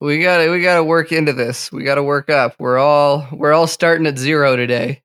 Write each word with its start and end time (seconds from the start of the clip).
We 0.00 0.20
got 0.22 0.38
to 0.38 0.50
we 0.50 0.60
got 0.62 0.76
to 0.76 0.84
work 0.84 1.10
into 1.12 1.32
this. 1.32 1.72
We 1.72 1.82
got 1.84 1.94
to 1.94 2.02
work 2.02 2.28
up. 2.28 2.54
We're 2.58 2.78
all 2.78 3.26
we're 3.32 3.52
all 3.52 3.66
starting 3.66 4.06
at 4.06 4.18
zero 4.18 4.56
today. 4.56 5.02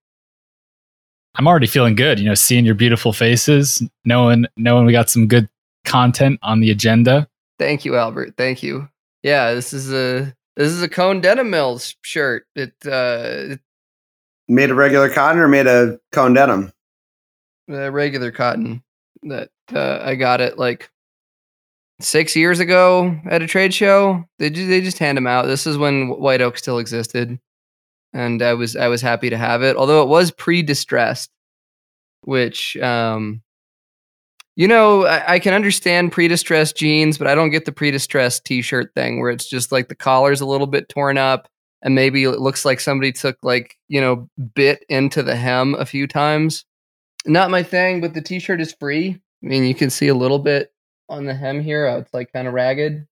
I'm 1.35 1.47
already 1.47 1.67
feeling 1.67 1.95
good, 1.95 2.19
you 2.19 2.25
know, 2.25 2.33
seeing 2.33 2.65
your 2.65 2.75
beautiful 2.75 3.13
faces, 3.13 3.81
knowing 4.03 4.45
knowing 4.57 4.85
we 4.85 4.91
got 4.91 5.09
some 5.09 5.27
good 5.27 5.47
content 5.85 6.39
on 6.43 6.59
the 6.59 6.71
agenda. 6.71 7.27
Thank 7.57 7.85
you, 7.85 7.95
Albert. 7.95 8.33
Thank 8.37 8.63
you. 8.63 8.89
Yeah, 9.23 9.53
this 9.53 9.71
is 9.71 9.93
a 9.93 10.35
this 10.57 10.71
is 10.71 10.81
a 10.81 10.89
Cone 10.89 11.21
Denim 11.21 11.49
Mills 11.49 11.95
shirt. 12.01 12.45
It 12.55 12.73
uh 12.85 13.53
it, 13.53 13.59
Made 14.49 14.71
of 14.71 14.75
regular 14.77 15.09
cotton 15.09 15.39
or 15.39 15.47
made 15.47 15.67
of 15.67 15.97
cone 16.11 16.33
denim? 16.33 16.73
uh, 17.71 17.89
regular 17.89 18.31
cotton 18.31 18.83
that 19.23 19.49
uh, 19.73 19.99
I 20.01 20.15
got 20.15 20.41
it 20.41 20.57
like 20.57 20.89
six 22.01 22.35
years 22.35 22.59
ago 22.59 23.19
at 23.29 23.41
a 23.41 23.47
trade 23.47 23.73
show. 23.73 24.23
They 24.39 24.49
they 24.49 24.81
just 24.81 24.99
hand 24.99 25.17
them 25.17 25.27
out. 25.27 25.45
This 25.45 25.67
is 25.67 25.77
when 25.77 26.09
White 26.09 26.41
Oak 26.41 26.57
still 26.57 26.79
existed, 26.79 27.39
and 28.13 28.41
I 28.41 28.53
was 28.53 28.75
I 28.75 28.87
was 28.87 29.01
happy 29.01 29.29
to 29.29 29.37
have 29.37 29.63
it. 29.63 29.75
Although 29.77 30.03
it 30.03 30.09
was 30.09 30.31
pre 30.31 30.63
distressed, 30.63 31.31
which 32.21 32.77
um, 32.77 33.41
you 34.55 34.67
know 34.67 35.05
I, 35.05 35.33
I 35.33 35.39
can 35.39 35.53
understand 35.53 36.11
pre 36.11 36.27
distressed 36.27 36.75
jeans, 36.75 37.17
but 37.17 37.27
I 37.27 37.35
don't 37.35 37.51
get 37.51 37.65
the 37.65 37.71
pre 37.71 37.91
distressed 37.91 38.45
t 38.45 38.61
shirt 38.61 38.93
thing 38.95 39.19
where 39.19 39.31
it's 39.31 39.47
just 39.47 39.71
like 39.71 39.89
the 39.89 39.95
collar's 39.95 40.41
a 40.41 40.45
little 40.45 40.67
bit 40.67 40.89
torn 40.89 41.17
up. 41.17 41.47
And 41.83 41.95
maybe 41.95 42.23
it 42.25 42.39
looks 42.39 42.63
like 42.63 42.79
somebody 42.79 43.11
took 43.11 43.37
like 43.41 43.75
you 43.87 44.01
know 44.01 44.29
bit 44.55 44.85
into 44.89 45.23
the 45.23 45.35
hem 45.35 45.75
a 45.75 45.85
few 45.85 46.07
times 46.07 46.65
not 47.25 47.51
my 47.51 47.63
thing, 47.63 48.01
but 48.01 48.13
the 48.13 48.21
t-shirt 48.21 48.61
is 48.61 48.73
free. 48.73 49.19
I 49.43 49.47
mean, 49.47 49.63
you 49.63 49.75
can 49.75 49.89
see 49.89 50.07
a 50.07 50.15
little 50.15 50.39
bit 50.39 50.70
on 51.11 51.25
the 51.25 51.33
hem 51.35 51.61
here. 51.61 51.89
How 51.89 51.97
it's 51.97 52.13
like 52.13 52.31
kind 52.33 52.47
of 52.47 52.53
ragged. 52.53 53.07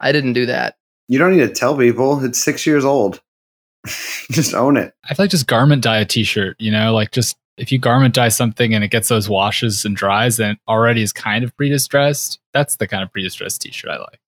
I 0.00 0.12
didn't 0.12 0.32
do 0.32 0.46
that. 0.46 0.76
You 1.08 1.18
don't 1.18 1.36
need 1.36 1.46
to 1.46 1.52
tell 1.52 1.76
people. 1.76 2.24
It's 2.24 2.42
six 2.42 2.66
years 2.66 2.84
old. 2.84 3.20
Just 4.30 4.54
own 4.54 4.76
it. 4.76 4.94
I 5.04 5.14
feel 5.14 5.24
like 5.24 5.30
just 5.30 5.46
garment 5.46 5.82
dye 5.82 5.98
a 5.98 6.06
t-shirt, 6.06 6.56
you 6.58 6.70
know, 6.70 6.94
like 6.94 7.10
just 7.10 7.36
if 7.58 7.70
you 7.70 7.78
garment 7.78 8.14
dye 8.14 8.30
something 8.30 8.72
and 8.74 8.82
it 8.82 8.88
gets 8.88 9.08
those 9.08 9.28
washes 9.28 9.84
and 9.84 9.94
dries 9.94 10.40
and 10.40 10.52
it 10.52 10.58
already 10.66 11.02
is 11.02 11.12
kind 11.12 11.44
of 11.44 11.54
pre-distressed, 11.56 12.40
that's 12.54 12.76
the 12.76 12.88
kind 12.88 13.02
of 13.02 13.12
pre-distressed 13.12 13.60
t-shirt 13.60 13.90
I 13.90 13.98
like. 13.98 14.20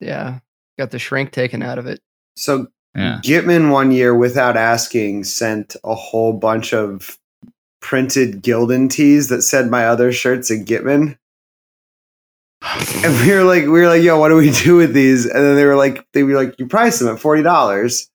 Yeah, 0.00 0.38
got 0.78 0.90
the 0.90 0.98
shrink 0.98 1.32
taken 1.32 1.62
out 1.62 1.78
of 1.78 1.86
it. 1.86 2.00
So 2.36 2.68
Yeah. 2.94 3.20
Gitman 3.22 3.70
one 3.70 3.90
year, 3.92 4.14
without 4.14 4.56
asking, 4.56 5.24
sent 5.24 5.76
a 5.84 5.94
whole 5.94 6.32
bunch 6.32 6.72
of 6.72 7.18
printed 7.80 8.42
Gildan 8.42 8.88
tees 8.88 9.28
that 9.28 9.42
said 9.42 9.70
my 9.70 9.86
other 9.86 10.12
shirts 10.12 10.50
in 10.50 10.64
Gitman. 10.64 11.18
And 13.04 13.20
we 13.20 13.32
were 13.32 13.44
like, 13.44 13.64
we 13.64 13.68
were 13.68 13.88
like, 13.88 14.02
yo, 14.02 14.18
what 14.18 14.30
do 14.30 14.36
we 14.36 14.50
do 14.50 14.76
with 14.76 14.94
these? 14.94 15.26
And 15.26 15.44
then 15.44 15.56
they 15.56 15.64
were 15.64 15.76
like, 15.76 16.06
they 16.12 16.22
were 16.22 16.34
like, 16.34 16.58
you 16.58 16.66
price 16.66 16.98
them 16.98 17.14
at 17.14 17.20
forty 17.20 17.42
dollars. 17.42 18.10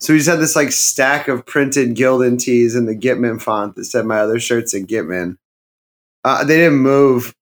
So 0.00 0.12
we 0.12 0.18
just 0.18 0.28
had 0.28 0.40
this 0.40 0.56
like 0.56 0.72
stack 0.72 1.28
of 1.28 1.46
printed 1.46 1.96
Gildan 1.96 2.38
tees 2.38 2.74
in 2.74 2.86
the 2.86 2.96
Gitman 2.96 3.40
font 3.40 3.76
that 3.76 3.84
said 3.84 4.04
my 4.04 4.18
other 4.18 4.38
shirts 4.38 4.74
in 4.74 4.86
Gitman. 4.86 5.38
Uh, 6.24 6.44
they 6.44 6.56
didn't 6.56 6.78
move. 6.78 7.34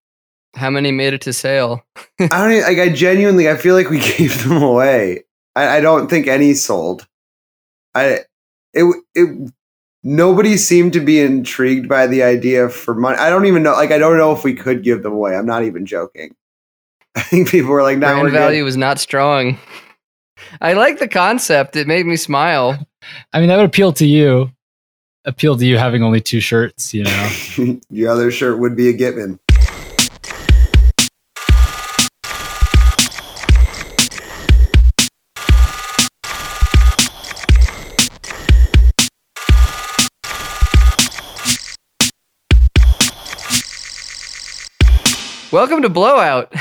How 0.55 0.69
many 0.69 0.91
made 0.91 1.13
it 1.13 1.21
to 1.21 1.33
sale? 1.33 1.83
I 2.19 2.27
don't 2.27 2.51
even, 2.51 2.63
like. 2.63 2.77
I 2.77 2.93
genuinely, 2.93 3.49
I 3.49 3.57
feel 3.57 3.75
like 3.75 3.89
we 3.89 3.99
gave 4.17 4.43
them 4.43 4.61
away. 4.61 5.23
I, 5.55 5.77
I 5.77 5.81
don't 5.81 6.09
think 6.09 6.27
any 6.27 6.53
sold. 6.53 7.07
I 7.93 8.19
it 8.73 9.03
it 9.15 9.53
nobody 10.05 10.55
seemed 10.55 10.93
to 10.93 11.01
be 11.01 11.19
intrigued 11.19 11.89
by 11.89 12.07
the 12.07 12.23
idea 12.23 12.69
for 12.69 12.93
money. 12.93 13.17
I 13.17 13.29
don't 13.29 13.45
even 13.45 13.63
know. 13.63 13.73
Like, 13.73 13.91
I 13.91 13.97
don't 13.97 14.17
know 14.17 14.31
if 14.31 14.45
we 14.45 14.53
could 14.53 14.83
give 14.83 15.03
them 15.03 15.11
away. 15.11 15.35
I'm 15.35 15.47
not 15.47 15.63
even 15.63 15.85
joking. 15.85 16.33
I 17.15 17.21
think 17.21 17.49
people 17.49 17.71
were 17.71 17.83
like, 17.83 17.97
"No, 17.97 18.07
Brand 18.07 18.31
value 18.31 18.61
good." 18.61 18.65
was 18.65 18.77
not 18.77 18.99
strong. 18.99 19.57
I 20.61 20.73
like 20.73 20.99
the 20.99 21.07
concept. 21.07 21.75
It 21.75 21.87
made 21.87 22.05
me 22.05 22.15
smile. 22.15 22.85
I 23.33 23.39
mean, 23.39 23.49
that 23.49 23.57
would 23.57 23.65
appeal 23.65 23.91
to 23.93 24.05
you. 24.05 24.51
Appeal 25.25 25.57
to 25.57 25.65
you 25.65 25.77
having 25.77 26.03
only 26.03 26.21
two 26.21 26.39
shirts, 26.39 26.93
you 26.93 27.03
know. 27.03 27.79
Your 27.89 28.11
other 28.11 28.29
shirt 28.29 28.59
would 28.59 28.75
be 28.75 28.89
a 28.89 28.93
Gitman. 28.93 29.39
Welcome 45.55 45.83
to 45.83 45.89
Blowout. 45.89 46.53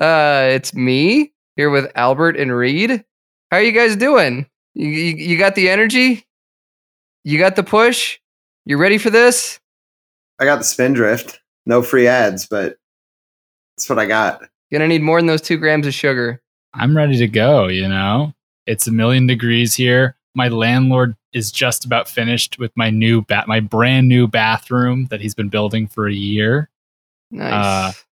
uh, 0.00 0.46
it's 0.50 0.72
me 0.72 1.32
here 1.56 1.68
with 1.68 1.90
Albert 1.96 2.36
and 2.36 2.54
Reed. 2.54 3.04
How 3.50 3.56
are 3.56 3.60
you 3.60 3.72
guys 3.72 3.96
doing? 3.96 4.46
You, 4.74 4.86
you, 4.86 5.16
you 5.30 5.36
got 5.36 5.56
the 5.56 5.68
energy? 5.68 6.24
You 7.24 7.40
got 7.40 7.56
the 7.56 7.64
push? 7.64 8.20
You 8.66 8.76
ready 8.76 8.98
for 8.98 9.10
this? 9.10 9.58
I 10.38 10.44
got 10.44 10.58
the 10.58 10.64
Spindrift. 10.64 11.40
No 11.66 11.82
free 11.82 12.06
ads, 12.06 12.46
but 12.46 12.76
that's 13.76 13.90
what 13.90 13.98
I 13.98 14.06
got. 14.06 14.42
Gonna 14.70 14.86
need 14.86 15.02
more 15.02 15.18
than 15.18 15.26
those 15.26 15.42
two 15.42 15.56
grams 15.56 15.88
of 15.88 15.94
sugar. 15.94 16.40
I'm 16.72 16.96
ready 16.96 17.18
to 17.18 17.26
go, 17.26 17.66
you 17.66 17.88
know. 17.88 18.32
It's 18.66 18.86
a 18.86 18.92
million 18.92 19.26
degrees 19.26 19.74
here. 19.74 20.14
My 20.36 20.46
landlord 20.46 21.16
is 21.32 21.50
just 21.50 21.84
about 21.84 22.08
finished 22.08 22.60
with 22.60 22.70
my 22.76 22.90
new 22.90 23.22
bat 23.22 23.48
my 23.48 23.58
brand 23.58 24.06
new 24.06 24.28
bathroom 24.28 25.06
that 25.06 25.20
he's 25.20 25.34
been 25.34 25.48
building 25.48 25.88
for 25.88 26.06
a 26.06 26.14
year. 26.14 26.70
Nice. 27.30 28.04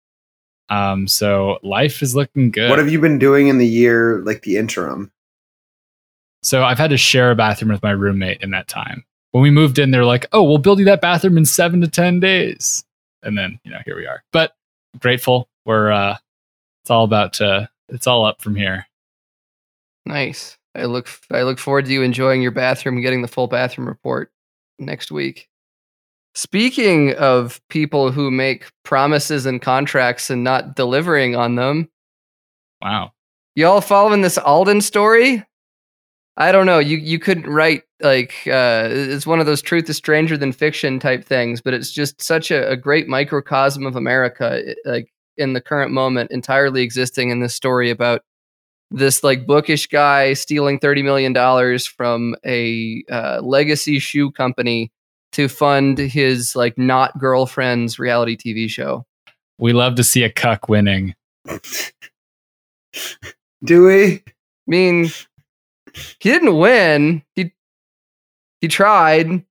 Um 0.70 1.08
so 1.08 1.60
life 1.64 2.02
is 2.02 2.16
looking 2.16 2.52
good. 2.52 2.70
What 2.70 2.80
have 2.80 2.90
you 2.90 3.00
been 3.00 3.20
doing 3.20 3.48
in 3.48 3.58
the 3.58 3.68
year, 3.68 4.22
like 4.26 4.42
the 4.42 4.58
interim? 4.58 5.12
So 6.42 6.64
I've 6.64 6.78
had 6.78 6.92
to 6.92 6.98
share 6.98 7.32
a 7.32 7.36
bathroom 7.36 7.72
with 7.72 7.82
my 7.84 7.92
roommate 7.92 8.42
in 8.42 8.52
that 8.52 8.68
time. 8.68 9.04
When 9.32 9.42
we 9.42 9.50
moved 9.52 9.80
in, 9.80 9.92
they're 9.92 10.06
like, 10.06 10.28
"Oh, 10.32 10.44
we'll 10.44 10.60
build 10.60 10.80
you 10.80 10.86
that 10.86 11.02
bathroom 11.02 11.38
in 11.38 11.46
seven 11.46 11.82
to 11.82 11.88
ten 11.88 12.20
days," 12.20 12.86
and 13.24 13.38
then 13.38 13.60
you 13.64 13.72
know 13.72 13.80
here 13.86 13.96
we 13.96 14.06
are. 14.06 14.24
But 14.32 14.56
grateful. 15.00 15.50
We're 15.66 15.92
uh, 15.92 16.18
it's 16.84 16.90
all 16.92 17.04
about 17.04 17.42
uh, 17.42 17.68
it's 17.90 18.08
all 18.08 18.26
up 18.26 18.42
from 18.42 18.56
here. 18.56 18.88
nice. 20.06 20.58
I 20.76 20.86
look 20.86 21.10
I 21.32 21.44
look 21.44 21.58
forward 21.58 21.86
to 21.86 21.94
you 21.94 22.02
enjoying 22.02 22.42
your 22.42 22.52
bathroom 22.52 22.96
and 22.96 23.04
getting 23.04 23.22
the 23.22 23.28
full 23.28 23.48
bathroom 23.48 23.88
report 23.88 24.32
next 24.78 25.12
week. 25.12 25.50
Speaking 26.36 27.14
of 27.16 27.62
people 27.70 28.12
who 28.12 28.30
make 28.30 28.66
promises 28.84 29.46
and 29.46 29.62
contracts 29.62 30.30
and 30.30 30.44
not 30.44 30.76
delivering 30.76 31.36
on 31.36 31.56
them, 31.56 31.90
Wow. 32.82 33.14
y'all 33.56 33.80
following 33.82 34.22
this 34.22 34.38
Alden 34.38 34.82
story? 34.82 35.44
I 36.38 36.52
don't 36.52 36.66
know. 36.66 36.80
You 36.80 36.98
you 36.98 37.18
couldn't 37.20 37.48
write 37.50 37.84
like 38.02 38.34
uh, 38.48 38.90
it's 38.92 39.26
one 39.26 39.40
of 39.40 39.46
those 39.46 39.62
truth 39.62 39.90
is 39.90 39.96
stranger 39.96 40.36
than 40.36 40.52
fiction 40.52 41.00
type 41.00 41.24
things, 41.24 41.62
but 41.62 41.74
it's 41.74 41.90
just 41.92 42.22
such 42.22 42.52
a, 42.52 42.70
a 42.70 42.76
great 42.76 43.08
microcosm 43.08 43.86
of 43.86 43.96
America, 43.96 44.62
like 44.84 45.08
in 45.38 45.54
the 45.54 45.62
current 45.62 45.92
moment, 45.94 46.32
entirely 46.32 46.82
existing 46.82 47.30
in 47.30 47.40
this 47.40 47.56
story 47.56 47.90
about 47.90 48.22
this 48.92 49.24
like 49.24 49.48
bookish 49.48 49.88
guy 49.88 50.34
stealing 50.34 50.78
thirty 50.80 51.02
million 51.02 51.32
dollars 51.32 51.86
from 51.88 52.36
a 52.46 53.04
uh, 53.10 53.40
legacy 53.42 53.98
shoe 54.00 54.30
company 54.32 54.92
to 55.36 55.48
fund 55.50 55.98
his 55.98 56.56
like 56.56 56.78
not 56.78 57.18
girlfriend's 57.20 58.00
reality 58.00 58.38
TV 58.38 58.70
show. 58.70 59.06
We 59.58 59.74
love 59.74 59.96
to 59.96 60.04
see 60.04 60.24
a 60.24 60.32
cuck 60.32 60.70
winning. 60.70 61.14
Do 63.64 63.86
we? 63.86 64.24
I 64.26 64.32
mean, 64.68 65.06
he 65.94 66.30
didn't 66.30 66.58
win. 66.58 67.22
He 67.36 67.54
he 68.62 68.68
tried. 68.70 69.44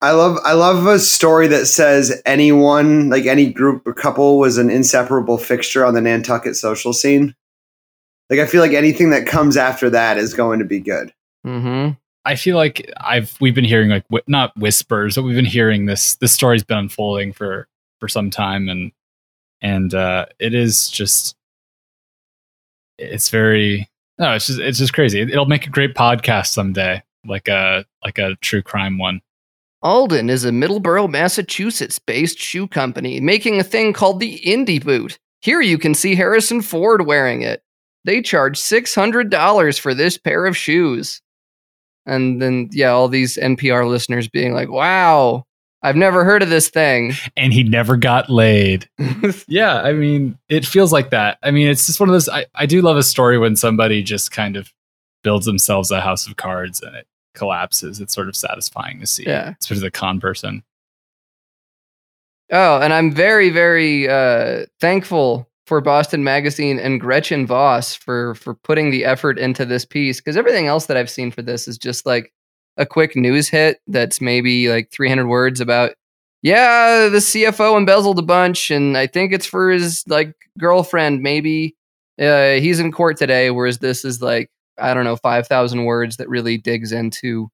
I 0.00 0.12
love 0.12 0.38
I 0.44 0.52
love 0.52 0.86
a 0.86 0.98
story 0.98 1.48
that 1.48 1.66
says 1.66 2.22
anyone, 2.24 3.10
like 3.10 3.26
any 3.26 3.52
group 3.52 3.86
or 3.86 3.92
couple, 3.94 4.38
was 4.38 4.58
an 4.58 4.70
inseparable 4.70 5.38
fixture 5.38 5.84
on 5.84 5.94
the 5.94 6.00
Nantucket 6.00 6.56
social 6.56 6.92
scene. 6.92 7.34
Like 8.30 8.38
I 8.38 8.46
feel 8.46 8.60
like 8.60 8.72
anything 8.72 9.10
that 9.10 9.26
comes 9.26 9.56
after 9.56 9.90
that 9.90 10.16
is 10.16 10.32
going 10.34 10.60
to 10.60 10.64
be 10.64 10.80
good. 10.80 11.12
Mm-hmm. 11.46 11.94
I 12.24 12.36
feel 12.36 12.56
like 12.56 12.90
I've 12.98 13.36
we've 13.40 13.54
been 13.54 13.64
hearing 13.64 13.90
like 13.90 14.04
not 14.26 14.56
whispers, 14.56 15.16
but 15.16 15.22
we've 15.22 15.34
been 15.34 15.44
hearing 15.44 15.86
this. 15.86 16.16
This 16.16 16.32
story's 16.32 16.62
been 16.62 16.78
unfolding 16.78 17.32
for 17.32 17.66
for 17.98 18.08
some 18.08 18.30
time, 18.30 18.68
and 18.68 18.92
and 19.60 19.94
uh, 19.94 20.26
it 20.38 20.54
is 20.54 20.88
just 20.88 21.36
it's 22.98 23.28
very 23.28 23.88
no, 24.18 24.34
it's 24.34 24.46
just 24.46 24.60
it's 24.60 24.78
just 24.78 24.92
crazy. 24.92 25.20
It, 25.20 25.30
it'll 25.30 25.46
make 25.46 25.66
a 25.66 25.70
great 25.70 25.94
podcast 25.94 26.48
someday, 26.48 27.02
like 27.26 27.48
a 27.48 27.84
like 28.04 28.18
a 28.18 28.36
true 28.36 28.62
crime 28.62 28.98
one. 28.98 29.20
Alden 29.82 30.30
is 30.30 30.44
a 30.44 30.50
Middleborough, 30.50 31.10
Massachusetts 31.10 31.98
based 31.98 32.38
shoe 32.38 32.68
company 32.68 33.20
making 33.20 33.58
a 33.58 33.64
thing 33.64 33.92
called 33.92 34.20
the 34.20 34.34
Indy 34.36 34.78
Boot. 34.78 35.18
Here 35.40 35.60
you 35.60 35.76
can 35.76 35.94
see 35.94 36.14
Harrison 36.14 36.62
Ford 36.62 37.04
wearing 37.04 37.42
it. 37.42 37.64
They 38.04 38.22
charge 38.22 38.60
$600 38.60 39.80
for 39.80 39.94
this 39.94 40.18
pair 40.18 40.46
of 40.46 40.56
shoes. 40.56 41.20
And 42.06 42.42
then, 42.42 42.68
yeah, 42.72 42.90
all 42.90 43.08
these 43.08 43.36
NPR 43.36 43.88
listeners 43.88 44.28
being 44.28 44.52
like, 44.54 44.68
wow, 44.68 45.44
I've 45.82 45.96
never 45.96 46.24
heard 46.24 46.42
of 46.42 46.50
this 46.50 46.68
thing. 46.68 47.12
and 47.36 47.52
he 47.52 47.62
never 47.62 47.96
got 47.96 48.28
laid. 48.30 48.88
Yeah, 49.48 49.80
I 49.82 49.92
mean, 49.92 50.38
it 50.48 50.64
feels 50.66 50.92
like 50.92 51.10
that. 51.10 51.38
I 51.42 51.50
mean, 51.50 51.68
it's 51.68 51.86
just 51.86 52.00
one 52.00 52.08
of 52.08 52.12
those. 52.12 52.28
I, 52.28 52.46
I 52.54 52.66
do 52.66 52.82
love 52.82 52.96
a 52.96 53.02
story 53.02 53.38
when 53.38 53.54
somebody 53.56 54.02
just 54.02 54.32
kind 54.32 54.56
of 54.56 54.72
builds 55.22 55.46
themselves 55.46 55.90
a 55.90 56.00
house 56.00 56.26
of 56.26 56.36
cards 56.36 56.80
and 56.82 56.94
it 56.96 57.06
collapses. 57.34 58.00
It's 58.00 58.14
sort 58.14 58.28
of 58.28 58.36
satisfying 58.36 58.98
to 59.00 59.06
see, 59.06 59.24
Yeah. 59.24 59.54
especially 59.60 59.82
the 59.82 59.90
con 59.92 60.18
person. 60.20 60.62
Oh, 62.50 62.80
and 62.80 62.92
I'm 62.92 63.12
very, 63.12 63.50
very 63.50 64.08
uh, 64.08 64.66
thankful 64.80 65.48
for 65.66 65.80
Boston 65.80 66.24
Magazine 66.24 66.78
and 66.78 67.00
Gretchen 67.00 67.46
Voss 67.46 67.94
for 67.94 68.34
for 68.34 68.54
putting 68.54 68.90
the 68.90 69.04
effort 69.04 69.38
into 69.38 69.64
this 69.64 69.84
piece 69.84 70.20
because 70.20 70.36
everything 70.36 70.66
else 70.66 70.86
that 70.86 70.96
I've 70.96 71.10
seen 71.10 71.30
for 71.30 71.42
this 71.42 71.68
is 71.68 71.78
just 71.78 72.04
like 72.04 72.32
a 72.76 72.86
quick 72.86 73.14
news 73.14 73.48
hit 73.48 73.80
that's 73.86 74.20
maybe 74.20 74.68
like 74.68 74.90
300 74.90 75.26
words 75.26 75.60
about 75.60 75.92
yeah 76.42 77.08
the 77.08 77.18
CFO 77.18 77.76
embezzled 77.76 78.18
a 78.18 78.22
bunch 78.22 78.70
and 78.70 78.96
I 78.96 79.06
think 79.06 79.32
it's 79.32 79.46
for 79.46 79.70
his 79.70 80.04
like 80.06 80.34
girlfriend 80.58 81.22
maybe. 81.22 81.76
Uh, 82.20 82.56
he's 82.56 82.78
in 82.78 82.92
court 82.92 83.16
today 83.16 83.50
whereas 83.50 83.78
this 83.78 84.04
is 84.04 84.20
like 84.20 84.50
I 84.78 84.94
don't 84.94 85.04
know 85.04 85.16
5,000 85.16 85.84
words 85.84 86.16
that 86.16 86.28
really 86.28 86.58
digs 86.58 86.92
into 86.92 87.50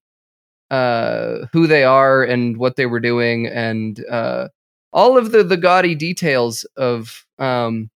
uh, 0.71 1.45
who 1.51 1.67
they 1.67 1.83
are 1.83 2.23
and 2.23 2.57
what 2.57 2.75
they 2.75 2.85
were 2.85 2.99
doing 2.99 3.47
and 3.47 4.03
uh, 4.09 4.49
all 4.91 5.17
of 5.17 5.31
the 5.31 5.43
the 5.43 5.57
gaudy 5.57 5.95
details 5.95 6.65
of 6.75 7.25
um, 7.39 7.89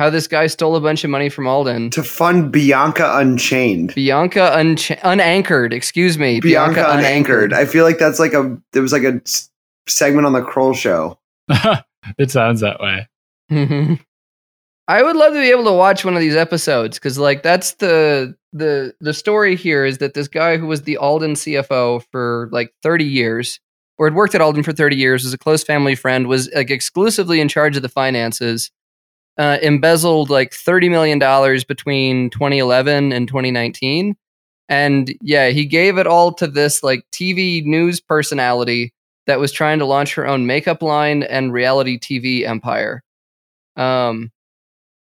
how 0.00 0.08
this 0.08 0.26
guy 0.26 0.46
stole 0.46 0.76
a 0.76 0.80
bunch 0.80 1.04
of 1.04 1.10
money 1.10 1.28
from 1.28 1.46
Alden. 1.46 1.90
To 1.90 2.02
fund 2.02 2.50
Bianca 2.50 3.18
Unchained. 3.18 3.94
Bianca 3.94 4.50
uncha- 4.56 4.98
unanchored, 5.04 5.74
excuse 5.74 6.16
me. 6.16 6.40
Bianca, 6.40 6.80
Unanchored. 6.88 7.52
I 7.52 7.66
feel 7.66 7.84
like 7.84 7.98
that's 7.98 8.18
like 8.18 8.32
a 8.32 8.56
there 8.72 8.80
was 8.80 8.92
like 8.92 9.02
a 9.02 9.20
s- 9.26 9.50
segment 9.86 10.26
on 10.26 10.32
the 10.32 10.40
Kroll 10.40 10.72
show. 10.72 11.18
it 12.18 12.30
sounds 12.30 12.62
that 12.62 12.80
way. 12.80 13.06
Mhm. 13.50 14.00
I 14.88 15.02
would 15.02 15.16
love 15.16 15.34
to 15.34 15.40
be 15.40 15.50
able 15.50 15.64
to 15.64 15.72
watch 15.72 16.02
one 16.02 16.14
of 16.14 16.20
these 16.20 16.34
episodes 16.34 16.98
because, 16.98 17.18
like, 17.18 17.42
that's 17.42 17.74
the 17.74 18.34
the 18.54 18.94
the 19.02 19.12
story 19.12 19.54
here 19.54 19.84
is 19.84 19.98
that 19.98 20.14
this 20.14 20.28
guy 20.28 20.56
who 20.56 20.66
was 20.66 20.82
the 20.82 20.96
Alden 20.96 21.34
CFO 21.34 22.02
for 22.10 22.48
like 22.52 22.72
30 22.82 23.04
years, 23.04 23.60
or 23.98 24.06
had 24.06 24.14
worked 24.14 24.34
at 24.34 24.40
Alden 24.40 24.62
for 24.62 24.72
30 24.72 24.96
years, 24.96 25.24
was 25.24 25.34
a 25.34 25.38
close 25.38 25.62
family 25.62 25.94
friend, 25.94 26.26
was 26.26 26.50
like 26.54 26.70
exclusively 26.70 27.38
in 27.40 27.48
charge 27.48 27.76
of 27.76 27.82
the 27.82 27.88
finances, 27.90 28.70
uh, 29.38 29.58
embezzled 29.62 30.30
like 30.30 30.52
30 30.52 30.88
million 30.88 31.18
dollars 31.18 31.64
between 31.64 32.30
2011 32.30 33.12
and 33.12 33.28
2019, 33.28 34.16
and 34.68 35.14
yeah, 35.22 35.48
he 35.48 35.64
gave 35.64 35.98
it 35.98 36.06
all 36.06 36.32
to 36.34 36.46
this 36.46 36.82
like 36.82 37.04
TV 37.12 37.64
news 37.64 38.00
personality 38.00 38.92
that 39.26 39.40
was 39.40 39.52
trying 39.52 39.78
to 39.78 39.86
launch 39.86 40.14
her 40.14 40.26
own 40.26 40.46
makeup 40.46 40.82
line 40.82 41.22
and 41.22 41.52
reality 41.52 41.98
TV 41.98 42.44
empire. 42.44 43.02
Um, 43.76 44.32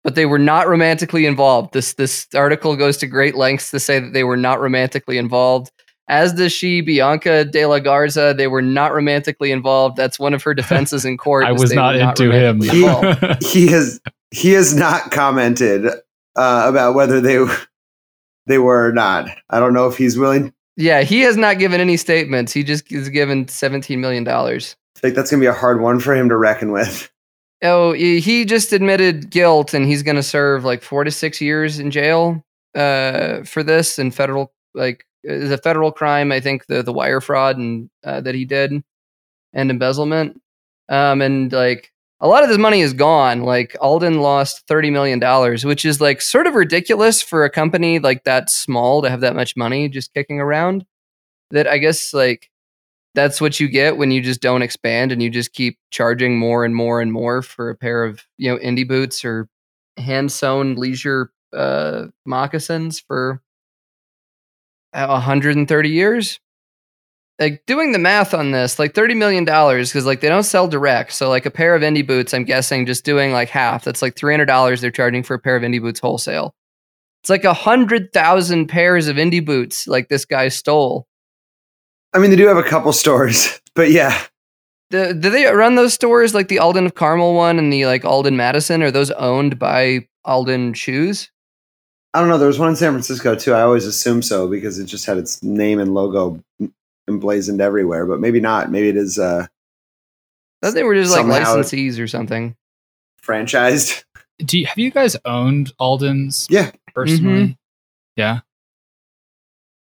but 0.03 0.15
they 0.15 0.25
were 0.25 0.39
not 0.39 0.67
romantically 0.67 1.25
involved. 1.25 1.73
This 1.73 1.93
this 1.93 2.27
article 2.33 2.75
goes 2.77 2.97
to 2.97 3.07
great 3.07 3.35
lengths 3.35 3.71
to 3.71 3.79
say 3.79 3.99
that 3.99 4.13
they 4.13 4.23
were 4.23 4.37
not 4.37 4.61
romantically 4.61 5.17
involved. 5.17 5.71
As 6.09 6.33
does 6.33 6.51
she, 6.51 6.81
Bianca 6.81 7.45
de 7.45 7.65
la 7.65 7.79
Garza. 7.79 8.33
They 8.37 8.47
were 8.47 8.61
not 8.61 8.93
romantically 8.93 9.51
involved. 9.51 9.95
That's 9.95 10.19
one 10.19 10.33
of 10.33 10.43
her 10.43 10.53
defenses 10.53 11.05
in 11.05 11.17
court. 11.17 11.45
I 11.45 11.53
is 11.53 11.61
was 11.61 11.69
they 11.69 11.75
not 11.77 11.95
were 11.95 12.01
into 12.01 12.31
him. 12.31 12.59
romantically 12.59 12.83
involved. 12.83 13.43
He 13.45 13.67
has 13.67 14.01
he 14.31 14.51
has 14.51 14.75
not 14.75 15.11
commented 15.11 15.85
uh, 16.35 16.65
about 16.67 16.95
whether 16.95 17.21
they 17.21 17.45
they 18.47 18.57
were 18.57 18.87
or 18.87 18.91
not. 18.91 19.29
I 19.49 19.59
don't 19.59 19.73
know 19.73 19.87
if 19.87 19.97
he's 19.97 20.17
willing. 20.17 20.53
yeah, 20.75 21.03
he 21.03 21.21
has 21.21 21.37
not 21.37 21.59
given 21.59 21.79
any 21.79 21.95
statements. 21.97 22.51
He 22.51 22.63
just 22.63 22.91
is 22.91 23.07
given 23.09 23.47
seventeen 23.47 24.01
million 24.01 24.23
dollars. 24.23 24.75
I 24.97 24.99
think 24.99 25.15
that's 25.15 25.31
gonna 25.31 25.41
be 25.41 25.47
a 25.47 25.53
hard 25.53 25.79
one 25.81 25.99
for 25.99 26.13
him 26.15 26.27
to 26.29 26.35
reckon 26.37 26.71
with. 26.71 27.09
Oh, 27.61 27.93
he 27.93 28.19
he 28.19 28.43
just 28.43 28.73
admitted 28.73 29.29
guilt, 29.29 29.73
and 29.73 29.85
he's 29.85 30.03
going 30.03 30.17
to 30.17 30.23
serve 30.23 30.65
like 30.65 30.81
four 30.83 31.05
to 31.05 31.11
six 31.11 31.39
years 31.39 31.79
in 31.79 31.91
jail 31.91 32.43
uh, 32.75 33.43
for 33.43 33.63
this 33.63 33.97
and 33.97 34.13
federal 34.13 34.51
like 34.73 35.05
is 35.23 35.51
a 35.51 35.57
federal 35.57 35.91
crime. 35.91 36.31
I 36.31 36.39
think 36.39 36.67
the 36.67 36.83
the 36.83 36.93
wire 36.93 37.21
fraud 37.21 37.57
and 37.57 37.89
uh, 38.03 38.21
that 38.21 38.35
he 38.35 38.45
did 38.45 38.83
and 39.53 39.71
embezzlement. 39.71 40.41
Um, 40.89 41.21
and 41.21 41.51
like 41.51 41.91
a 42.19 42.27
lot 42.27 42.43
of 42.43 42.49
this 42.49 42.57
money 42.57 42.81
is 42.81 42.93
gone. 42.93 43.41
Like 43.43 43.75
Alden 43.81 44.21
lost 44.21 44.67
thirty 44.67 44.89
million 44.89 45.19
dollars, 45.19 45.65
which 45.65 45.85
is 45.85 46.01
like 46.01 46.21
sort 46.21 46.47
of 46.47 46.55
ridiculous 46.55 47.21
for 47.21 47.43
a 47.43 47.49
company 47.49 47.99
like 47.99 48.23
that 48.23 48.49
small 48.49 49.01
to 49.01 49.09
have 49.09 49.21
that 49.21 49.35
much 49.35 49.55
money 49.55 49.89
just 49.89 50.13
kicking 50.13 50.39
around. 50.39 50.85
That 51.51 51.67
I 51.67 51.77
guess 51.77 52.13
like 52.13 52.49
that's 53.15 53.39
what 53.39 53.59
you 53.59 53.67
get 53.67 53.97
when 53.97 54.11
you 54.11 54.21
just 54.21 54.41
don't 54.41 54.63
expand 54.63 55.11
and 55.11 55.21
you 55.21 55.29
just 55.29 55.53
keep 55.53 55.77
charging 55.91 56.39
more 56.39 56.65
and 56.65 56.75
more 56.75 56.99
and 57.01 57.13
more 57.13 57.41
for 57.43 57.69
a 57.69 57.75
pair 57.75 58.03
of 58.03 58.25
you 58.37 58.51
know 58.51 58.59
Indy 58.59 58.83
boots 58.83 59.23
or 59.23 59.49
hand 59.97 60.31
sewn 60.31 60.75
leisure 60.75 61.31
uh, 61.53 62.07
moccasins 62.25 62.99
for 62.99 63.42
130 64.93 65.89
years. 65.89 66.39
Like 67.39 67.63
doing 67.65 67.91
the 67.93 67.99
math 67.99 68.33
on 68.33 68.51
this, 68.51 68.77
like 68.77 68.93
30 68.93 69.15
million 69.15 69.43
dollars, 69.43 69.89
because 69.89 70.05
like 70.05 70.21
they 70.21 70.29
don't 70.29 70.43
sell 70.43 70.67
direct. 70.67 71.13
So 71.13 71.29
like 71.29 71.45
a 71.45 71.51
pair 71.51 71.75
of 71.75 71.81
Indy 71.83 72.03
boots, 72.03 72.33
I'm 72.33 72.43
guessing 72.43 72.85
just 72.85 73.03
doing 73.03 73.31
like 73.31 73.49
half. 73.49 73.83
That's 73.83 74.01
like 74.01 74.15
300 74.15 74.45
dollars 74.45 74.81
they're 74.81 74.91
charging 74.91 75.23
for 75.23 75.33
a 75.33 75.39
pair 75.39 75.55
of 75.55 75.63
Indy 75.63 75.79
boots 75.79 75.99
wholesale. 75.99 76.53
It's 77.21 77.29
like 77.29 77.43
a 77.43 77.53
hundred 77.53 78.13
thousand 78.13 78.67
pairs 78.67 79.07
of 79.07 79.17
Indy 79.17 79.39
boots 79.39 79.87
like 79.87 80.09
this 80.09 80.25
guy 80.25 80.49
stole. 80.49 81.07
I 82.13 82.19
mean, 82.19 82.29
they 82.29 82.35
do 82.35 82.47
have 82.47 82.57
a 82.57 82.63
couple 82.63 82.93
stores, 82.93 83.59
but 83.75 83.89
yeah, 83.89 84.25
The, 84.91 85.13
do 85.15 85.29
they 85.31 85.45
run 85.47 85.73
those 85.75 85.93
stores 85.95 86.35
like 86.35 86.49
the 86.49 86.59
Alden 86.59 86.85
of 86.85 86.93
Carmel 86.93 87.33
one 87.33 87.57
and 87.57 87.73
the 87.73 87.87
like 87.87 88.05
Alden 88.05 88.37
Madison? 88.37 88.83
Are 88.83 88.91
those 88.91 89.09
owned 89.11 89.57
by 89.57 90.07
Alden 90.23 90.73
Shoes? 90.75 91.31
I 92.13 92.19
don't 92.19 92.29
know. 92.29 92.37
There 92.37 92.47
was 92.47 92.59
one 92.59 92.69
in 92.69 92.75
San 92.75 92.91
Francisco 92.91 93.35
too. 93.35 93.53
I 93.53 93.61
always 93.61 93.85
assume 93.85 94.21
so 94.21 94.47
because 94.47 94.77
it 94.79 94.85
just 94.85 95.05
had 95.05 95.17
its 95.17 95.41
name 95.41 95.79
and 95.79 95.93
logo 95.93 96.43
emblazoned 97.07 97.59
everywhere, 97.61 98.05
but 98.05 98.19
maybe 98.19 98.39
not. 98.39 98.69
Maybe 98.71 98.89
it 98.89 98.97
is 98.97 99.17
uh, 99.17 99.47
I 100.61 100.67
thought 100.67 100.73
they 100.75 100.83
were 100.83 100.95
just 100.95 101.11
like 101.11 101.21
Somehow- 101.21 101.55
licensees 101.57 101.99
or 101.99 102.07
something. 102.07 102.55
franchised. 103.21 104.03
Do 104.39 104.57
you, 104.59 104.65
have 104.65 104.77
you 104.77 104.91
guys 104.91 105.15
owned 105.25 105.71
Alden's? 105.79 106.47
Yeah. 106.49 106.71
personally. 106.93 107.57
Yeah, 108.15 108.39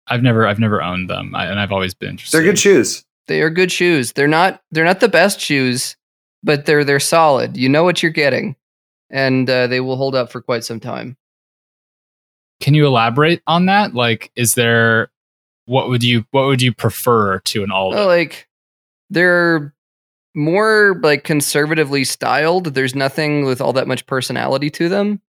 I've 0.06 0.22
never 0.22 0.46
I've 0.46 0.58
never 0.58 0.82
owned 0.82 1.08
them, 1.08 1.34
I, 1.34 1.46
and 1.46 1.58
I've 1.60 1.72
always 1.72 1.94
been 1.94 2.10
interested. 2.10 2.36
They're 2.36 2.44
good 2.44 2.58
shoes. 2.58 3.04
They 3.28 3.40
are 3.42 3.50
good 3.50 3.70
shoes. 3.72 4.12
They're 4.12 4.28
not 4.28 4.60
they're 4.72 4.84
not 4.84 5.00
the 5.00 5.08
best 5.08 5.40
shoes, 5.40 5.96
but 6.42 6.66
they're 6.66 6.84
they're 6.84 7.00
solid. 7.00 7.56
You 7.56 7.68
know 7.68 7.84
what 7.84 8.02
you're 8.02 8.12
getting, 8.12 8.56
and 9.08 9.48
uh, 9.48 9.68
they 9.68 9.80
will 9.80 9.96
hold 9.96 10.14
up 10.14 10.30
for 10.32 10.40
quite 10.42 10.64
some 10.64 10.80
time. 10.80 11.16
Can 12.60 12.74
you 12.74 12.86
elaborate 12.86 13.42
on 13.46 13.66
that? 13.66 13.94
Like, 13.94 14.30
is 14.36 14.54
there 14.54 15.10
what 15.66 15.88
would 15.88 16.02
you 16.02 16.24
what 16.30 16.46
would 16.46 16.62
you 16.62 16.72
prefer 16.72 17.38
to 17.40 17.62
an 17.62 17.70
Alden? 17.70 17.98
Well, 17.98 18.08
like 18.08 18.48
they're 19.08 19.74
more 20.34 20.98
like 21.02 21.24
conservatively 21.24 22.04
styled. 22.04 22.66
There's 22.66 22.94
nothing 22.94 23.44
with 23.44 23.60
all 23.60 23.72
that 23.72 23.88
much 23.88 24.06
personality 24.06 24.70
to 24.70 24.88
them. 24.88 25.20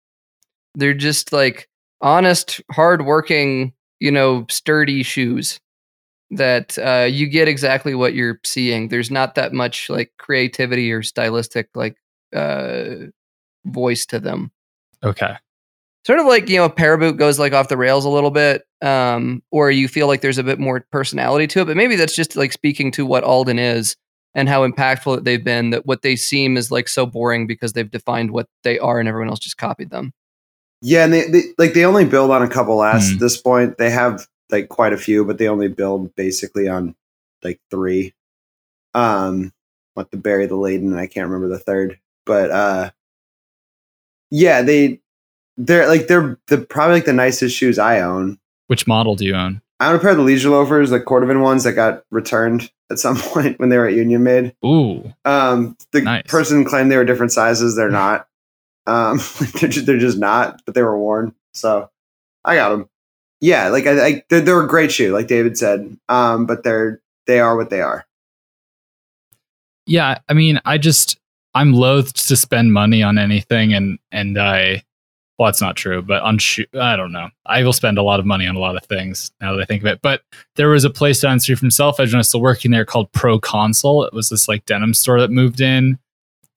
They're 0.74 0.94
just 0.94 1.32
like 1.32 1.68
honest, 2.00 2.60
hardworking, 2.70 3.72
you 3.98 4.10
know, 4.10 4.46
sturdy 4.48 5.02
shoes 5.02 5.60
that 6.30 6.78
uh, 6.78 7.08
you 7.10 7.26
get 7.26 7.48
exactly 7.48 7.94
what 7.94 8.14
you're 8.14 8.40
seeing. 8.44 8.88
There's 8.88 9.10
not 9.10 9.34
that 9.34 9.52
much 9.52 9.90
like 9.90 10.12
creativity 10.18 10.92
or 10.92 11.02
stylistic 11.02 11.68
like 11.74 11.96
uh, 12.34 13.06
voice 13.66 14.06
to 14.06 14.20
them 14.20 14.52
okay, 15.02 15.36
sort 16.06 16.18
of 16.18 16.26
like 16.26 16.48
you 16.48 16.56
know 16.56 16.64
a 16.64 16.70
paraboot 16.70 17.16
goes 17.16 17.38
like 17.38 17.52
off 17.52 17.68
the 17.68 17.76
rails 17.76 18.04
a 18.04 18.08
little 18.08 18.30
bit 18.30 18.62
um 18.82 19.42
or 19.50 19.70
you 19.70 19.86
feel 19.88 20.06
like 20.06 20.20
there's 20.22 20.38
a 20.38 20.42
bit 20.42 20.58
more 20.58 20.80
personality 20.90 21.46
to 21.46 21.60
it 21.60 21.66
but 21.66 21.76
maybe 21.76 21.96
that's 21.96 22.14
just 22.14 22.36
like 22.36 22.52
speaking 22.52 22.90
to 22.90 23.04
what 23.04 23.22
alden 23.24 23.58
is 23.58 23.96
and 24.34 24.48
how 24.48 24.66
impactful 24.66 25.22
they've 25.24 25.44
been 25.44 25.70
that 25.70 25.84
what 25.86 26.02
they 26.02 26.16
seem 26.16 26.56
is 26.56 26.70
like 26.70 26.88
so 26.88 27.04
boring 27.04 27.46
because 27.46 27.72
they've 27.74 27.90
defined 27.90 28.30
what 28.30 28.46
they 28.64 28.78
are 28.78 28.98
and 28.98 29.08
everyone 29.08 29.28
else 29.28 29.40
just 29.40 29.58
copied 29.58 29.90
them 29.90 30.12
Yeah, 30.80 31.04
and 31.04 31.12
they, 31.12 31.28
they 31.28 31.42
like 31.58 31.74
they 31.74 31.84
only 31.84 32.06
build 32.06 32.30
on 32.30 32.42
a 32.42 32.48
couple 32.48 32.76
last 32.76 33.08
Hmm. 33.08 33.14
at 33.14 33.20
this 33.20 33.36
point. 33.36 33.76
They 33.76 33.90
have 33.90 34.26
like 34.50 34.68
quite 34.70 34.94
a 34.94 34.96
few, 34.96 35.24
but 35.26 35.36
they 35.36 35.46
only 35.48 35.68
build 35.68 36.14
basically 36.16 36.66
on 36.68 36.94
like 37.44 37.60
three. 37.70 38.14
Um, 38.94 39.52
what 39.94 40.10
the 40.10 40.16
Barrie 40.16 40.46
the 40.46 40.54
Leydon, 40.56 40.90
and 40.90 40.98
I 40.98 41.06
can't 41.06 41.28
remember 41.28 41.48
the 41.48 41.58
third, 41.62 41.98
but 42.24 42.50
uh, 42.50 42.90
yeah, 44.30 44.62
they 44.62 45.00
they're 45.66 45.86
like 45.88 46.06
they're 46.06 46.38
the 46.48 46.58
probably 46.58 46.94
like 46.96 47.04
the 47.04 47.12
nicest 47.12 47.56
shoes 47.56 47.78
I 47.78 48.00
own. 48.00 48.38
which 48.68 48.86
model 48.86 49.14
do 49.16 49.24
you 49.24 49.34
own? 49.34 49.60
I 49.78 49.88
own 49.88 49.96
a 49.96 49.98
pair 49.98 50.10
of 50.10 50.16
the 50.18 50.22
Leisure 50.22 50.50
loafers, 50.50 50.90
the 50.90 51.00
Cordovan 51.00 51.42
ones 51.42 51.64
that 51.64 51.72
got 51.72 52.04
returned 52.10 52.70
at 52.90 52.98
some 52.98 53.16
point 53.18 53.58
when 53.58 53.68
they 53.70 53.78
were 53.78 53.86
at 53.86 53.94
Union 53.94 54.22
Made. 54.22 54.54
Ooh, 54.64 55.12
Um, 55.24 55.76
the 55.92 56.02
Nice. 56.02 56.24
person 56.28 56.64
claimed 56.64 56.90
they 56.92 56.96
were 56.96 57.04
different 57.04 57.32
sizes. 57.32 57.76
They're 57.76 57.90
not. 58.04 58.26
Um, 58.86 59.18
they're, 59.60 59.70
just, 59.70 59.86
they're 59.86 59.98
just 59.98 60.18
not, 60.18 60.60
but 60.66 60.74
they 60.74 60.82
were 60.82 60.98
worn. 60.98 61.34
So 61.54 61.88
I 62.44 62.56
got 62.56 62.70
them. 62.70 62.88
Yeah, 63.40 63.68
like 63.68 63.86
I, 63.86 64.06
I 64.06 64.22
they're, 64.28 64.40
they're 64.42 64.60
a 64.62 64.68
great 64.68 64.92
shoe, 64.92 65.12
like 65.14 65.26
David 65.28 65.56
said. 65.56 65.96
Um, 66.08 66.44
but 66.46 66.62
they're 66.62 67.00
they 67.26 67.40
are 67.40 67.56
what 67.56 67.70
they 67.70 67.80
are. 67.80 68.04
yeah, 69.86 70.18
I 70.28 70.34
mean, 70.34 70.60
I 70.64 70.78
just 70.78 71.18
I'm 71.54 71.72
loath 71.72 72.12
to 72.28 72.36
spend 72.36 72.72
money 72.72 73.02
on 73.02 73.18
anything, 73.18 73.72
and 73.74 73.98
and 74.12 74.38
I 74.38 74.82
well, 75.40 75.46
that's 75.46 75.62
not 75.62 75.74
true, 75.74 76.02
but 76.02 76.22
on 76.22 76.36
shoe, 76.36 76.66
I 76.78 76.96
don't 76.96 77.12
know. 77.12 77.30
I 77.46 77.62
will 77.62 77.72
spend 77.72 77.96
a 77.96 78.02
lot 78.02 78.20
of 78.20 78.26
money 78.26 78.46
on 78.46 78.56
a 78.56 78.58
lot 78.58 78.76
of 78.76 78.84
things 78.84 79.32
now 79.40 79.54
that 79.54 79.62
I 79.62 79.64
think 79.64 79.82
of 79.82 79.86
it. 79.86 80.02
But 80.02 80.20
there 80.56 80.68
was 80.68 80.84
a 80.84 80.90
place 80.90 81.22
down 81.22 81.38
the 81.38 81.40
street 81.40 81.58
from 81.58 81.70
Self 81.70 81.98
Edge 81.98 82.10
when 82.10 82.16
I 82.16 82.18
was 82.18 82.28
still 82.28 82.42
working 82.42 82.72
there 82.72 82.84
called 82.84 83.10
Pro 83.12 83.40
Console. 83.40 84.04
It 84.04 84.12
was 84.12 84.28
this 84.28 84.48
like 84.48 84.66
denim 84.66 84.92
store 84.92 85.18
that 85.18 85.30
moved 85.30 85.62
in, 85.62 85.98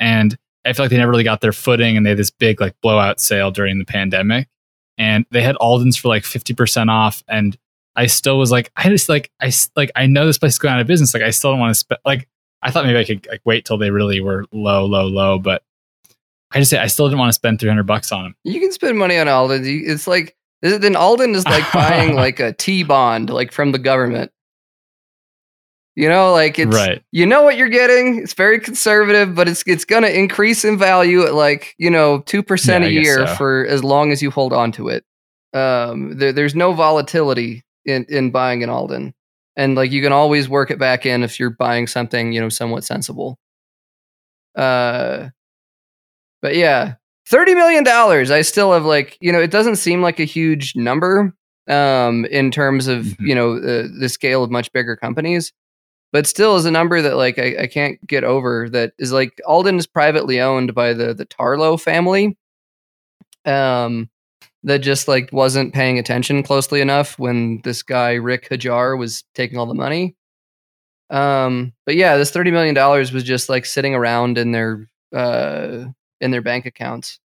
and 0.02 0.38
I 0.66 0.74
feel 0.74 0.84
like 0.84 0.90
they 0.90 0.98
never 0.98 1.12
really 1.12 1.24
got 1.24 1.40
their 1.40 1.54
footing, 1.54 1.96
and 1.96 2.06
they 2.06 2.10
had 2.10 2.20
this 2.20 2.30
big 2.30 2.60
like 2.60 2.76
blowout 2.82 3.22
sale 3.22 3.52
during 3.52 3.80
the 3.80 3.86
pandemic, 3.86 4.50
and 4.98 5.26
they 5.32 5.44
had 5.44 5.56
Alden's 5.62 5.96
for 5.96 6.10
like 6.10 6.26
fifty 6.26 6.54
percent 6.54 6.90
off, 6.90 7.24
and 7.30 7.58
I 7.96 8.08
still 8.08 8.38
was 8.38 8.52
like, 8.52 8.70
I 8.76 8.90
just 8.90 9.08
like 9.08 9.32
I 9.40 9.50
like 9.78 9.92
I 9.96 10.08
know 10.08 10.26
this 10.26 10.38
place 10.38 10.56
is 10.56 10.60
going 10.60 10.74
out 10.74 10.82
of 10.82 10.88
business, 10.88 11.14
like 11.14 11.24
I 11.24 11.30
still 11.30 11.52
don't 11.52 11.62
want 11.62 11.72
to 11.72 11.80
spend 11.80 12.02
like 12.04 12.28
I 12.62 12.70
thought 12.70 12.86
maybe 12.86 13.00
I 13.00 13.06
could 13.06 13.26
like 13.28 13.44
wait 13.46 13.64
till 13.64 13.78
they 13.78 13.92
really 13.92 14.20
were 14.20 14.44
low, 14.52 14.86
low, 14.86 15.08
low, 15.08 15.40
but 15.40 15.64
I 16.54 16.60
just 16.60 16.70
say 16.70 16.78
I 16.78 16.88
still 16.88 17.08
didn't 17.08 17.20
want 17.20 17.30
to 17.30 17.34
spend 17.34 17.60
three 17.60 17.70
hundred 17.70 17.88
bucks 17.88 18.12
on 18.12 18.24
them. 18.24 18.36
You 18.44 18.60
can 18.60 18.72
spend 18.72 18.98
money 18.98 19.18
on 19.18 19.28
Alden. 19.28 19.64
It's 19.66 20.08
like 20.08 20.36
then 20.62 20.96
Alden 20.96 21.36
is 21.36 21.46
like 21.46 21.72
buying 21.74 22.16
like 22.26 22.40
a 22.40 22.54
T 22.54 22.84
bond, 22.84 23.30
like 23.30 23.52
from 23.52 23.72
the 23.72 23.80
government. 23.80 24.32
You 25.96 26.10
know, 26.10 26.32
like 26.32 26.58
it's 26.58 26.76
right. 26.76 27.04
you 27.12 27.26
know 27.26 27.44
what 27.44 27.56
you're 27.56 27.70
getting. 27.70 28.20
It's 28.24 28.34
very 28.34 28.60
conservative, 28.60 29.36
but 29.36 29.48
it's 29.48 29.64
it's 29.68 29.86
gonna 29.86 30.08
increase 30.08 30.66
in 30.66 30.78
value 30.78 31.24
at 31.24 31.36
like 31.36 31.76
you 31.78 31.90
know 31.90 32.22
two 32.22 32.42
percent 32.42 32.84
Yeah, 32.84 32.90
a 32.90 32.94
year 32.94 33.28
so. 33.28 33.36
for 33.36 33.66
as 33.68 33.84
long 33.84 34.12
as 34.12 34.22
you 34.22 34.32
hold 34.32 34.54
on 34.54 34.72
to 34.74 34.88
it. 34.90 35.06
Um, 35.54 36.18
there, 36.18 36.34
there's 36.34 36.56
no 36.56 36.74
volatility 36.74 37.64
in 37.86 38.06
in 38.10 38.32
buying 38.32 38.64
an 38.64 38.72
Alden, 38.72 39.14
and 39.56 39.76
like 39.76 39.92
you 39.92 40.02
can 40.02 40.12
always 40.12 40.50
work 40.50 40.72
it 40.72 40.80
back 40.80 41.06
in 41.06 41.22
if 41.22 41.40
you're 41.40 41.52
buying 41.52 41.86
something 41.86 42.34
you 42.34 42.42
know 42.42 42.50
somewhat 42.50 42.84
sensible. 42.84 43.38
Uh, 44.56 45.30
but 46.44 46.56
yeah, 46.56 46.96
thirty 47.28 47.56
million 47.56 47.84
dollars. 47.84 48.30
I 48.30 48.42
still 48.44 48.72
have 48.74 48.86
like 48.86 49.18
you 49.22 49.32
know 49.32 49.42
it 49.42 49.50
doesn't 49.52 49.78
seem 49.78 50.04
like 50.04 50.20
a 50.20 50.26
huge 50.26 50.76
number 50.76 51.34
um 51.70 52.26
in 52.26 52.52
terms 52.52 52.88
of 52.88 53.06
Mhm. 53.06 53.28
you 53.30 53.36
know 53.36 53.60
the 53.60 53.90
the 54.00 54.10
scale 54.10 54.44
of 54.44 54.52
much 54.52 54.72
bigger 54.74 54.96
companies 54.98 55.54
but 56.12 56.28
still 56.28 56.58
is 56.58 56.66
a 56.66 56.72
number 56.72 57.02
that 57.02 57.16
like 57.16 57.40
I, 57.40 57.56
I 57.64 57.68
can't 57.68 58.06
get 58.06 58.26
over 58.26 58.70
that 58.72 58.92
is 59.00 59.14
like 59.14 59.40
Alden 59.48 59.78
is 59.80 59.88
privately 59.88 60.42
owned 60.42 60.76
by 60.76 60.92
the 60.94 61.14
the 61.14 61.26
Tarlow 61.26 61.80
family 61.82 62.38
um 63.46 64.10
that 64.64 64.80
just 64.80 65.08
like 65.08 65.30
wasn't 65.32 65.74
paying 65.74 66.00
attention 66.00 66.44
closely 66.44 66.82
enough 66.82 67.18
when 67.20 67.62
this 67.64 67.82
guy 67.84 68.14
Rick 68.16 68.50
Hajjar 68.50 68.98
was 68.98 69.24
taking 69.34 69.58
all 69.58 69.66
the 69.66 69.74
money 69.74 70.16
um 71.10 71.74
but 71.86 71.96
yeah 71.96 72.18
this 72.18 72.32
30 72.32 72.52
million 72.52 72.76
dollars 72.76 73.12
was 73.14 73.24
just 73.24 73.50
like 73.50 73.66
sitting 73.66 73.96
around 73.96 74.38
in 74.38 74.52
their 74.52 74.90
uh 75.16 75.86
in 76.24 76.32
their 76.32 76.42
bank 76.42 76.66
accounts 76.66 77.20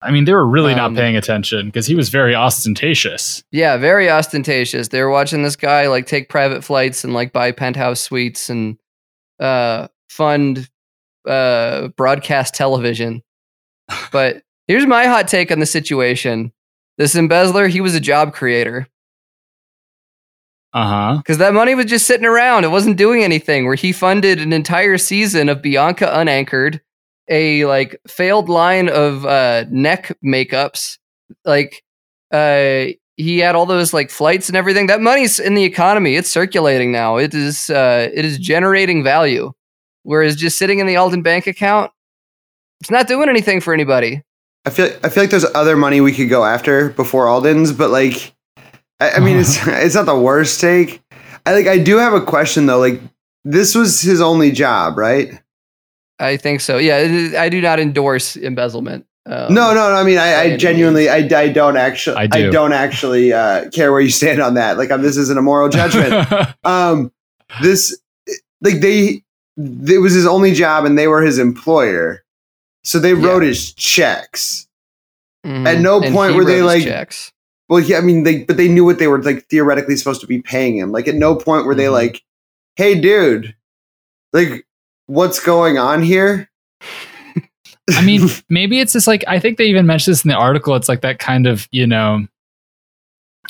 I 0.00 0.12
mean, 0.12 0.26
they 0.26 0.32
were 0.32 0.46
really 0.46 0.74
Um, 0.74 0.94
not 0.94 0.94
paying 1.00 1.16
attention 1.16 1.66
because 1.66 1.86
he 1.88 1.96
was 1.96 2.08
very 2.08 2.32
ostentatious. 2.32 3.42
Yeah, 3.50 3.76
very 3.78 4.08
ostentatious. 4.08 4.86
They 4.88 5.02
were 5.02 5.10
watching 5.10 5.42
this 5.42 5.56
guy 5.56 5.88
like 5.88 6.06
take 6.06 6.28
private 6.28 6.62
flights 6.62 7.02
and 7.02 7.12
like 7.14 7.32
buy 7.32 7.50
penthouse 7.50 8.00
suites 8.00 8.48
and 8.48 8.78
uh 9.40 9.88
fund 10.08 10.68
uh 11.28 11.88
broadcast 11.96 12.54
television. 12.54 13.22
But 14.12 14.42
here's 14.68 14.86
my 14.86 15.06
hot 15.06 15.26
take 15.26 15.50
on 15.50 15.58
the 15.58 15.66
situation. 15.66 16.52
This 16.96 17.16
embezzler, 17.16 17.66
he 17.66 17.80
was 17.80 17.96
a 17.96 18.00
job 18.00 18.32
creator 18.34 18.86
Uh 20.72 20.86
huh. 20.86 21.16
because 21.16 21.38
that 21.38 21.54
money 21.54 21.74
was 21.74 21.86
just 21.86 22.06
sitting 22.06 22.26
around. 22.26 22.62
It 22.64 22.68
wasn't 22.70 22.98
doing 22.98 23.24
anything. 23.24 23.64
Where 23.66 23.74
he 23.74 23.90
funded 23.92 24.40
an 24.40 24.52
entire 24.52 24.96
season 24.98 25.48
of 25.48 25.60
Bianca 25.60 26.06
Unanchored, 26.06 26.80
a 27.28 27.64
like 27.66 28.00
failed 28.06 28.48
line 28.48 28.88
of 28.88 29.24
uh, 29.26 29.64
neck 29.70 30.16
makeups. 30.24 30.98
Like 31.44 31.82
uh, 32.32 32.86
he 33.16 33.38
had 33.38 33.54
all 33.54 33.66
those 33.66 33.92
like 33.92 34.10
flights 34.10 34.48
and 34.48 34.56
everything. 34.56 34.86
That 34.86 35.00
money's 35.00 35.38
in 35.38 35.54
the 35.54 35.64
economy. 35.64 36.16
It's 36.16 36.30
circulating 36.30 36.92
now. 36.92 37.16
It 37.16 37.34
is 37.34 37.70
uh, 37.70 38.08
it 38.12 38.24
is 38.24 38.38
generating 38.38 39.02
value. 39.02 39.52
Whereas 40.04 40.36
just 40.36 40.58
sitting 40.58 40.78
in 40.78 40.86
the 40.86 40.96
Alden 40.96 41.22
bank 41.22 41.46
account, 41.46 41.90
it's 42.80 42.90
not 42.90 43.08
doing 43.08 43.28
anything 43.28 43.60
for 43.60 43.74
anybody. 43.74 44.22
I 44.64 44.70
feel 44.70 44.90
I 45.02 45.08
feel 45.08 45.24
like 45.24 45.30
there's 45.30 45.44
other 45.54 45.76
money 45.76 46.00
we 46.00 46.12
could 46.12 46.28
go 46.28 46.44
after 46.44 46.90
before 46.90 47.28
Alden's, 47.28 47.72
but 47.72 47.90
like, 47.90 48.34
I, 49.00 49.12
I 49.12 49.18
mean, 49.18 49.38
it's 49.38 49.58
it's 49.66 49.94
not 49.94 50.06
the 50.06 50.18
worst 50.18 50.60
take. 50.60 51.02
I 51.44 51.54
like 51.54 51.66
I 51.66 51.78
do 51.78 51.96
have 51.96 52.12
a 52.12 52.20
question 52.20 52.66
though. 52.66 52.78
Like, 52.78 53.00
this 53.44 53.74
was 53.74 54.00
his 54.00 54.20
only 54.20 54.50
job, 54.50 54.96
right? 54.96 55.40
I 56.18 56.36
think 56.36 56.60
so. 56.60 56.78
Yeah, 56.78 57.30
I 57.38 57.48
do 57.48 57.60
not 57.60 57.78
endorse 57.78 58.36
embezzlement. 58.36 59.06
Um, 59.26 59.52
no, 59.54 59.74
no, 59.74 59.90
no. 59.90 59.94
I 59.94 60.04
mean, 60.04 60.18
I, 60.18 60.40
I 60.40 60.56
genuinely, 60.56 61.08
I, 61.08 61.16
I 61.18 61.48
don't 61.50 61.76
actually, 61.76 62.16
I 62.16 62.22
I, 62.22 62.26
do. 62.26 62.50
don't 62.50 62.72
actually 62.72 63.32
uh, 63.32 63.68
care 63.70 63.92
where 63.92 64.00
you 64.00 64.10
stand 64.10 64.40
on 64.40 64.54
that. 64.54 64.78
Like, 64.78 64.90
I'm, 64.90 65.02
this 65.02 65.16
isn't 65.18 65.38
a 65.38 65.42
moral 65.42 65.68
judgment. 65.68 66.26
um, 66.64 67.12
this, 67.62 67.98
like, 68.62 68.80
they, 68.80 69.22
it 69.58 70.00
was 70.00 70.14
his 70.14 70.26
only 70.26 70.52
job, 70.54 70.84
and 70.86 70.96
they 70.98 71.08
were 71.08 71.20
his 71.22 71.38
employer, 71.38 72.24
so 72.84 72.98
they 72.98 73.12
wrote 73.14 73.42
his 73.42 73.72
checks. 73.74 74.66
Mhm. 75.46 75.66
At 75.66 75.80
no 75.80 76.00
And 76.00 76.14
point 76.14 76.34
were 76.34 76.44
they, 76.44 76.62
like, 76.62 76.82
checks. 76.84 77.32
Well, 77.68 77.80
yeah, 77.80 77.98
I 77.98 78.00
mean, 78.00 78.22
they 78.22 78.44
but 78.44 78.56
they 78.56 78.66
knew 78.68 78.84
what 78.84 78.98
they 78.98 79.08
were 79.08 79.22
like 79.22 79.46
theoretically 79.50 79.96
supposed 79.96 80.22
to 80.22 80.26
be 80.26 80.40
paying 80.40 80.76
him. 80.78 80.90
Like, 80.90 81.06
at 81.06 81.14
no 81.16 81.34
point 81.36 81.66
were 81.66 81.74
they 81.74 81.84
Mhm. 81.84 81.92
like, 81.92 82.22
"Hey, 82.76 82.98
dude, 82.98 83.54
like, 84.32 84.64
what's 85.08 85.40
going 85.40 85.76
on 85.76 86.02
here?" 86.02 86.48
I 87.90 88.04
mean, 88.04 88.28
maybe 88.48 88.80
it's 88.80 88.92
just 88.92 89.06
like 89.06 89.24
I 89.26 89.40
think 89.40 89.58
they 89.58 89.66
even 89.66 89.86
mentioned 89.86 90.12
this 90.12 90.24
in 90.24 90.28
the 90.28 90.36
article. 90.36 90.76
It's 90.76 90.88
like 90.88 91.00
that 91.00 91.18
kind 91.18 91.46
of 91.46 91.68
you 91.72 91.86
know 91.86 92.26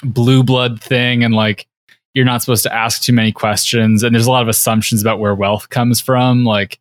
blue 0.03 0.43
blood 0.43 0.81
thing, 0.81 1.23
and 1.23 1.35
like 1.35 1.67
you're 2.15 2.25
not 2.25 2.43
supposed 2.43 2.63
to 2.65 2.75
ask 2.75 3.03
too 3.03 3.13
many 3.13 3.33
questions, 3.33 4.03
and 4.03 4.15
there's 4.15 4.27
a 4.27 4.31
lot 4.31 4.43
of 4.43 4.49
assumptions 4.49 5.03
about 5.03 5.21
where 5.21 5.35
wealth 5.35 5.69
comes 5.69 6.01
from. 6.01 6.45
Like, 6.45 6.79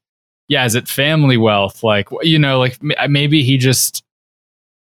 yeah, 0.47 0.65
is 0.65 0.75
it 0.75 0.87
family 0.87 1.37
wealth? 1.37 1.83
Like, 1.83 2.07
you 2.21 2.39
know, 2.39 2.59
like 2.59 2.81
maybe 2.81 3.43
he 3.43 3.57
just 3.57 4.03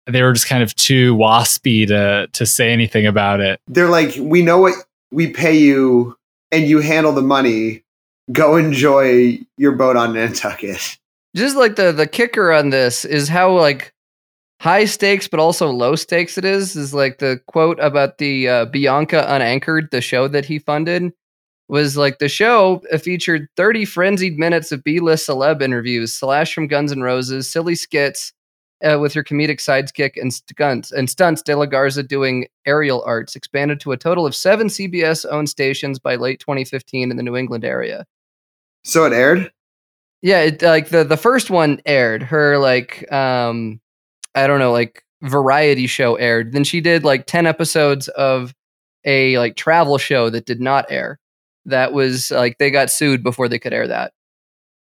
they 0.07 0.23
were 0.23 0.33
just 0.33 0.47
kind 0.47 0.63
of 0.63 0.75
too 0.77 1.17
waspy 1.17 1.87
to 1.89 2.29
to 2.33 2.47
say 2.47 2.73
anything 2.73 3.07
about 3.07 3.41
it. 3.41 3.61
they're 3.67 3.89
like, 3.89 4.15
"We 4.19 4.43
know 4.43 4.59
what 4.59 4.75
we 5.11 5.29
pay 5.29 5.57
you, 5.57 6.17
and 6.53 6.67
you 6.67 6.81
handle 6.81 7.13
the 7.13 7.23
money. 7.23 7.83
Go 8.33 8.57
enjoy 8.57 9.39
your 9.57 9.73
boat 9.73 9.97
on 9.97 10.15
Nantucket." 10.15 10.99
just 11.37 11.55
like 11.55 11.77
the 11.77 11.93
the 11.93 12.07
kicker 12.07 12.51
on 12.51 12.71
this 12.71 13.05
is 13.05 13.29
how 13.29 13.53
like 13.53 13.93
high 14.61 14.87
stakes 14.87 15.29
but 15.29 15.39
also 15.39 15.71
low 15.71 15.95
stakes 15.95 16.39
it 16.39 16.45
is 16.45 16.75
is 16.75 16.95
like 16.95 17.19
the 17.19 17.39
quote 17.47 17.79
about 17.79 18.19
the 18.19 18.49
uh, 18.49 18.65
Bianca 18.65 19.25
Unanchored 19.29 19.91
the 19.91 20.01
show 20.01 20.27
that 20.29 20.47
he 20.47 20.59
funded 20.59 21.13
was 21.69 21.97
like 21.97 22.19
the 22.19 22.29
show 22.29 22.81
featured 22.99 23.49
30 23.57 23.85
frenzied 23.85 24.39
minutes 24.39 24.73
of 24.73 24.83
B-list 24.83 25.29
celeb 25.29 25.61
interviews 25.61 26.15
Slash 26.15 26.55
from 26.55 26.69
Guns 26.69 26.91
N' 26.91 27.03
Roses 27.03 27.51
silly 27.51 27.75
skits 27.75 28.33
uh, 28.83 28.99
with 28.99 29.13
her 29.13 29.25
comedic 29.25 29.59
sidekick 29.59 30.13
and 30.17 30.33
stunts 30.33 30.91
and 30.91 31.11
stunts 31.11 31.43
De 31.43 31.55
La 31.55 31.67
Garza 31.67 32.03
doing 32.03 32.47
aerial 32.67 33.03
arts 33.05 33.37
expanded 33.37 33.79
to 33.81 33.93
a 33.93 33.97
total 33.97 34.25
of 34.25 34.35
7 34.35 34.69
CBS 34.69 35.27
owned 35.31 35.51
stations 35.51 35.99
by 35.99 36.17
late 36.17 36.41
2015 36.41 37.11
in 37.11 37.17
the 37.19 37.23
New 37.23 37.37
England 37.37 37.65
area 37.65 38.07
So 38.87 39.05
it 39.05 39.13
aired. 39.13 39.51
yeah, 40.23 40.41
it 40.43 40.63
like 40.63 40.89
the 40.91 41.03
the 41.05 41.17
first 41.17 41.51
one 41.51 41.81
aired. 41.87 42.23
Her 42.23 42.57
like 42.59 43.11
um 43.13 43.81
I 44.35 44.47
don't 44.47 44.59
know, 44.61 44.71
like 44.73 45.03
variety 45.23 45.87
show 45.87 46.15
aired. 46.17 46.53
Then 46.53 46.63
she 46.63 46.81
did 46.81 47.03
like 47.05 47.27
10 47.27 47.47
episodes 47.47 48.07
of 48.09 48.55
a 49.05 49.37
like 49.39 49.57
travel 49.57 49.99
show 49.99 50.31
that 50.31 50.47
did 50.47 50.61
not 50.61 50.87
air. 50.91 51.19
That 51.65 51.93
was 51.93 52.31
like 52.31 52.59
they 52.59 52.71
got 52.71 52.91
sued 52.91 53.23
before 53.25 53.49
they 53.49 53.59
could 53.59 53.73
air 53.73 53.89
that. 53.89 54.13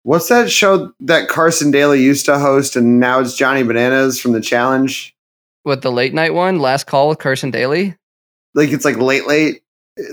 What's 0.04 0.30
that 0.30 0.50
show 0.50 0.92
that 1.02 1.28
Carson 1.30 1.70
Daly 1.70 2.02
used 2.02 2.26
to 2.26 2.40
host, 2.40 2.76
and 2.76 3.00
now 3.00 3.20
it's 3.20 3.36
Johnny 3.36 3.62
Bananas 3.62 4.20
from 4.20 4.32
the 4.32 4.42
Challenge? 4.42 5.16
What 5.62 5.84
the 5.84 5.92
late 5.92 6.16
night 6.16 6.34
one, 6.34 6.58
Last 6.58 6.88
Call 6.88 7.08
with 7.08 7.20
Carson 7.20 7.52
Daly? 7.52 7.96
Like 8.56 8.72
it's 8.72 8.84
like 8.84 8.98
late, 8.98 9.28
late. 9.28 9.62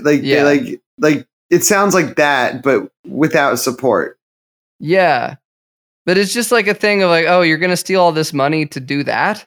Like 0.03 0.19
Yeah. 0.21 0.43
like 0.43 0.79
like 0.99 1.25
it 1.49 1.63
sounds 1.63 1.93
like 1.93 2.15
that, 2.15 2.61
but 2.63 2.91
without 3.05 3.55
support. 3.59 4.17
Yeah. 4.79 5.35
But 6.05 6.17
it's 6.17 6.33
just 6.33 6.51
like 6.51 6.67
a 6.67 6.73
thing 6.73 7.03
of 7.03 7.09
like, 7.09 7.25
oh, 7.27 7.41
you're 7.41 7.57
gonna 7.57 7.77
steal 7.77 8.01
all 8.01 8.11
this 8.11 8.33
money 8.33 8.65
to 8.67 8.79
do 8.79 9.03
that? 9.03 9.45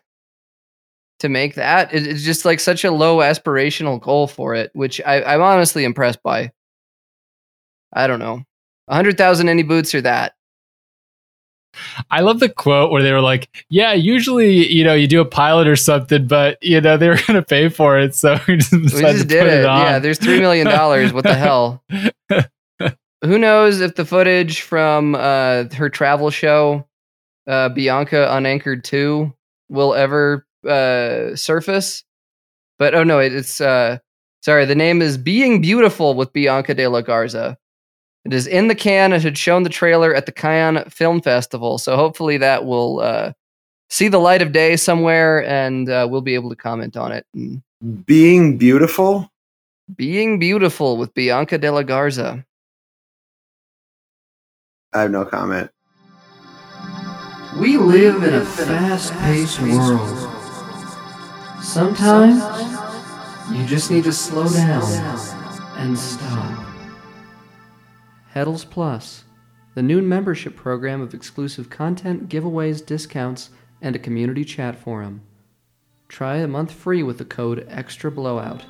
To 1.20 1.28
make 1.28 1.54
that? 1.54 1.92
It- 1.94 2.06
it's 2.06 2.22
just 2.22 2.44
like 2.44 2.60
such 2.60 2.84
a 2.84 2.90
low 2.90 3.18
aspirational 3.18 4.00
goal 4.00 4.26
for 4.26 4.54
it, 4.54 4.70
which 4.74 5.00
I, 5.04 5.22
I'm 5.22 5.42
honestly 5.42 5.84
impressed 5.84 6.22
by. 6.22 6.52
I 7.92 8.06
don't 8.06 8.18
know. 8.20 8.42
A 8.88 8.94
hundred 8.94 9.16
thousand 9.18 9.48
any 9.48 9.62
boots 9.62 9.94
or 9.94 10.00
that. 10.02 10.34
I 12.10 12.20
love 12.20 12.40
the 12.40 12.48
quote 12.48 12.90
where 12.90 13.02
they 13.02 13.12
were 13.12 13.20
like, 13.20 13.64
"Yeah, 13.68 13.92
usually 13.92 14.66
you 14.72 14.84
know 14.84 14.94
you 14.94 15.06
do 15.06 15.20
a 15.20 15.24
pilot 15.24 15.66
or 15.68 15.76
something, 15.76 16.26
but 16.26 16.58
you 16.62 16.80
know 16.80 16.96
they 16.96 17.08
were 17.08 17.16
going 17.26 17.34
to 17.34 17.42
pay 17.42 17.68
for 17.68 17.98
it, 17.98 18.14
so 18.14 18.38
we 18.46 18.56
just, 18.56 18.72
We 18.72 18.82
decided 18.82 19.02
just 19.12 19.22
to 19.22 19.28
did 19.28 19.40
put 19.40 19.48
it. 19.52 19.64
on." 19.64 19.80
Yeah, 19.82 19.98
there's 19.98 20.18
three 20.18 20.40
million 20.40 20.66
dollars. 20.66 21.12
What 21.12 21.24
the 21.24 21.34
hell? 21.34 21.82
who 23.22 23.38
knows 23.38 23.80
if 23.80 23.94
the 23.94 24.04
footage 24.04 24.60
from 24.62 25.14
uh, 25.14 25.64
her 25.74 25.88
travel 25.88 26.30
show, 26.30 26.86
uh, 27.46 27.68
Bianca 27.68 28.28
Unanchored 28.30 28.84
2, 28.84 29.32
will 29.68 29.94
ever 29.94 30.46
uh, 30.68 31.34
surface. 31.36 32.04
But 32.78 32.94
oh 32.94 33.04
no, 33.04 33.20
it, 33.20 33.32
it's 33.32 33.60
uh, 33.60 33.98
sorry. 34.42 34.64
The 34.66 34.74
name 34.74 35.00
is 35.02 35.16
Being 35.16 35.60
Beautiful 35.60 36.14
with 36.14 36.32
Bianca 36.32 36.74
de 36.74 36.88
la 36.88 37.00
Garza. 37.00 37.56
It 38.24 38.32
is 38.32 38.46
in 38.46 38.68
the 38.68 38.74
can. 38.74 39.12
It 39.12 39.22
had 39.22 39.36
shown 39.36 39.64
the 39.64 39.68
trailer 39.68 40.14
at 40.14 40.26
the 40.26 40.32
Cannes 40.32 40.84
Film 40.88 41.20
Festival, 41.20 41.78
so 41.78 41.96
hopefully 41.96 42.38
that 42.38 42.64
will 42.64 43.00
uh, 43.00 43.32
see 43.90 44.08
the 44.08 44.20
light 44.20 44.42
of 44.42 44.52
day 44.52 44.76
somewhere, 44.76 45.44
and 45.44 45.88
uh, 45.88 46.06
we'll 46.08 46.20
be 46.20 46.34
able 46.34 46.50
to 46.50 46.56
comment 46.56 46.96
on 46.96 47.10
it. 47.12 47.26
And 47.34 47.62
Being 48.06 48.58
beautiful. 48.58 49.28
Being 49.96 50.38
Beautiful 50.38 50.96
with 50.96 51.12
Bianca 51.12 51.58
de 51.58 51.70
la 51.70 51.82
Garza. 51.82 52.46
I 54.94 55.00
have 55.00 55.10
no 55.10 55.24
comment. 55.24 55.70
We 57.58 57.76
live 57.76 58.22
in 58.22 58.34
a 58.34 58.44
fast 58.44 59.12
paced 59.14 59.60
world. 59.60 60.30
Sometimes 61.62 62.42
you 63.52 63.66
just 63.66 63.90
need 63.90 64.04
to 64.04 64.12
slow 64.12 64.48
down 64.48 64.82
and 65.76 65.98
stop. 65.98 66.61
Heddels 68.34 68.68
Plus, 68.68 69.24
the 69.74 69.82
new 69.82 70.02
membership 70.02 70.56
program 70.56 71.00
of 71.00 71.14
exclusive 71.14 71.70
content, 71.70 72.28
giveaways, 72.28 72.84
discounts, 72.84 73.50
and 73.80 73.96
a 73.96 73.98
community 73.98 74.44
chat 74.44 74.78
forum. 74.78 75.22
Try 76.08 76.36
a 76.36 76.48
month 76.48 76.72
free 76.72 77.02
with 77.02 77.18
the 77.18 77.24
code 77.24 77.66
Extra 77.68 78.10
Blowout. 78.10 78.64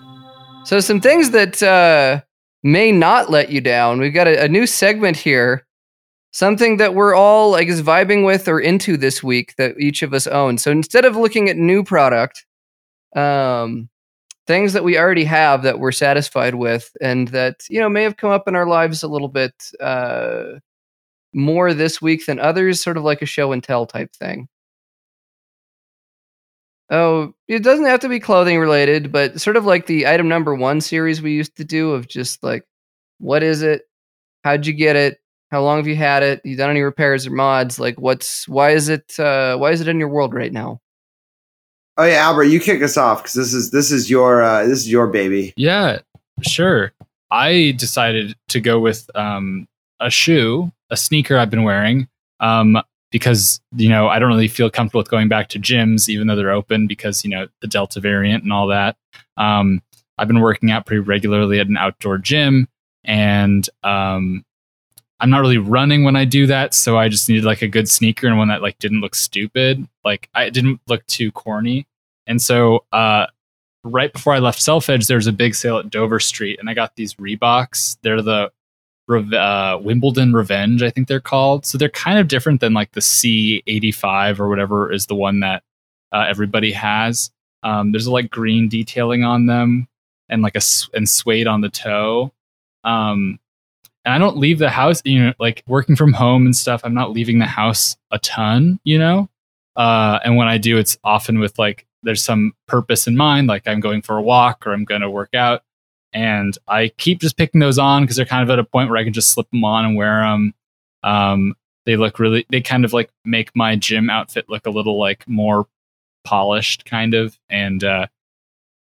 So, 0.65 0.81
some 0.81 1.01
things 1.01 1.31
that 1.31 1.63
uh, 1.63 2.23
may 2.63 2.93
not 2.93 3.31
let 3.31 3.51
you 3.51 3.61
down. 3.61 4.01
We've 4.01 4.15
got 4.15 4.29
a, 4.29 4.45
a 4.45 4.49
new 4.49 4.67
segment 4.67 5.17
here 5.17 5.67
something 6.33 6.79
that 6.79 6.95
we're 6.95 7.15
all 7.15 7.55
I 7.55 7.65
guess 7.65 7.81
vibing 7.81 8.25
with 8.25 8.49
or 8.49 8.59
into 8.59 8.97
this 8.97 9.23
week 9.23 9.55
that 9.57 9.79
each 9.79 10.03
of 10.03 10.13
us 10.13 10.27
own. 10.27 10.59
So 10.59 10.71
instead 10.71 11.05
of 11.05 11.17
looking 11.17 11.49
at 11.49 11.57
new 11.57 11.85
product, 11.85 12.45
um, 13.15 13.89
things 14.47 14.73
that 14.73 14.85
we 14.85 14.99
already 14.99 15.25
have 15.25 15.63
that 15.63 15.79
we're 15.79 15.93
satisfied 15.93 16.57
with 16.57 16.97
and 17.01 17.29
that 17.29 17.65
you 17.71 17.81
know 17.81 17.89
may 17.89 18.03
have 18.03 18.17
come 18.17 18.31
up 18.31 18.49
in 18.49 18.57
our 18.57 18.67
lives 18.67 19.03
a 19.03 19.09
little 19.09 19.29
bit 19.29 19.55
uh, 19.81 20.59
more 21.35 21.75
this 21.75 22.03
week 22.03 22.27
than 22.27 22.39
others, 22.39 22.83
sort 22.83 22.97
of 22.97 23.05
like 23.05 23.23
a 23.23 23.27
show 23.27 23.53
and 23.53 23.63
tell 23.65 23.87
type 23.87 24.13
thing. 24.15 24.49
Oh, 26.91 27.35
it 27.49 27.63
doesn't 27.63 27.87
have 27.87 28.01
to 28.01 28.09
be 28.09 28.21
clothing 28.21 28.59
related, 28.59 29.11
but 29.13 29.41
sort 29.41 29.57
of 29.57 29.65
like 29.65 29.87
the 29.87 30.07
item 30.07 30.29
number 30.29 30.55
one 30.55 30.81
series 30.81 31.23
we 31.23 31.33
used 31.33 31.57
to 31.57 31.65
do 31.65 31.93
of 31.93 32.07
just 32.09 32.43
like, 32.43 32.65
what 33.19 33.43
is 33.43 33.63
it? 33.63 33.83
How'd 34.45 34.67
you 34.67 34.75
get 34.75 34.97
it? 34.97 35.19
How 35.51 35.63
long 35.63 35.79
have 35.79 35.89
you 35.89 35.97
had 35.97 36.23
it? 36.25 36.43
You 36.45 36.57
done 36.57 36.71
any 36.71 36.83
repairs 36.83 37.27
or 37.27 37.33
mods? 37.33 37.81
Like, 37.81 38.01
what's 38.01 38.49
why 38.49 38.73
is 38.73 38.91
it 38.91 39.19
uh, 39.21 39.57
why 39.59 39.73
is 39.73 39.81
it 39.83 39.89
in 39.89 40.01
your 40.01 40.11
world 40.11 40.35
right 40.35 40.53
now? 40.53 40.82
Oh 41.99 42.05
yeah, 42.05 42.25
Albert, 42.25 42.45
you 42.45 42.59
kick 42.59 42.83
us 42.83 42.97
off 42.97 43.23
because 43.23 43.35
this 43.35 43.53
is 43.53 43.71
this 43.71 43.93
is 43.93 44.09
your 44.09 44.43
uh, 44.43 44.67
this 44.67 44.79
is 44.79 44.91
your 44.91 45.07
baby. 45.09 45.53
Yeah, 45.57 46.01
sure. 46.43 46.93
I 47.31 47.75
decided 47.77 48.35
to 48.49 48.61
go 48.61 48.79
with 48.79 49.11
um, 49.15 49.67
a 50.01 50.11
shoe, 50.11 50.71
a 50.91 50.97
sneaker 50.97 51.37
I've 51.37 51.51
been 51.51 51.65
wearing, 51.65 52.09
um, 52.41 52.79
because 53.11 53.61
you 53.77 53.91
know 53.91 54.09
I 54.09 54.19
don't 54.19 54.31
really 54.31 54.49
feel 54.49 54.71
comfortable 54.71 55.01
with 55.01 55.11
going 55.11 55.29
back 55.29 55.49
to 55.51 55.61
gyms, 55.61 56.09
even 56.09 56.27
though 56.27 56.37
they're 56.37 56.51
open, 56.51 56.87
because 56.87 57.25
you 57.25 57.31
know 57.31 57.49
the 57.61 57.69
Delta 57.69 58.01
variant 58.01 58.43
and 58.43 58.53
all 58.53 58.69
that. 58.69 58.97
Um, 59.37 59.83
I've 60.17 60.29
been 60.29 60.41
working 60.41 60.71
out 60.71 60.87
pretty 60.87 61.01
regularly 61.01 61.61
at 61.61 61.69
an 61.69 61.77
outdoor 61.77 62.17
gym, 62.17 62.69
and 63.05 63.69
um, 63.83 64.45
I'm 65.23 65.31
not 65.31 65.41
really 65.41 65.59
running 65.59 66.05
when 66.05 66.17
I 66.17 66.27
do 66.27 66.47
that, 66.49 66.75
so 66.75 66.99
I 66.99 67.09
just 67.09 67.29
needed 67.29 67.45
like 67.45 67.63
a 67.63 67.69
good 67.69 67.89
sneaker 67.89 68.27
and 68.27 68.37
one 68.37 68.49
that 68.49 68.61
like 68.61 68.79
didn't 68.79 69.01
look 69.01 69.15
stupid. 69.15 69.87
Like 70.05 70.29
I 70.35 70.51
didn't 70.51 70.81
look 70.87 71.07
too 71.07 71.33
corny. 71.33 71.87
And 72.27 72.43
so 72.43 72.85
uh 72.93 73.27
right 73.85 74.13
before 74.13 74.35
I 74.35 74.39
left 74.39 74.61
Self 74.61 74.91
Edge, 74.91 75.07
there 75.07 75.17
was 75.17 75.27
a 75.27 75.33
big 75.33 75.55
sale 75.55 75.79
at 75.79 75.91
Dover 75.91 76.21
Street, 76.21 76.59
and 76.61 76.69
I 76.69 76.75
got 76.75 76.97
these 76.97 77.15
Reeboks. 77.15 77.97
They're 78.03 78.23
the 78.23 78.53
uh, 79.09 79.79
Wimbledon 79.83 80.33
Revenge, 80.33 80.83
I 80.83 80.91
think 80.91 81.09
they're 81.09 81.21
called. 81.21 81.67
So 81.67 81.77
they're 81.77 81.89
kind 81.91 82.19
of 82.19 82.29
different 82.29 82.61
than 82.61 82.73
like 82.73 82.93
the 82.93 83.01
C85 83.01 84.41
or 84.41 84.49
whatever 84.49 84.91
is 84.91 85.07
the 85.07 85.15
one 85.15 85.41
that 85.41 85.63
uh, 86.13 86.25
everybody 86.29 86.73
has. 86.73 87.31
Um, 87.63 87.93
there's 87.93 88.09
like 88.09 88.31
green 88.31 88.69
detailing 88.69 89.25
on 89.25 89.47
them 89.47 89.89
and 90.29 90.43
like 90.43 90.57
a 90.57 90.63
and 90.95 91.09
suede 91.09 91.47
on 91.47 91.61
the 91.61 91.69
toe. 91.69 92.33
Um, 92.85 93.39
and 94.05 94.15
I 94.15 94.19
don't 94.19 94.37
leave 94.37 94.59
the 94.59 94.71
house, 94.71 95.01
you 95.05 95.23
know, 95.23 95.33
like 95.39 95.63
working 95.67 95.97
from 95.97 96.13
home 96.13 96.45
and 96.45 96.57
stuff. 96.57 96.81
I'm 96.85 96.95
not 96.95 97.13
leaving 97.13 97.39
the 97.39 97.47
house 97.47 97.97
a 98.11 98.19
ton, 98.19 98.81
you 98.85 98.99
know. 98.99 99.29
Uh, 99.77 100.19
and 100.25 100.37
when 100.37 100.49
I 100.49 100.59
do, 100.59 100.77
it's 100.77 100.99
often 101.05 101.39
with 101.39 101.59
like 101.59 101.87
there's 102.03 102.23
some 102.23 102.53
purpose 102.67 103.07
in 103.07 103.17
mind, 103.17 103.47
like 103.47 103.67
I'm 103.67 103.81
going 103.81 104.03
for 104.03 104.17
a 104.19 104.23
walk 104.23 104.67
or 104.67 104.73
I'm 104.73 104.85
going 104.85 105.03
to 105.03 105.11
work 105.11 105.35
out. 105.35 105.63
And 106.13 106.57
I 106.69 106.89
keep 106.99 107.21
just 107.21 107.37
picking 107.37 107.61
those 107.61 107.79
on 107.79 108.03
because 108.03 108.17
they're 108.17 108.27
kind 108.27 108.43
of 108.43 108.51
at 108.51 108.59
a 108.59 108.65
point 108.65 108.91
where 108.91 108.99
I 108.99 109.05
can 109.05 109.13
just 109.13 109.33
slip 109.33 109.51
them 109.51 109.65
on 109.65 109.85
and 109.85 109.97
wear 109.97 110.21
them. 110.21 110.55
Um, 111.03 111.55
they 111.87 111.97
look 111.97 112.19
really, 112.19 112.45
they 112.51 112.61
kind 112.61 112.85
of 112.85 112.93
like 112.93 113.11
make 113.25 113.51
my 113.55 113.77
gym 113.77 114.11
outfit 114.11 114.49
look 114.49 114.67
a 114.67 114.71
little 114.71 114.99
like 114.99 115.27
more 115.27 115.67
polished, 116.25 116.85
kind 116.85 117.15
of. 117.15 117.39
And 117.49 117.83
uh, 117.83 118.09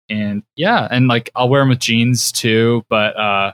and 0.10 0.43
yeah, 0.56 0.88
and 0.91 1.08
like 1.08 1.30
I'll 1.36 1.49
wear 1.49 1.62
them 1.62 1.69
with 1.69 1.80
jeans 1.80 2.32
too, 2.32 2.86
but 2.89 3.17
uh, 3.17 3.54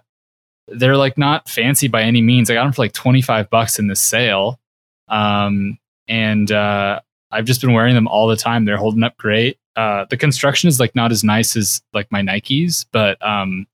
they're 0.72 0.98
like 0.98 1.18
not 1.18 1.50
fancy 1.50 1.88
by 1.88 2.04
any 2.04 2.22
means. 2.22 2.50
I 2.50 2.56
got 2.56 2.64
them 2.64 2.74
for 2.74 2.82
like 2.82 2.94
25 2.94 3.50
bucks 3.50 3.80
in 3.80 3.88
the 3.88 3.96
sale. 3.96 4.60
Um, 5.08 5.78
and 6.08 6.52
uh, 6.52 7.00
I've 7.32 7.46
just 7.46 7.62
been 7.62 7.74
wearing 7.74 7.96
them 7.96 8.08
all 8.08 8.28
the 8.28 8.36
time. 8.36 8.66
They're 8.66 8.78
holding 8.78 9.04
up 9.04 9.18
great. 9.18 9.58
Uh, 9.76 10.06
the 10.10 10.18
construction 10.18 10.68
is 10.68 10.80
like 10.80 10.96
not 10.96 11.12
as 11.12 11.24
nice 11.24 11.56
as 11.56 11.82
like 11.94 12.12
my 12.12 12.22
Nikes, 12.22 12.86
but 12.92 13.24
um, 13.26 13.68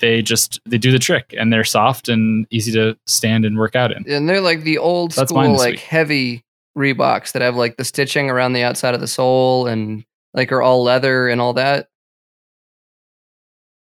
they 0.00 0.20
just 0.20 0.60
they 0.66 0.78
do 0.78 0.92
the 0.92 0.98
trick 0.98 1.34
and 1.36 1.52
they're 1.52 1.64
soft 1.64 2.08
and 2.08 2.46
easy 2.50 2.72
to 2.72 2.96
stand 3.06 3.44
and 3.44 3.58
work 3.58 3.74
out 3.74 3.92
in. 3.92 4.04
And 4.10 4.28
they're 4.28 4.40
like 4.40 4.62
the 4.62 4.78
old 4.78 5.12
That's 5.12 5.30
school, 5.30 5.56
like 5.56 5.72
week. 5.72 5.80
heavy 5.80 6.44
Reeboks 6.76 7.32
that 7.32 7.42
have 7.42 7.56
like 7.56 7.76
the 7.76 7.84
stitching 7.84 8.28
around 8.28 8.52
the 8.52 8.62
outside 8.62 8.94
of 8.94 9.00
the 9.00 9.06
sole 9.06 9.66
and 9.66 10.04
like 10.34 10.52
are 10.52 10.60
all 10.60 10.82
leather 10.82 11.28
and 11.28 11.40
all 11.40 11.54
that. 11.54 11.88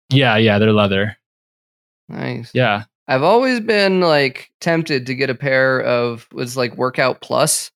Yeah, 0.10 0.38
yeah, 0.38 0.60
they're 0.60 0.74
leather. 0.74 1.18
Nice. 2.12 2.52
Yeah. 2.54 2.84
I've 3.08 3.24
always 3.24 3.60
been 3.60 4.02
like 4.02 4.52
tempted 4.62 5.06
to 5.08 5.16
get 5.16 5.30
a 5.30 5.36
pair 5.36 5.82
of 5.82 6.28
was 6.32 6.56
like 6.56 6.78
Workout 6.78 7.22
Plus 7.22 7.72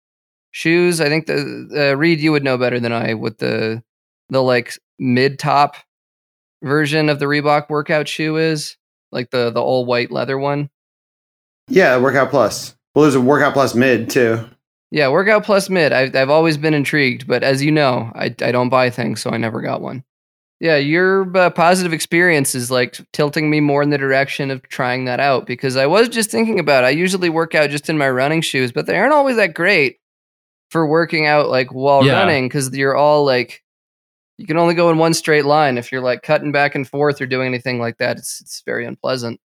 shoes. 0.51 1.01
I 1.01 1.09
think 1.09 1.25
the 1.25 1.91
uh, 1.91 1.97
Reed 1.97 2.19
you 2.21 2.31
would 2.31 2.43
know 2.43 2.57
better 2.57 2.79
than 2.79 2.91
I 2.91 3.13
what 3.15 3.39
the 3.39 3.83
the 4.29 4.41
like 4.41 4.77
mid 4.99 5.39
top 5.39 5.75
version 6.63 7.09
of 7.09 7.19
the 7.19 7.25
Reebok 7.25 7.69
workout 7.69 8.07
shoe 8.07 8.37
is 8.37 8.77
like 9.11 9.29
the 9.31 9.51
the 9.51 9.61
all 9.61 9.85
white 9.85 10.11
leather 10.11 10.37
one. 10.37 10.69
Yeah, 11.67 11.97
Workout 11.97 12.29
Plus. 12.29 12.75
Well, 12.93 13.03
there's 13.03 13.15
a 13.15 13.21
Workout 13.21 13.53
Plus 13.53 13.75
mid 13.75 14.09
too. 14.09 14.47
Yeah, 14.91 15.09
Workout 15.09 15.43
Plus 15.43 15.69
mid. 15.69 15.91
I've 15.91 16.15
I've 16.15 16.29
always 16.29 16.57
been 16.57 16.73
intrigued, 16.73 17.27
but 17.27 17.43
as 17.43 17.63
you 17.63 17.71
know, 17.71 18.11
I 18.15 18.25
I 18.41 18.51
don't 18.51 18.69
buy 18.69 18.89
things, 18.89 19.21
so 19.21 19.31
I 19.31 19.37
never 19.37 19.61
got 19.61 19.81
one. 19.81 20.03
Yeah, 20.61 20.77
your 20.77 21.35
uh, 21.37 21.49
positive 21.49 21.91
experience 21.91 22.55
is 22.55 22.71
like 22.71 22.97
tilting 23.11 23.49
me 23.49 23.59
more 23.59 23.83
in 23.83 23.89
the 23.89 23.97
direction 23.97 24.51
of 24.51 24.61
trying 24.63 25.05
that 25.05 25.19
out 25.19 25.45
because 25.45 25.75
I 25.75 25.85
was 25.85 26.07
just 26.07 26.31
thinking 26.31 26.59
about. 26.59 26.83
It. 26.85 26.87
I 26.87 26.89
usually 26.91 27.29
work 27.29 27.53
out 27.55 27.69
just 27.69 27.89
in 27.89 27.97
my 27.97 28.09
running 28.09 28.41
shoes, 28.41 28.71
but 28.71 28.85
they 28.85 28.97
aren't 28.97 29.13
always 29.13 29.35
that 29.35 29.53
great 29.53 29.97
for 30.71 30.87
working 30.87 31.25
out 31.25 31.49
like 31.49 31.73
while 31.73 32.05
Yeah. 32.05 32.13
running 32.19 32.47
because 32.47 32.75
you're 32.75 32.95
all 32.95 33.25
like 33.25 33.63
you 34.37 34.45
can 34.47 34.57
only 34.57 34.75
go 34.75 34.89
in 34.89 34.97
one 34.97 35.13
straight 35.13 35.45
line. 35.45 35.77
If 35.77 35.91
you're 35.91 36.01
like 36.01 36.21
cutting 36.21 36.51
back 36.51 36.73
and 36.75 36.87
forth 36.87 37.21
or 37.21 37.25
doing 37.25 37.47
anything 37.47 37.79
like 37.79 37.97
that, 37.97 38.17
it's 38.17 38.39
it's 38.41 38.61
very 38.65 38.85
unpleasant. 38.85 39.39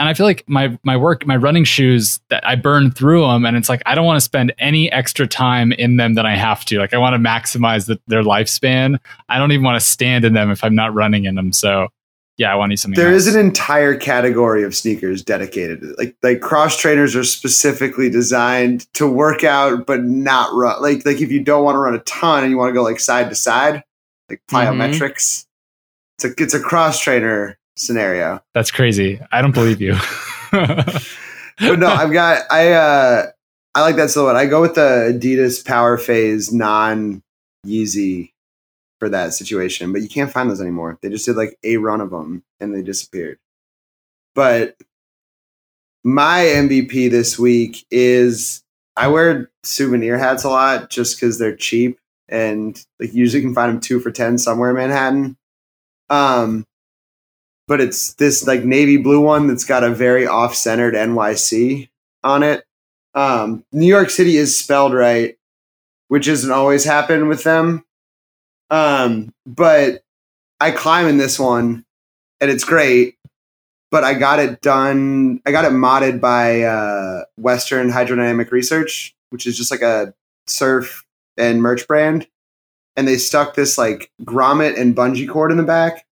And 0.00 0.08
I 0.08 0.14
feel 0.14 0.24
like 0.24 0.42
my 0.48 0.76
my 0.82 0.96
work 0.96 1.26
my 1.26 1.36
running 1.36 1.64
shoes 1.64 2.20
that 2.30 2.44
I 2.46 2.56
burn 2.56 2.90
through 2.90 3.20
them, 3.20 3.44
and 3.44 3.54
it's 3.54 3.68
like 3.68 3.82
I 3.84 3.94
don't 3.94 4.06
want 4.06 4.16
to 4.16 4.22
spend 4.22 4.52
any 4.58 4.90
extra 4.90 5.26
time 5.26 5.72
in 5.72 5.98
them 5.98 6.14
than 6.14 6.24
I 6.24 6.34
have 6.36 6.64
to. 6.64 6.78
Like 6.78 6.94
I 6.94 6.98
want 6.98 7.12
to 7.12 7.18
maximize 7.18 7.86
the, 7.86 8.00
their 8.06 8.22
lifespan. 8.22 8.98
I 9.28 9.38
don't 9.38 9.52
even 9.52 9.62
want 9.62 9.78
to 9.78 9.86
stand 9.86 10.24
in 10.24 10.32
them 10.32 10.50
if 10.50 10.64
I'm 10.64 10.74
not 10.74 10.94
running 10.94 11.26
in 11.26 11.34
them. 11.34 11.52
So 11.52 11.88
yeah, 12.38 12.50
I 12.50 12.54
want 12.56 12.72
to 12.72 12.78
something. 12.78 12.98
There 12.98 13.12
else. 13.12 13.26
is 13.26 13.34
an 13.34 13.44
entire 13.44 13.94
category 13.94 14.64
of 14.64 14.74
sneakers 14.74 15.22
dedicated. 15.22 15.84
Like 15.98 16.16
like 16.22 16.40
cross 16.40 16.78
trainers 16.78 17.14
are 17.14 17.22
specifically 17.22 18.08
designed 18.08 18.90
to 18.94 19.06
work 19.06 19.44
out 19.44 19.86
but 19.86 20.02
not 20.02 20.50
run. 20.54 20.80
Like 20.80 21.04
like 21.04 21.20
if 21.20 21.30
you 21.30 21.44
don't 21.44 21.62
want 21.62 21.74
to 21.74 21.80
run 21.80 21.94
a 21.94 22.00
ton 22.00 22.42
and 22.42 22.50
you 22.50 22.56
want 22.56 22.70
to 22.70 22.74
go 22.74 22.82
like 22.82 23.00
side 23.00 23.28
to 23.28 23.34
side, 23.34 23.84
like 24.30 24.40
mm-hmm. 24.48 24.56
plyometrics. 24.56 25.44
It's 26.16 26.24
a 26.24 26.42
it's 26.42 26.54
a 26.54 26.60
cross 26.60 26.98
trainer 27.00 27.58
scenario. 27.76 28.42
That's 28.54 28.70
crazy. 28.70 29.20
I 29.32 29.42
don't 29.42 29.54
believe 29.54 29.80
you. 29.80 29.96
But 31.60 31.78
no, 31.78 31.86
I've 31.88 32.12
got 32.12 32.42
I 32.50 32.72
uh 32.72 33.26
I 33.74 33.82
like 33.82 33.96
that 33.96 34.10
silhouette. 34.10 34.36
I 34.36 34.46
go 34.46 34.60
with 34.60 34.74
the 34.74 35.16
Adidas 35.16 35.64
Power 35.64 35.96
Phase 35.96 36.52
non 36.52 37.22
Yeezy 37.66 38.32
for 38.98 39.08
that 39.08 39.32
situation, 39.32 39.92
but 39.92 40.02
you 40.02 40.08
can't 40.08 40.30
find 40.30 40.50
those 40.50 40.60
anymore. 40.60 40.98
They 41.02 41.08
just 41.08 41.26
did 41.26 41.36
like 41.36 41.56
a 41.62 41.76
run 41.76 42.00
of 42.00 42.10
them 42.10 42.42
and 42.58 42.74
they 42.74 42.82
disappeared. 42.82 43.38
But 44.34 44.76
my 46.02 46.40
MVP 46.40 47.10
this 47.10 47.38
week 47.38 47.86
is 47.90 48.62
I 48.96 49.08
wear 49.08 49.50
souvenir 49.62 50.18
hats 50.18 50.44
a 50.44 50.48
lot 50.48 50.90
just 50.90 51.16
because 51.16 51.38
they're 51.38 51.56
cheap 51.56 51.98
and 52.28 52.82
like 52.98 53.14
usually 53.14 53.42
can 53.42 53.54
find 53.54 53.72
them 53.72 53.80
two 53.80 54.00
for 54.00 54.10
ten 54.10 54.38
somewhere 54.38 54.70
in 54.70 54.76
Manhattan. 54.76 55.36
Um, 56.08 56.66
but 57.70 57.80
it's 57.80 58.14
this 58.14 58.48
like 58.48 58.64
navy 58.64 58.96
blue 58.96 59.20
one 59.20 59.46
that's 59.46 59.62
got 59.62 59.84
a 59.84 59.90
very 59.90 60.26
off-centered 60.26 60.92
NYC 60.92 61.88
on 62.24 62.42
it. 62.42 62.64
Um, 63.14 63.64
New 63.70 63.86
York 63.86 64.10
City 64.10 64.36
is 64.36 64.58
spelled 64.58 64.92
right, 64.92 65.38
which 66.08 66.26
doesn't 66.26 66.50
always 66.50 66.84
happen 66.84 67.28
with 67.28 67.44
them. 67.44 67.84
Um, 68.70 69.32
but 69.46 70.02
I 70.60 70.72
climb 70.72 71.06
in 71.06 71.18
this 71.18 71.38
one, 71.38 71.84
and 72.40 72.50
it's 72.50 72.64
great. 72.64 73.14
But 73.92 74.02
I 74.02 74.14
got 74.14 74.40
it 74.40 74.60
done. 74.62 75.40
I 75.46 75.52
got 75.52 75.64
it 75.64 75.70
modded 75.70 76.20
by 76.20 76.62
uh, 76.62 77.22
Western 77.36 77.88
Hydrodynamic 77.88 78.50
Research, 78.50 79.14
which 79.28 79.46
is 79.46 79.56
just 79.56 79.70
like 79.70 79.82
a 79.82 80.12
surf 80.48 81.04
and 81.36 81.62
merch 81.62 81.86
brand. 81.86 82.26
And 82.96 83.06
they 83.06 83.16
stuck 83.16 83.54
this 83.54 83.78
like 83.78 84.10
grommet 84.22 84.76
and 84.76 84.96
bungee 84.96 85.28
cord 85.28 85.52
in 85.52 85.56
the 85.56 85.62
back 85.62 86.04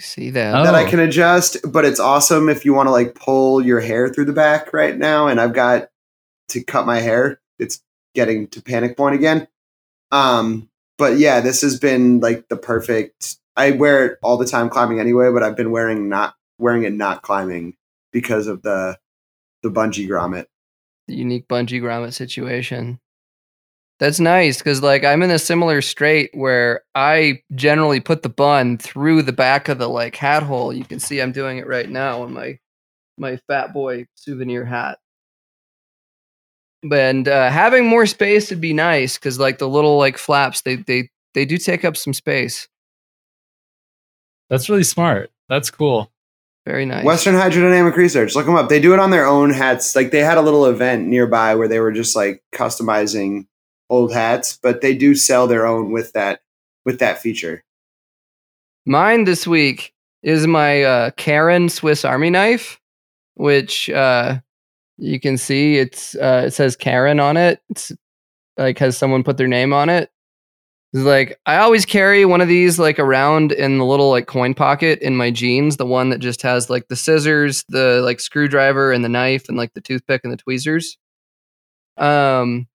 See 0.00 0.30
that? 0.30 0.54
Oh. 0.54 0.64
that 0.64 0.74
I 0.74 0.88
can 0.88 0.98
adjust, 0.98 1.58
but 1.64 1.84
it's 1.84 2.00
awesome 2.00 2.48
if 2.48 2.64
you 2.64 2.74
want 2.74 2.88
to 2.88 2.90
like 2.90 3.14
pull 3.14 3.64
your 3.64 3.80
hair 3.80 4.08
through 4.08 4.24
the 4.24 4.32
back 4.32 4.72
right 4.72 4.96
now. 4.96 5.28
And 5.28 5.40
I've 5.40 5.52
got 5.54 5.88
to 6.48 6.62
cut 6.64 6.86
my 6.86 6.98
hair. 6.98 7.40
It's 7.58 7.80
getting 8.14 8.48
to 8.48 8.62
panic 8.62 8.96
point 8.96 9.14
again. 9.14 9.46
Um, 10.10 10.68
but 10.98 11.18
yeah, 11.18 11.40
this 11.40 11.62
has 11.62 11.78
been 11.78 12.20
like 12.20 12.48
the 12.48 12.56
perfect. 12.56 13.36
I 13.56 13.70
wear 13.72 14.06
it 14.06 14.18
all 14.22 14.36
the 14.36 14.46
time 14.46 14.68
climbing 14.68 15.00
anyway, 15.00 15.30
but 15.32 15.42
I've 15.42 15.56
been 15.56 15.70
wearing 15.70 16.08
not 16.08 16.34
wearing 16.58 16.82
it 16.82 16.92
not 16.92 17.22
climbing 17.22 17.76
because 18.12 18.46
of 18.48 18.62
the 18.62 18.98
the 19.62 19.70
bungee 19.70 20.08
grommet. 20.08 20.46
the 21.06 21.14
unique 21.14 21.48
bungee 21.48 21.80
grommet 21.80 22.12
situation. 22.12 22.98
That's 23.98 24.20
nice 24.20 24.58
because, 24.58 24.82
like, 24.82 25.04
I'm 25.04 25.22
in 25.22 25.30
a 25.30 25.38
similar 25.38 25.80
strait 25.80 26.30
where 26.34 26.82
I 26.94 27.42
generally 27.54 28.00
put 28.00 28.22
the 28.22 28.28
bun 28.28 28.76
through 28.76 29.22
the 29.22 29.32
back 29.32 29.68
of 29.68 29.78
the 29.78 29.88
like 29.88 30.16
hat 30.16 30.42
hole. 30.42 30.72
You 30.72 30.84
can 30.84 31.00
see 31.00 31.20
I'm 31.20 31.32
doing 31.32 31.56
it 31.58 31.66
right 31.66 31.88
now 31.88 32.22
on 32.22 32.34
my 32.34 32.58
my 33.16 33.38
Fat 33.48 33.72
Boy 33.72 34.06
souvenir 34.14 34.66
hat. 34.66 34.98
But 36.82 36.98
and 36.98 37.26
uh, 37.26 37.50
having 37.50 37.86
more 37.86 38.04
space 38.04 38.50
would 38.50 38.60
be 38.60 38.74
nice 38.74 39.16
because, 39.16 39.38
like, 39.38 39.56
the 39.58 39.68
little 39.68 39.96
like 39.96 40.18
flaps 40.18 40.60
they 40.60 40.76
they 40.76 41.08
they 41.32 41.46
do 41.46 41.56
take 41.56 41.84
up 41.84 41.96
some 41.96 42.12
space. 42.12 42.68
That's 44.50 44.68
really 44.68 44.84
smart. 44.84 45.30
That's 45.48 45.70
cool. 45.70 46.12
Very 46.66 46.84
nice. 46.84 47.04
Western 47.04 47.34
Hydrodynamic 47.34 47.96
Research, 47.96 48.34
look 48.34 48.44
them 48.44 48.56
up. 48.56 48.68
They 48.68 48.80
do 48.80 48.92
it 48.92 48.98
on 48.98 49.10
their 49.10 49.24
own 49.24 49.50
hats. 49.52 49.96
Like 49.96 50.10
they 50.10 50.20
had 50.20 50.36
a 50.36 50.42
little 50.42 50.66
event 50.66 51.06
nearby 51.06 51.54
where 51.54 51.68
they 51.68 51.80
were 51.80 51.92
just 51.92 52.14
like 52.14 52.42
customizing 52.52 53.46
old 53.88 54.12
hats, 54.12 54.58
but 54.62 54.80
they 54.80 54.94
do 54.94 55.14
sell 55.14 55.46
their 55.46 55.66
own 55.66 55.92
with 55.92 56.12
that 56.12 56.40
with 56.84 56.98
that 57.00 57.20
feature. 57.20 57.64
Mine 58.84 59.24
this 59.24 59.46
week 59.46 59.92
is 60.22 60.46
my 60.46 60.82
uh, 60.82 61.10
Karen 61.16 61.68
Swiss 61.68 62.04
Army 62.04 62.30
knife, 62.30 62.80
which 63.34 63.90
uh, 63.90 64.38
you 64.96 65.20
can 65.20 65.36
see 65.36 65.76
it's 65.76 66.14
uh, 66.16 66.44
it 66.46 66.52
says 66.52 66.76
Karen 66.76 67.20
on 67.20 67.36
it. 67.36 67.60
It's 67.70 67.92
like 68.56 68.78
has 68.78 68.96
someone 68.96 69.24
put 69.24 69.36
their 69.36 69.48
name 69.48 69.72
on 69.72 69.88
it. 69.88 70.10
It's 70.92 71.02
like 71.04 71.38
I 71.46 71.58
always 71.58 71.84
carry 71.84 72.24
one 72.24 72.40
of 72.40 72.48
these 72.48 72.78
like 72.78 72.98
around 72.98 73.52
in 73.52 73.78
the 73.78 73.84
little 73.84 74.10
like 74.10 74.26
coin 74.26 74.54
pocket 74.54 75.00
in 75.00 75.16
my 75.16 75.30
jeans, 75.30 75.76
the 75.76 75.86
one 75.86 76.10
that 76.10 76.18
just 76.18 76.42
has 76.42 76.70
like 76.70 76.88
the 76.88 76.96
scissors, 76.96 77.64
the 77.68 78.00
like 78.04 78.20
screwdriver 78.20 78.92
and 78.92 79.04
the 79.04 79.08
knife 79.08 79.48
and 79.48 79.58
like 79.58 79.74
the 79.74 79.80
toothpick 79.80 80.22
and 80.24 80.32
the 80.32 80.38
tweezers. 80.38 80.96
Um 81.98 82.68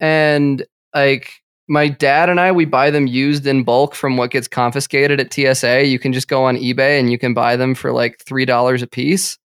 and 0.00 0.64
like 0.94 1.42
my 1.68 1.88
dad 1.88 2.30
and 2.30 2.40
I, 2.40 2.50
we 2.50 2.64
buy 2.64 2.90
them 2.90 3.06
used 3.06 3.46
in 3.46 3.62
bulk 3.62 3.94
from 3.94 4.16
what 4.16 4.30
gets 4.30 4.48
confiscated 4.48 5.20
at 5.20 5.32
TSA. 5.32 5.86
You 5.86 5.98
can 5.98 6.12
just 6.12 6.28
go 6.28 6.44
on 6.44 6.56
eBay 6.56 6.98
and 6.98 7.12
you 7.12 7.18
can 7.18 7.34
buy 7.34 7.56
them 7.56 7.74
for 7.74 7.92
like 7.92 8.24
$3 8.24 8.82
a 8.82 8.86
piece. 8.86 9.38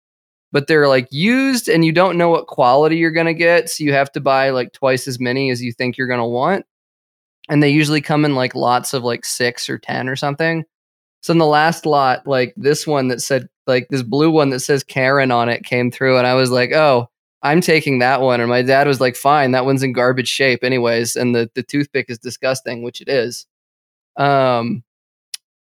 But 0.54 0.68
they're 0.68 0.88
like 0.88 1.08
used 1.12 1.68
and 1.68 1.84
you 1.84 1.92
don't 1.92 2.18
know 2.18 2.30
what 2.30 2.48
quality 2.48 2.98
you're 2.98 3.12
going 3.12 3.26
to 3.26 3.34
get. 3.34 3.70
So 3.70 3.84
you 3.84 3.92
have 3.92 4.12
to 4.14 4.22
buy 4.22 4.52
like 4.52 4.72
twice 4.72 5.08
as 5.08 5.20
many 5.20 5.50
as 5.50 5.62
you 5.62 5.74
think 5.74 5.98
you're 5.98 6.08
going 6.08 6.20
to 6.20 6.26
want. 6.26 6.66
And 7.50 7.62
they 7.62 7.72
usually 7.72 8.02
come 8.02 8.24
in 8.24 8.36
like 8.36 8.56
lots 8.56 8.94
of 8.94 9.04
like 9.04 9.26
six 9.26 9.68
or 9.68 9.78
10 9.78 10.08
or 10.08 10.16
something. 10.16 10.64
So 11.22 11.32
in 11.32 11.40
the 11.40 11.46
last 11.46 11.86
lot, 11.86 12.28
like 12.28 12.54
this 12.56 12.86
one 12.86 13.08
that 13.08 13.22
said, 13.22 13.50
like 13.66 13.88
this 13.90 14.04
blue 14.04 14.30
one 14.30 14.52
that 14.52 14.60
says 14.60 14.84
Karen 14.84 15.32
on 15.32 15.50
it 15.50 15.64
came 15.64 15.90
through. 15.90 16.18
And 16.18 16.28
I 16.28 16.36
was 16.36 16.52
like, 16.52 16.72
oh, 16.72 17.10
I'm 17.44 17.62
taking 17.62 18.00
that 18.00 18.22
one. 18.22 18.40
And 18.40 18.50
my 18.50 18.62
dad 18.62 18.88
was 18.88 19.02
like, 19.02 19.16
fine, 19.16 19.52
that 19.52 19.66
one's 19.66 19.84
in 19.84 19.92
garbage 19.92 20.30
shape, 20.30 20.64
anyways. 20.64 21.16
And 21.16 21.36
the, 21.36 21.52
the 21.54 21.62
toothpick 21.62 22.06
is 22.10 22.18
disgusting, 22.18 22.84
which 22.84 23.02
it 23.02 23.10
is. 23.10 23.46
Um, 24.16 24.84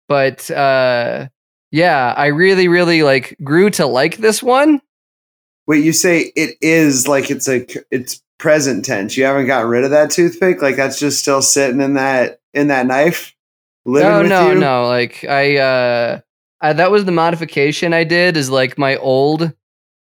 but 0.08 0.50
uh, 0.52 1.28
yeah, 1.72 2.14
I 2.16 2.28
really, 2.28 2.68
really 2.68 3.02
like 3.02 3.36
grew 3.44 3.70
to 3.72 3.88
like 3.88 4.18
this 4.18 4.44
one. 4.44 4.82
Wait, 5.68 5.84
you 5.84 5.94
say 5.94 6.32
it 6.36 6.58
is 6.62 7.08
like 7.08 7.32
it's 7.32 7.48
a 7.48 7.66
it's 7.92 8.22
present 8.38 8.84
tense. 8.84 9.16
You 9.16 9.24
haven't 9.24 9.48
gotten 9.48 9.70
rid 9.70 9.84
of 9.84 9.92
that 9.92 10.12
toothpick? 10.12 10.62
Like 10.62 10.76
that's 10.76 11.00
just 11.00 11.20
still 11.20 11.42
sitting 11.42 11.82
in 11.82 11.94
that 11.96 12.42
in 12.54 12.68
that 12.68 12.86
knife? 12.86 13.34
Living 13.86 14.10
no, 14.10 14.20
with 14.20 14.30
no, 14.30 14.52
you? 14.52 14.60
no. 14.60 14.86
Like 14.86 15.24
I, 15.24 15.58
uh, 15.58 16.20
I, 16.60 16.74
that 16.74 16.92
was 16.92 17.06
the 17.06 17.12
modification 17.12 17.94
I 17.94 18.04
did. 18.04 18.38
Is 18.38 18.50
like 18.50 18.78
my 18.78 18.98
old 18.98 19.54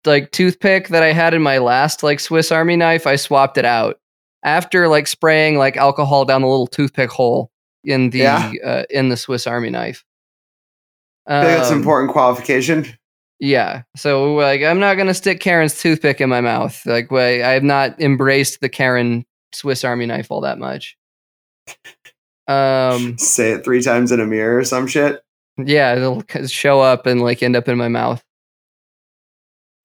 like 0.04 0.30
toothpick 0.32 0.88
that 0.88 1.02
I 1.02 1.12
had 1.12 1.34
in 1.34 1.42
my 1.42 1.58
last 1.58 2.02
like 2.02 2.20
Swiss 2.20 2.50
Army 2.52 2.76
knife. 2.76 3.06
I 3.06 3.16
swapped 3.16 3.58
it 3.58 3.64
out 3.64 3.98
after 4.42 4.88
like 4.88 5.06
spraying 5.06 5.58
like 5.58 5.76
alcohol 5.76 6.24
down 6.24 6.42
the 6.42 6.48
little 6.48 6.66
toothpick 6.66 7.10
hole 7.10 7.50
in 7.84 8.10
the 8.10 8.18
Yeah. 8.20 8.52
uh, 8.64 8.82
in 8.90 9.08
the 9.10 9.16
Swiss 9.16 9.46
Army 9.46 9.70
knife. 9.70 10.04
I 11.26 11.42
think 11.44 11.58
that's 11.58 11.68
an 11.70 11.74
Um, 11.74 11.80
important 11.80 12.12
qualification. 12.12 12.86
Yeah. 13.38 13.82
So 13.96 14.34
like 14.34 14.62
I'm 14.62 14.80
not 14.80 14.96
gonna 14.96 15.14
stick 15.14 15.40
Karen's 15.40 15.80
toothpick 15.80 16.20
in 16.20 16.28
my 16.28 16.40
mouth. 16.40 16.80
Like 16.86 17.10
way 17.10 17.42
I 17.42 17.52
have 17.52 17.62
not 17.62 18.00
embraced 18.00 18.60
the 18.60 18.68
Karen 18.68 19.24
Swiss 19.54 19.84
Army 19.84 20.06
knife 20.06 20.30
all 20.30 20.40
that 20.42 20.58
much. 20.58 20.96
Um 22.48 23.16
Say 23.18 23.52
it 23.52 23.64
three 23.64 23.82
times 23.82 24.12
in 24.12 24.20
a 24.20 24.26
mirror 24.26 24.58
or 24.58 24.64
some 24.64 24.86
shit. 24.86 25.22
yeah, 25.58 25.94
it'll 25.94 26.24
show 26.46 26.80
up 26.80 27.06
and 27.06 27.20
like 27.20 27.42
end 27.42 27.56
up 27.56 27.68
in 27.68 27.78
my 27.78 27.88
mouth. 27.88 28.22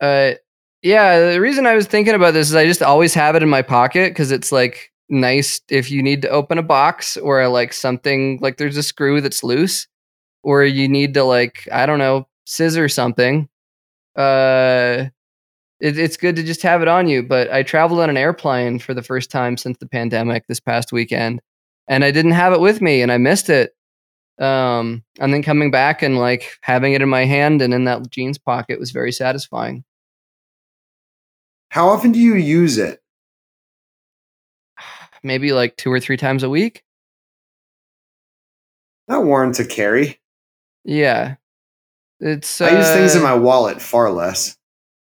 Uh 0.05 0.35
yeah, 0.81 1.31
the 1.31 1.41
reason 1.41 1.65
I 1.65 1.73
was 1.73 1.87
thinking 1.87 2.13
about 2.13 2.35
this 2.35 2.49
is 2.49 2.55
I 2.55 2.65
just 2.65 2.83
always 2.83 3.15
have 3.15 3.35
it 3.35 3.41
in 3.41 3.49
my 3.49 3.63
pocket 3.63 4.11
because 4.11 4.31
it's 4.31 4.51
like 4.51 4.91
nice 5.09 5.61
if 5.69 5.89
you 5.89 6.03
need 6.03 6.21
to 6.23 6.29
open 6.29 6.59
a 6.59 6.63
box 6.63 7.17
or 7.17 7.47
like 7.47 7.73
something 7.73 8.37
like 8.41 8.57
there's 8.57 8.77
a 8.77 8.83
screw 8.83 9.19
that's 9.21 9.43
loose 9.43 9.87
or 10.43 10.63
you 10.63 10.87
need 10.87 11.15
to 11.15 11.23
like 11.23 11.67
I 11.71 11.85
don't 11.87 11.99
know 11.99 12.27
scissor 12.45 12.87
something. 12.87 13.49
Uh, 14.15 15.05
it, 15.79 15.97
it's 15.97 16.17
good 16.17 16.35
to 16.37 16.43
just 16.43 16.61
have 16.61 16.81
it 16.81 16.87
on 16.87 17.07
you. 17.07 17.23
But 17.23 17.51
I 17.51 17.63
traveled 17.63 17.99
on 17.99 18.09
an 18.09 18.17
airplane 18.17 18.79
for 18.79 18.93
the 18.93 19.03
first 19.03 19.31
time 19.31 19.57
since 19.57 19.77
the 19.79 19.87
pandemic 19.87 20.47
this 20.47 20.59
past 20.59 20.91
weekend, 20.91 21.41
and 21.87 22.03
I 22.05 22.11
didn't 22.11 22.31
have 22.31 22.53
it 22.53 22.59
with 22.61 22.81
me, 22.81 23.01
and 23.01 23.11
I 23.11 23.17
missed 23.17 23.49
it. 23.49 23.71
Um, 24.39 25.03
and 25.19 25.33
then 25.33 25.43
coming 25.43 25.71
back 25.71 26.01
and 26.03 26.17
like 26.19 26.57
having 26.61 26.93
it 26.93 27.01
in 27.01 27.09
my 27.09 27.25
hand 27.25 27.61
and 27.61 27.73
in 27.73 27.85
that 27.85 28.09
jeans 28.11 28.37
pocket 28.37 28.79
was 28.79 28.91
very 28.91 29.11
satisfying. 29.13 29.85
How 31.75 31.89
often 31.89 32.13
do 32.13 32.19
you 32.19 32.35
use 32.35 32.77
it? 32.77 33.01
Maybe 35.23 35.51
like 35.51 35.75
two 35.75 35.91
or 35.91 35.99
three 35.99 36.15
times 36.15 36.41
a 36.41 36.49
week. 36.49 36.85
That 39.09 39.25
warrants 39.25 39.59
a 39.59 39.65
carry. 39.65 40.21
Yeah, 40.85 41.35
it's. 42.21 42.61
I 42.61 42.77
use 42.77 42.89
things 42.91 43.15
in 43.15 43.23
uh, 43.23 43.25
my 43.25 43.35
wallet 43.35 43.81
far 43.81 44.09
less. 44.09 44.57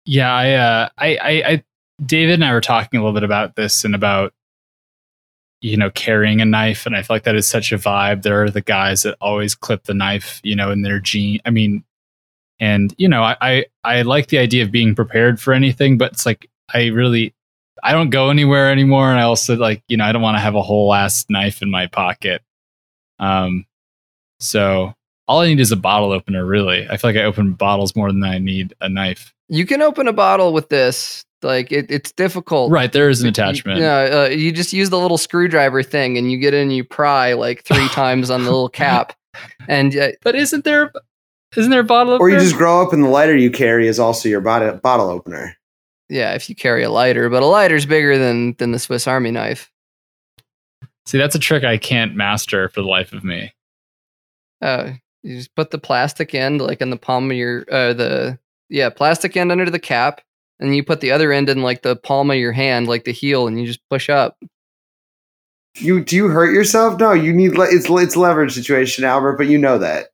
Yeah, 0.04 0.32
I, 0.32 0.52
uh, 0.52 0.88
I, 0.96 1.16
I, 1.16 1.30
I, 1.30 1.64
David 2.06 2.34
and 2.34 2.44
I 2.44 2.52
were 2.52 2.60
talking 2.60 3.00
a 3.00 3.02
little 3.02 3.14
bit 3.14 3.24
about 3.24 3.56
this 3.56 3.84
and 3.84 3.96
about, 3.96 4.32
you 5.62 5.76
know, 5.76 5.90
carrying 5.90 6.40
a 6.40 6.44
knife, 6.44 6.86
and 6.86 6.94
I 6.94 7.02
feel 7.02 7.16
like 7.16 7.24
that 7.24 7.34
is 7.34 7.48
such 7.48 7.72
a 7.72 7.76
vibe. 7.76 8.22
There 8.22 8.40
are 8.40 8.50
the 8.50 8.60
guys 8.60 9.02
that 9.02 9.16
always 9.20 9.56
clip 9.56 9.82
the 9.82 9.94
knife, 9.94 10.40
you 10.44 10.54
know, 10.54 10.70
in 10.70 10.82
their 10.82 11.00
jean. 11.00 11.40
I 11.44 11.50
mean, 11.50 11.82
and 12.60 12.94
you 12.98 13.08
know, 13.08 13.24
I, 13.24 13.36
I, 13.40 13.64
I 13.82 14.02
like 14.02 14.28
the 14.28 14.38
idea 14.38 14.62
of 14.62 14.70
being 14.70 14.94
prepared 14.94 15.40
for 15.40 15.54
anything, 15.54 15.98
but 15.98 16.12
it's 16.12 16.24
like 16.24 16.48
I 16.72 16.86
really, 16.86 17.34
I 17.82 17.92
don't 17.92 18.10
go 18.10 18.30
anywhere 18.30 18.70
anymore, 18.70 19.10
and 19.10 19.18
I 19.18 19.22
also 19.22 19.56
like, 19.56 19.82
you 19.88 19.96
know, 19.96 20.04
I 20.04 20.12
don't 20.12 20.22
want 20.22 20.36
to 20.36 20.40
have 20.40 20.54
a 20.54 20.62
whole 20.62 20.92
ass 20.94 21.24
knife 21.28 21.62
in 21.62 21.70
my 21.70 21.86
pocket. 21.86 22.42
Um, 23.18 23.66
so 24.40 24.94
all 25.28 25.40
I 25.40 25.46
need 25.46 25.60
is 25.60 25.72
a 25.72 25.76
bottle 25.76 26.12
opener. 26.12 26.44
Really, 26.44 26.88
I 26.88 26.96
feel 26.96 27.10
like 27.10 27.16
I 27.18 27.24
open 27.24 27.52
bottles 27.54 27.94
more 27.96 28.10
than 28.10 28.24
I 28.24 28.38
need 28.38 28.74
a 28.80 28.88
knife. 28.88 29.32
You 29.48 29.66
can 29.66 29.82
open 29.82 30.08
a 30.08 30.12
bottle 30.12 30.52
with 30.52 30.68
this. 30.68 31.24
Like 31.42 31.72
it, 31.72 31.90
it's 31.90 32.12
difficult. 32.12 32.70
Right, 32.70 32.92
there 32.92 33.08
is 33.08 33.20
an 33.20 33.26
You- 33.26 33.30
attachment. 33.30 33.80
Yeah, 33.80 34.24
uh, 34.26 34.28
you 34.28 34.52
just 34.52 34.72
use 34.72 34.90
the 34.90 34.98
little 34.98 35.18
screwdriver 35.18 35.82
thing, 35.82 36.16
and 36.16 36.30
you 36.30 36.38
get 36.38 36.54
in, 36.54 36.62
and 36.62 36.76
you 36.76 36.84
pry 36.84 37.32
like 37.32 37.64
three 37.64 37.88
times 37.90 38.30
on 38.30 38.44
the 38.44 38.50
little 38.50 38.68
cap, 38.68 39.12
and 39.68 39.96
uh, 39.96 40.12
But 40.22 40.36
isn't 40.36 40.64
there 40.64 40.92
Isn't 41.56 41.70
there 41.70 41.80
a 41.80 41.84
bottle 41.84 42.16
Or 42.20 42.30
you 42.30 42.38
just 42.38 42.56
grow 42.56 42.80
up 42.80 42.92
and 42.92 43.02
the 43.04 43.08
lighter 43.08 43.36
you 43.36 43.50
carry 43.50 43.88
is 43.88 43.98
also 43.98 44.28
your 44.28 44.40
bottle 44.40 44.74
bottle 44.76 45.08
opener. 45.10 45.56
Yeah, 46.12 46.34
if 46.34 46.50
you 46.50 46.54
carry 46.54 46.82
a 46.82 46.90
lighter, 46.90 47.30
but 47.30 47.42
a 47.42 47.46
lighter's 47.46 47.86
bigger 47.86 48.18
than 48.18 48.52
than 48.58 48.70
the 48.72 48.78
Swiss 48.78 49.06
Army 49.06 49.30
knife. 49.30 49.72
See, 51.06 51.16
that's 51.16 51.34
a 51.34 51.38
trick 51.38 51.64
I 51.64 51.78
can't 51.78 52.14
master 52.14 52.68
for 52.68 52.82
the 52.82 52.86
life 52.86 53.14
of 53.14 53.24
me. 53.24 53.54
Uh, 54.60 54.92
you 55.22 55.38
just 55.38 55.54
put 55.54 55.70
the 55.70 55.78
plastic 55.78 56.34
end 56.34 56.60
like 56.60 56.82
in 56.82 56.90
the 56.90 56.98
palm 56.98 57.30
of 57.30 57.36
your 57.38 57.64
uh 57.72 57.94
the 57.94 58.38
yeah 58.68 58.90
plastic 58.90 59.38
end 59.38 59.50
under 59.50 59.70
the 59.70 59.78
cap, 59.78 60.20
and 60.60 60.76
you 60.76 60.84
put 60.84 61.00
the 61.00 61.12
other 61.12 61.32
end 61.32 61.48
in 61.48 61.62
like 61.62 61.80
the 61.80 61.96
palm 61.96 62.30
of 62.30 62.36
your 62.36 62.52
hand, 62.52 62.88
like 62.88 63.04
the 63.04 63.12
heel, 63.12 63.46
and 63.46 63.58
you 63.58 63.66
just 63.66 63.80
push 63.88 64.10
up. 64.10 64.36
You 65.76 66.04
do 66.04 66.14
you 66.14 66.28
hurt 66.28 66.52
yourself? 66.52 67.00
No, 67.00 67.12
you 67.12 67.32
need 67.32 67.56
le- 67.56 67.74
it's 67.74 67.86
it's 67.88 68.16
leverage 68.16 68.52
situation, 68.52 69.04
Albert. 69.04 69.38
But 69.38 69.46
you 69.46 69.56
know 69.56 69.78
that. 69.78 70.08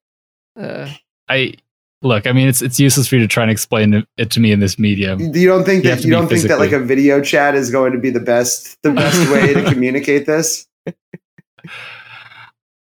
Uh, 0.56 0.92
I 1.28 1.54
look. 2.02 2.26
I 2.26 2.32
mean, 2.32 2.48
it's 2.48 2.62
it's 2.62 2.78
useless 2.80 3.08
for 3.08 3.16
you 3.16 3.20
to 3.22 3.28
try 3.28 3.42
and 3.42 3.50
explain 3.50 3.94
it- 3.94 4.06
it 4.16 4.30
to 4.32 4.40
me 4.40 4.52
in 4.52 4.60
this 4.60 4.78
medium. 4.78 5.20
You 5.20 5.46
don't 5.48 5.64
think 5.64 5.84
You 5.84 5.90
that 5.90 6.04
you 6.04 6.10
don't 6.10 6.28
think 6.28 6.42
that 6.44 6.58
like 6.58 6.72
a 6.72 6.78
video 6.80 7.20
chat 7.20 7.54
is 7.54 7.70
going 7.70 7.92
to 7.92 7.98
be 7.98 8.10
the 8.10 8.20
best 8.20 8.76
the 8.82 8.90
best 8.92 9.30
way 9.30 9.54
to 9.54 9.64
communicate 9.72 10.26
this? 10.26 10.66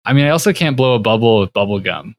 I 0.05 0.13
mean, 0.13 0.25
I 0.27 0.31
also 0.31 0.53
can't 0.53 0.77
blow 0.77 0.95
a 0.95 0.99
bubble 0.99 1.41
with 1.41 1.53
bubble 1.53 1.81
gum. 1.81 2.15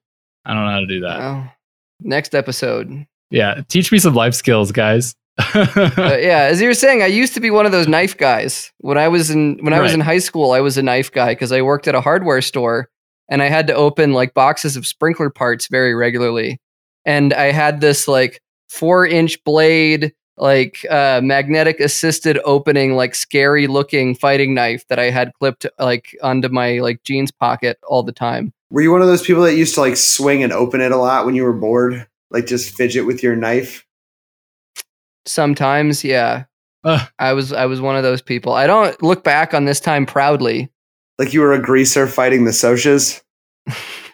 I 0.46 0.54
don't 0.54 0.66
know 0.66 0.72
how 0.72 0.80
to 0.80 0.88
do 0.88 1.00
that. 1.02 1.20
well, 1.20 1.54
next 2.02 2.36
episode. 2.36 3.06
Yeah, 3.30 3.62
teach 3.68 3.92
me 3.92 4.00
some 4.00 4.14
life 4.14 4.34
skills, 4.34 4.72
guys. 4.72 5.16
But 5.54 6.24
yeah, 6.24 6.48
as 6.50 6.60
you 6.62 6.68
were 6.68 6.74
saying, 6.74 7.04
I 7.04 7.08
used 7.08 7.34
to 7.36 7.40
be 7.40 7.52
one 7.52 7.66
of 7.66 7.72
those 7.72 7.88
knife 7.88 8.18
guys. 8.18 8.72
When 8.80 8.98
I 8.98 9.08
was 9.08 9.30
in 9.30 9.58
when 9.62 9.74
I 9.74 9.80
was 9.82 9.94
in 9.94 10.00
high 10.00 10.18
school, 10.20 10.52
I 10.52 10.62
was 10.62 10.78
a 10.78 10.84
knife 10.84 11.12
guy 11.12 11.34
because 11.34 11.52
I 11.52 11.62
worked 11.62 11.88
at 11.88 11.96
a 11.96 12.02
hardware 12.02 12.42
store 12.42 12.90
and 13.30 13.42
I 13.42 13.48
had 13.50 13.68
to 13.68 13.74
open 13.76 14.14
like 14.14 14.34
boxes 14.34 14.76
of 14.76 14.88
sprinkler 14.88 15.30
parts 15.30 15.68
very 15.68 15.94
regularly. 15.94 16.60
And 17.08 17.34
I 17.34 17.52
had 17.52 17.80
this 17.80 18.08
like 18.08 18.42
four 18.70 19.08
inch 19.08 19.42
blade, 19.46 20.14
like 20.36 20.86
uh, 20.92 21.22
magnetic 21.24 21.80
assisted 21.80 22.38
opening, 22.44 22.96
like 22.96 23.16
scary 23.16 23.66
looking 23.66 24.14
fighting 24.14 24.54
knife 24.54 24.86
that 24.90 25.00
I 25.00 25.10
had 25.10 25.32
clipped 25.40 25.66
like 25.80 26.16
onto 26.22 26.50
my 26.50 26.80
like 26.80 27.02
jeans 27.04 27.32
pocket 27.32 27.80
all 27.88 28.04
the 28.04 28.12
time. 28.12 28.54
Were 28.70 28.82
you 28.82 28.92
one 28.92 29.02
of 29.02 29.08
those 29.08 29.24
people 29.24 29.44
that 29.44 29.56
used 29.56 29.76
to 29.76 29.82
like 29.82 29.96
swing 29.96 30.44
and 30.44 30.52
open 30.52 30.82
it 30.82 30.92
a 30.92 30.98
lot 30.98 31.26
when 31.26 31.34
you 31.34 31.44
were 31.44 31.54
bored? 31.54 32.06
Like 32.30 32.46
just 32.46 32.76
fidget 32.76 33.06
with 33.06 33.24
your 33.24 33.38
knife? 33.38 33.86
Sometimes, 35.26 36.04
yeah. 36.04 36.44
Uh. 36.84 37.06
I 37.20 37.32
was 37.32 37.54
I 37.54 37.66
was 37.66 37.80
one 37.80 37.96
of 37.96 38.04
those 38.04 38.22
people. 38.22 38.52
I 38.52 38.68
don't 38.68 39.02
look 39.02 39.24
back 39.24 39.54
on 39.54 39.64
this 39.64 39.80
time 39.80 40.06
proudly. 40.06 40.70
Like 41.18 41.34
you 41.34 41.40
were 41.40 41.54
a 41.54 41.62
greaser 41.62 42.06
fighting 42.06 42.44
the 42.44 42.52
socias? 42.52 43.22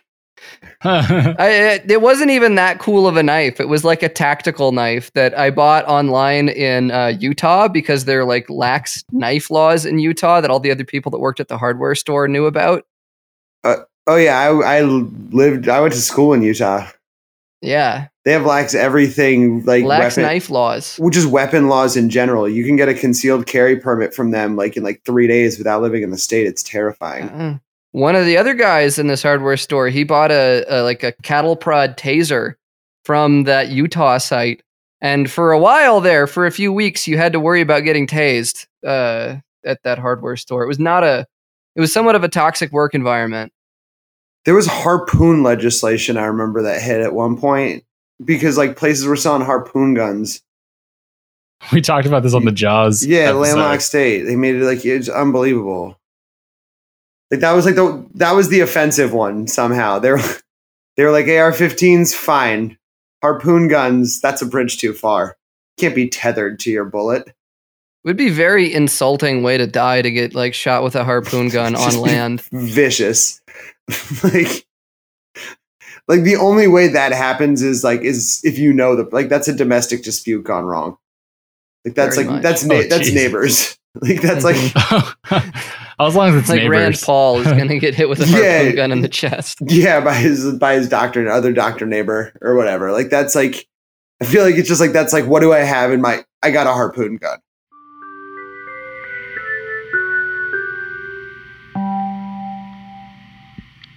I, 1.40 1.50
it, 1.50 1.92
it 1.92 2.02
wasn't 2.02 2.32
even 2.32 2.56
that 2.56 2.80
cool 2.80 3.08
of 3.08 3.16
a 3.18 3.24
knife. 3.24 3.60
It 3.60 3.70
was 3.70 3.84
like 3.84 4.04
a 4.04 4.10
tactical 4.10 4.72
knife 4.72 5.12
that 5.14 5.38
I 5.38 5.50
bought 5.50 5.86
online 5.86 6.50
in 6.50 6.92
uh, 6.92 7.14
Utah 7.20 7.68
because 7.68 8.06
they're 8.06 8.26
like 8.26 8.50
lax 8.50 9.04
knife 9.12 9.50
laws 9.50 9.86
in 9.86 10.00
Utah 10.00 10.42
that 10.42 10.50
all 10.52 10.60
the 10.60 10.72
other 10.72 10.86
people 10.86 11.10
that 11.12 11.20
worked 11.20 11.40
at 11.40 11.48
the 11.48 11.58
hardware 11.58 11.96
store 11.96 12.28
knew 12.28 12.46
about. 12.46 12.86
Oh 14.06 14.18
yeah, 14.18 14.38
I, 14.38 14.80
I 14.80 14.82
lived. 14.82 15.70
I 15.70 15.80
went 15.80 15.94
to 15.94 16.02
school 16.02 16.34
in 16.34 16.42
Utah. 16.42 16.88
Yeah, 17.62 18.08
They 18.26 18.34
have 18.34 18.46
lax 18.46 18.76
everything 18.76 19.64
like 19.64 19.86
lax 19.86 20.18
weapon, 20.18 20.24
knife 20.30 20.50
laws. 20.50 20.98
which 20.98 21.16
is 21.16 21.26
weapon 21.26 21.70
laws 21.70 21.96
in 21.96 22.10
general. 22.10 22.50
You 22.50 22.66
can 22.66 22.76
get 22.76 22.90
a 22.90 22.94
concealed 22.94 23.46
carry 23.46 23.78
permit 23.78 24.14
from 24.14 24.32
them 24.32 24.58
like 24.58 24.76
in 24.76 24.84
like 24.84 25.02
three 25.06 25.28
days 25.28 25.58
without 25.58 25.82
living 25.82 26.04
in 26.04 26.12
the 26.12 26.18
state. 26.18 26.46
It's 26.46 26.62
terrifying. 26.62 27.30
Uh-uh. 27.30 27.58
One 27.94 28.16
of 28.16 28.26
the 28.26 28.38
other 28.38 28.56
guys 28.56 28.98
in 28.98 29.06
this 29.06 29.22
hardware 29.22 29.56
store, 29.56 29.88
he 29.88 30.04
bought 30.04 30.32
a, 30.32 30.66
a 30.68 30.82
like 30.82 31.04
a 31.04 31.12
cattle 31.22 31.56
prod 31.56 31.96
taser 31.96 32.56
from 33.06 33.44
that 33.44 33.70
Utah 33.70 34.18
site, 34.18 34.64
and 35.00 35.30
for 35.30 35.52
a 35.52 35.60
while 35.60 36.02
there, 36.02 36.26
for 36.26 36.48
a 36.48 36.52
few 36.52 36.74
weeks, 36.74 37.08
you 37.08 37.18
had 37.18 37.34
to 37.34 37.40
worry 37.40 37.62
about 37.62 37.82
getting 37.82 38.08
tased 38.08 38.66
uh, 38.84 39.36
at 39.64 39.84
that 39.84 40.00
hardware 40.00 40.36
store. 40.36 40.64
It 40.64 40.68
was 40.68 40.80
not 40.80 41.04
a, 41.04 41.28
it 41.76 41.82
was 41.82 41.94
somewhat 41.94 42.16
of 42.16 42.24
a 42.24 42.30
toxic 42.30 42.72
work 42.72 42.96
environment. 42.96 43.54
There 44.46 44.56
was 44.56 44.66
harpoon 44.66 45.44
legislation 45.44 46.18
I 46.18 46.26
remember 46.26 46.64
that 46.64 46.82
hit 46.82 47.00
at 47.00 47.14
one 47.14 47.38
point 47.38 47.84
because 48.26 48.58
like 48.58 48.76
places 48.76 49.06
were 49.06 49.16
selling 49.16 49.46
harpoon 49.46 49.94
guns. 49.94 50.42
we 51.72 51.80
talked 51.80 52.08
about 52.08 52.24
this 52.24 52.34
on 52.34 52.46
the 52.46 52.52
Jaws. 52.52 53.06
Yeah, 53.06 53.20
episode. 53.20 53.40
landlocked 53.40 53.84
state. 53.84 54.24
They 54.24 54.36
made 54.36 54.56
it 54.56 54.66
like 54.66 54.84
it's 54.84 55.10
unbelievable. 55.10 56.00
Like 57.34 57.40
that 57.40 57.54
was 57.54 57.66
like 57.66 57.74
the 57.74 58.06
that 58.14 58.34
was 58.34 58.50
the 58.50 58.60
offensive 58.60 59.12
one 59.12 59.48
somehow. 59.48 59.98
They're 59.98 60.20
they 60.98 61.04
were 61.04 61.10
like 61.10 61.26
AR-15s 61.28 62.14
fine. 62.14 62.78
Harpoon 63.24 63.68
guns, 63.68 64.22
that's 64.22 64.44
a 64.44 64.46
bridge 64.46 64.78
too 64.78 64.94
far. 64.94 65.36
Can't 65.80 65.96
be 65.96 66.08
tethered 66.08 66.60
to 66.60 66.70
your 66.70 66.86
bullet. 66.86 67.34
would 68.04 68.18
be 68.18 68.30
very 68.30 68.72
insulting 68.72 69.42
way 69.42 69.58
to 69.58 69.66
die 69.66 70.04
to 70.04 70.12
get 70.12 70.36
like 70.36 70.54
shot 70.54 70.84
with 70.84 70.96
a 70.96 71.04
harpoon 71.04 71.50
gun 71.50 71.76
on 71.76 71.98
land. 71.98 72.42
Vicious. 72.52 73.42
like 74.24 74.68
like 76.08 76.22
the 76.22 76.36
only 76.40 76.68
way 76.68 76.88
that 76.90 77.14
happens 77.14 77.64
is 77.64 77.84
like 77.84 78.02
is 78.02 78.42
if 78.44 78.60
you 78.60 78.74
know 78.74 78.96
the 78.96 79.10
like 79.12 79.30
that's 79.30 79.48
a 79.48 79.56
domestic 79.56 80.04
dispute 80.04 80.44
gone 80.44 80.66
wrong. 80.66 81.00
Like 81.84 81.96
that's 81.96 82.16
Very 82.16 82.28
like 82.28 82.36
much. 82.36 82.44
that's 82.44 82.64
oh, 82.64 82.68
na- 82.68 82.76
Oh, 82.76 82.84
that's 82.84 83.06
geez. 83.08 83.16
neighbors. 83.16 83.80
Like 84.02 84.22
that's 84.22 84.44
like 84.44 84.56
as 86.00 86.16
long 86.16 86.30
as 86.30 86.36
it's 86.36 86.50
Like 86.50 86.68
Rand. 86.68 87.00
Paul 87.04 87.40
is 87.40 87.46
going 87.48 87.68
to 87.68 87.78
get 87.78 87.94
hit 87.94 88.10
with 88.10 88.22
a 88.22 88.26
Yeah. 88.26 88.58
harpoon 88.58 88.76
gun 88.76 88.92
in 88.92 89.02
the 89.02 89.08
chest. 89.10 89.60
Yeah, 89.62 90.02
by 90.02 90.16
his 90.16 90.52
by 90.56 90.74
his 90.74 90.90
doctor, 90.90 91.20
and 91.20 91.30
other 91.30 91.54
doctor 91.54 91.86
neighbor 91.86 92.34
or 92.42 92.56
whatever. 92.56 92.92
Like 92.92 93.10
that's 93.12 93.36
like 93.36 93.68
I 94.22 94.26
feel 94.26 94.44
like 94.44 94.56
it's 94.56 94.68
just 94.68 94.82
like 94.82 94.94
that's 94.94 95.14
like 95.14 95.26
what 95.28 95.42
do 95.42 95.54
I 95.54 95.60
have 95.60 95.92
in 95.92 96.02
my 96.02 96.24
I 96.42 96.50
got 96.50 96.66
a 96.66 96.72
harpoon 96.72 97.18
gun. 97.18 97.38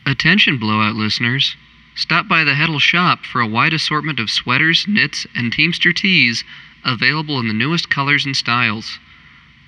Attention, 0.06 0.58
blowout 0.58 0.94
listeners. 0.94 1.56
Stop 1.96 2.28
by 2.28 2.44
the 2.44 2.52
Heddle 2.52 2.80
shop 2.80 3.24
for 3.24 3.40
a 3.40 3.46
wide 3.46 3.72
assortment 3.72 4.20
of 4.20 4.30
sweaters, 4.30 4.84
knits, 4.88 5.26
and 5.34 5.52
Teamster 5.52 5.92
tees 5.92 6.44
available 6.84 7.40
in 7.40 7.48
the 7.48 7.54
newest 7.54 7.90
colors 7.90 8.24
and 8.24 8.36
styles. 8.36 8.98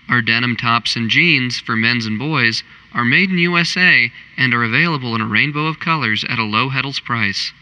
Our 0.08 0.22
denim 0.22 0.56
tops 0.56 0.96
and 0.96 1.10
jeans 1.10 1.60
for 1.60 1.76
men's 1.76 2.06
and 2.06 2.18
boys 2.18 2.62
are 2.94 3.04
made 3.04 3.30
in 3.30 3.38
USA 3.38 4.10
and 4.36 4.54
are 4.54 4.64
available 4.64 5.14
in 5.14 5.20
a 5.20 5.26
rainbow 5.26 5.66
of 5.66 5.80
colors 5.80 6.24
at 6.28 6.38
a 6.38 6.44
low 6.44 6.70
Heddels 6.70 7.02
price. 7.04 7.52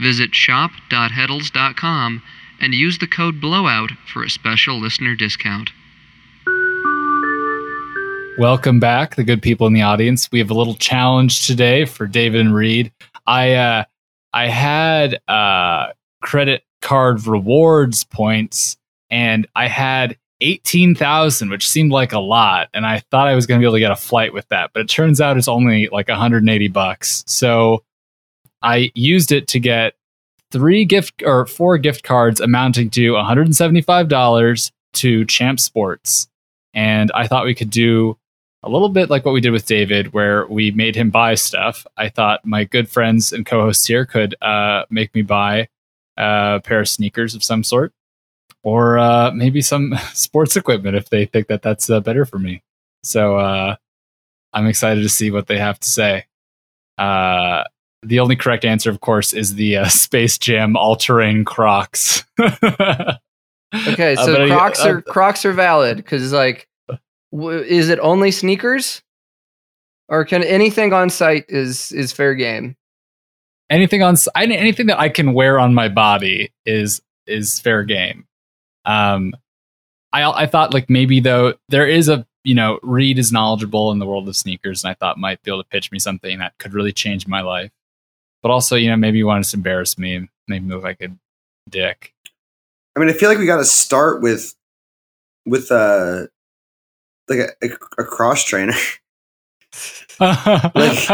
Visit 0.00 0.34
shop.heddels.com 0.34 2.22
and 2.60 2.74
use 2.74 2.98
the 2.98 3.06
code 3.06 3.40
BLOWOUT 3.40 3.92
for 4.12 4.24
a 4.24 4.30
special 4.30 4.80
listener 4.80 5.14
discount. 5.14 5.70
Welcome 8.38 8.80
back, 8.80 9.14
the 9.14 9.24
good 9.24 9.40
people 9.40 9.66
in 9.66 9.72
the 9.72 9.82
audience. 9.82 10.28
We 10.30 10.40
have 10.40 10.50
a 10.50 10.54
little 10.54 10.74
challenge 10.74 11.46
today 11.46 11.84
for 11.84 12.06
David 12.06 12.40
and 12.40 12.54
Reed. 12.54 12.92
I 13.26 13.54
uh, 13.54 13.84
I 14.34 14.48
had 14.48 15.20
uh, 15.28 15.92
credit 16.20 16.62
card 16.82 17.26
rewards 17.26 18.04
points, 18.04 18.76
and 19.08 19.46
I 19.54 19.68
had 19.68 20.18
eighteen 20.40 20.94
thousand, 20.94 21.50
which 21.50 21.68
seemed 21.68 21.92
like 21.92 22.12
a 22.12 22.18
lot, 22.18 22.68
and 22.74 22.86
I 22.86 23.00
thought 23.10 23.28
I 23.28 23.34
was 23.34 23.46
going 23.46 23.58
to 23.58 23.62
be 23.62 23.66
able 23.66 23.76
to 23.76 23.80
get 23.80 23.90
a 23.90 23.96
flight 23.96 24.32
with 24.32 24.48
that, 24.48 24.70
but 24.72 24.80
it 24.80 24.88
turns 24.88 25.20
out 25.20 25.36
it's 25.36 25.48
only 25.48 25.88
like 25.90 26.08
one 26.08 26.18
hundred 26.18 26.42
and 26.42 26.50
eighty 26.50 26.68
bucks. 26.68 27.24
So 27.26 27.82
I 28.62 28.90
used 28.94 29.32
it 29.32 29.48
to 29.48 29.60
get 29.60 29.94
three 30.50 30.84
gift 30.84 31.22
or 31.24 31.46
four 31.46 31.78
gift 31.78 32.02
cards 32.02 32.40
amounting 32.40 32.90
to 32.90 33.12
one 33.12 33.24
hundred 33.24 33.46
and 33.46 33.56
seventy 33.56 33.80
five 33.80 34.08
dollars 34.08 34.72
to 34.94 35.24
Champ 35.24 35.60
Sports, 35.60 36.28
and 36.74 37.10
I 37.14 37.26
thought 37.26 37.44
we 37.44 37.54
could 37.54 37.70
do 37.70 38.18
a 38.62 38.70
little 38.70 38.88
bit 38.88 39.10
like 39.10 39.24
what 39.24 39.32
we 39.32 39.40
did 39.40 39.50
with 39.50 39.66
David, 39.66 40.12
where 40.12 40.46
we 40.48 40.70
made 40.72 40.96
him 40.96 41.10
buy 41.10 41.34
stuff. 41.34 41.86
I 41.96 42.08
thought 42.08 42.44
my 42.44 42.64
good 42.64 42.88
friends 42.88 43.32
and 43.32 43.46
co-hosts 43.46 43.86
here 43.86 44.04
could 44.04 44.34
uh, 44.42 44.84
make 44.90 45.14
me 45.14 45.22
buy 45.22 45.68
a 46.16 46.60
pair 46.64 46.80
of 46.80 46.88
sneakers 46.88 47.34
of 47.34 47.44
some 47.44 47.62
sort, 47.62 47.92
or 48.66 48.98
uh, 48.98 49.30
maybe 49.30 49.62
some 49.62 49.94
sports 50.12 50.56
equipment 50.56 50.96
if 50.96 51.08
they 51.08 51.24
think 51.24 51.46
that 51.46 51.62
that's 51.62 51.88
uh, 51.88 52.00
better 52.00 52.24
for 52.24 52.40
me. 52.40 52.62
So 53.04 53.36
uh, 53.36 53.76
I'm 54.52 54.66
excited 54.66 55.02
to 55.02 55.08
see 55.08 55.30
what 55.30 55.46
they 55.46 55.56
have 55.58 55.78
to 55.78 55.88
say. 55.88 56.24
Uh, 56.98 57.62
the 58.02 58.18
only 58.18 58.34
correct 58.34 58.64
answer, 58.64 58.90
of 58.90 59.00
course, 59.00 59.32
is 59.32 59.54
the 59.54 59.76
uh, 59.76 59.88
Space 59.88 60.36
Jam 60.36 60.76
all-terrain 60.76 61.44
Crocs. 61.44 62.24
Okay, 63.88 64.14
Uh, 64.14 64.24
so 64.24 64.44
I- 64.44 64.48
Crocs 64.48 64.84
uh, 64.84 64.88
are 64.88 65.02
Crocs 65.02 65.44
are 65.44 65.52
valid 65.52 65.96
because 65.98 66.32
like, 66.32 66.68
w- 67.32 67.58
is 67.60 67.88
it 67.88 67.98
only 68.00 68.30
sneakers, 68.30 69.02
or 70.08 70.24
can 70.24 70.42
anything 70.44 70.92
on 70.92 71.10
site 71.10 71.44
is 71.48 71.90
is 71.92 72.12
fair 72.12 72.34
game? 72.34 72.76
anything 73.68 74.02
on 74.02 74.16
anything 74.36 74.86
that 74.86 75.00
I 75.00 75.08
can 75.08 75.34
wear 75.34 75.58
on 75.58 75.74
my 75.74 75.88
body 75.88 76.52
is 76.64 77.02
is 77.26 77.58
fair 77.58 77.82
game. 77.82 78.25
Um, 78.86 79.34
I 80.12 80.22
I 80.24 80.46
thought 80.46 80.72
like 80.72 80.88
maybe 80.88 81.20
though 81.20 81.54
there 81.68 81.86
is 81.86 82.08
a 82.08 82.26
you 82.44 82.54
know 82.54 82.78
Reed 82.82 83.18
is 83.18 83.32
knowledgeable 83.32 83.92
in 83.92 83.98
the 83.98 84.06
world 84.06 84.28
of 84.28 84.36
sneakers, 84.36 84.84
and 84.84 84.90
I 84.90 84.94
thought 84.94 85.18
might 85.18 85.42
be 85.42 85.50
able 85.50 85.62
to 85.62 85.68
pitch 85.68 85.92
me 85.92 85.98
something 85.98 86.38
that 86.38 86.56
could 86.58 86.72
really 86.72 86.92
change 86.92 87.26
my 87.26 87.42
life. 87.42 87.70
but 88.42 88.50
also 88.50 88.76
you 88.76 88.88
know 88.88 88.96
maybe 88.96 89.18
you 89.18 89.26
wanted 89.26 89.44
to 89.44 89.56
embarrass 89.56 89.98
me, 89.98 90.28
make 90.48 90.62
me 90.62 90.74
look 90.74 90.84
like 90.84 91.02
a 91.02 91.08
dick. 91.68 92.14
I 92.96 93.00
mean, 93.00 93.10
I 93.10 93.12
feel 93.12 93.28
like 93.28 93.38
we 93.38 93.46
got 93.46 93.58
to 93.58 93.64
start 93.64 94.22
with 94.22 94.54
with 95.44 95.70
uh 95.70 96.26
like 97.28 97.40
a, 97.40 97.48
a, 97.62 98.02
a 98.02 98.04
cross 98.04 98.44
trainer. 98.44 98.74
like, 100.20 101.10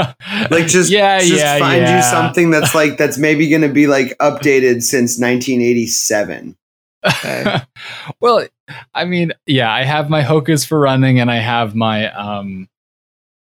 like 0.51 0.67
just 0.69 0.89
yeah, 0.89 1.19
just 1.19 1.33
yeah, 1.33 1.59
find 1.59 1.83
yeah. 1.83 1.97
you 1.97 2.03
something 2.05 2.51
that's 2.51 2.73
like 2.73 2.99
that's 2.99 3.19
maybe 3.19 3.49
going 3.49 3.63
to 3.63 3.69
be 3.69 3.89
like 3.89 4.17
updated 4.19 4.83
since 4.83 5.19
1987. 5.19 6.57
Okay. 7.07 7.57
well, 8.21 8.47
I 8.95 9.05
mean, 9.05 9.33
yeah, 9.47 9.73
I 9.73 9.83
have 9.85 10.09
my 10.11 10.23
Hokas 10.23 10.67
for 10.67 10.79
running, 10.81 11.21
and 11.21 11.31
I 11.31 11.37
have 11.37 11.75
my 11.75 12.11
um 12.13 12.69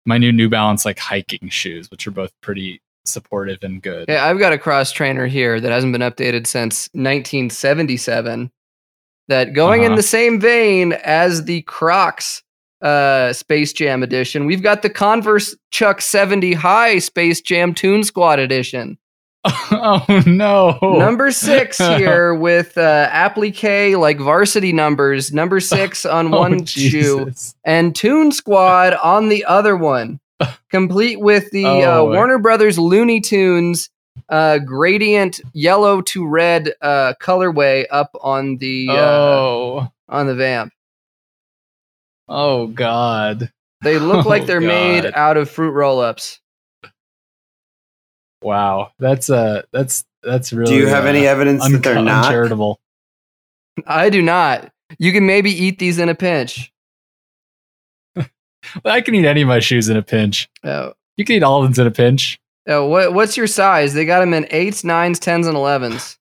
my 0.05 0.17
new 0.17 0.31
New 0.31 0.49
Balance 0.49 0.85
like 0.85 0.99
hiking 0.99 1.49
shoes, 1.49 1.89
which 1.91 2.07
are 2.07 2.11
both 2.11 2.31
pretty 2.41 2.81
supportive 3.05 3.59
and 3.61 3.81
good. 3.81 4.05
Yeah, 4.09 4.25
I've 4.25 4.39
got 4.39 4.53
a 4.53 4.57
cross 4.57 4.91
trainer 4.91 5.27
here 5.27 5.59
that 5.61 5.71
hasn't 5.71 5.93
been 5.93 6.01
updated 6.01 6.45
since 6.47 6.89
1977. 6.93 8.51
That 9.29 9.53
going 9.53 9.81
in 9.83 9.87
Uh-huh. 9.91 9.95
the 9.97 10.03
same 10.03 10.39
vein 10.39 10.93
as 11.03 11.43
the 11.45 11.61
Crocs 11.63 12.43
uh, 12.81 13.33
Space 13.33 13.73
Jam 13.73 14.01
edition, 14.03 14.45
we've 14.45 14.61
got 14.63 14.81
the 14.83 14.89
Converse 14.89 15.53
Chuck 15.71 15.99
70 16.01 16.53
High 16.53 16.99
Space 16.99 17.41
Jam 17.41 17.73
Tune 17.73 18.03
Squad 18.05 18.39
edition. 18.39 18.97
oh 19.71 20.23
no! 20.25 20.77
Number 20.81 21.31
six 21.31 21.77
here 21.97 22.33
with 22.33 22.77
uh, 22.77 23.07
applique 23.11 23.97
like 23.97 24.17
varsity 24.19 24.73
numbers. 24.73 25.31
Number 25.31 25.59
six 25.59 26.05
on 26.05 26.33
Oh, 26.33 26.37
one 26.39 26.65
shoe 26.65 27.31
and 27.63 27.95
Tune 27.95 28.31
Squad 28.31 28.93
on 28.95 29.29
the 29.29 29.45
other 29.45 29.75
one, 29.77 30.19
complete 30.69 31.19
with 31.19 31.49
the 31.51 31.65
uh, 31.65 31.69
Oh, 31.99 32.05
boy. 32.07 32.13
Warner 32.13 32.39
Brothers 32.39 32.77
Looney 32.77 33.21
Tunes 33.21 33.89
uh, 34.29 34.57
gradient 34.59 35.39
yellow 35.53 36.01
to 36.01 36.27
red 36.27 36.73
uh, 36.81 37.13
colorway 37.21 37.85
up 37.91 38.11
on 38.21 38.57
the 38.57 38.87
uh, 38.89 38.93
Oh, 38.95 39.87
on 40.09 40.27
the 40.27 40.35
vamp. 40.35 40.73
oh 42.27 42.67
God! 42.67 43.51
They 43.83 43.99
look 43.99 44.25
like 44.25 44.43
Oh, 44.43 44.45
they're 44.45 44.59
made 44.61 45.05
out 45.05 45.37
of 45.37 45.49
fruit 45.49 45.71
roll-ups. 45.71 46.39
Wow, 48.41 48.91
that's 48.99 49.29
uh 49.29 49.63
that's 49.71 50.05
that's 50.23 50.53
really. 50.53 50.71
Do 50.71 50.77
you 50.77 50.87
have 50.87 51.05
uh, 51.05 51.09
any 51.09 51.25
evidence 51.27 51.67
that 51.69 51.83
they're 51.83 52.01
not? 52.01 52.29
charitable? 52.29 52.79
I 53.85 54.09
do 54.09 54.21
not. 54.21 54.71
You 54.99 55.11
can 55.11 55.25
maybe 55.25 55.51
eat 55.51 55.79
these 55.79 55.99
in 55.99 56.09
a 56.09 56.15
pinch. 56.15 56.71
I 58.85 59.01
can 59.01 59.15
eat 59.15 59.25
any 59.25 59.41
of 59.41 59.47
my 59.47 59.59
shoes 59.59 59.89
in 59.89 59.97
a 59.97 60.01
pinch. 60.01 60.49
Oh, 60.63 60.93
You 61.17 61.25
can 61.25 61.35
eat 61.35 61.43
all 61.43 61.63
of 61.63 61.73
them 61.75 61.85
in 61.85 61.87
a 61.87 61.93
pinch. 61.93 62.39
oh 62.67 62.85
what, 62.87 63.13
what's 63.13 63.37
your 63.37 63.47
size? 63.47 63.93
They 63.93 64.05
got 64.05 64.19
them 64.19 64.33
in 64.33 64.47
eights, 64.51 64.83
nines, 64.83 65.19
tens, 65.19 65.47
and 65.47 65.55
elevens. 65.55 66.17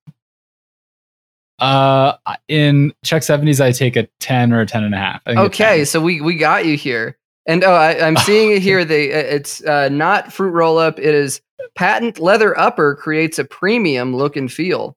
Uh, 1.59 2.15
in 2.49 2.93
Chuck 3.03 3.23
seventies, 3.23 3.61
I 3.61 3.73
take 3.73 3.97
a 3.97 4.07
ten 4.21 4.53
or 4.53 4.61
a 4.61 4.67
ten 4.67 4.85
and 4.85 4.95
a 4.95 4.99
half. 4.99 5.23
I 5.27 5.31
think 5.31 5.39
a 5.39 5.43
Okay, 5.45 5.85
so 5.85 6.01
we 6.01 6.21
we 6.21 6.37
got 6.37 6.67
you 6.67 6.77
here, 6.77 7.17
and 7.47 7.65
oh, 7.65 7.73
I, 7.73 8.07
I'm 8.07 8.17
seeing 8.19 8.53
it 8.53 8.61
here. 8.63 8.85
They 8.85 9.13
uh, 9.13 9.19
it's 9.19 9.65
uh, 9.65 9.89
not 9.89 10.33
fruit 10.33 10.51
roll 10.51 10.77
up. 10.77 10.99
It 10.99 11.15
is 11.15 11.41
patent 11.75 12.19
leather 12.19 12.59
upper 12.59 12.95
creates 12.95 13.39
a 13.39 13.45
premium 13.45 14.15
look 14.15 14.37
and 14.37 14.53
feel. 14.53 14.97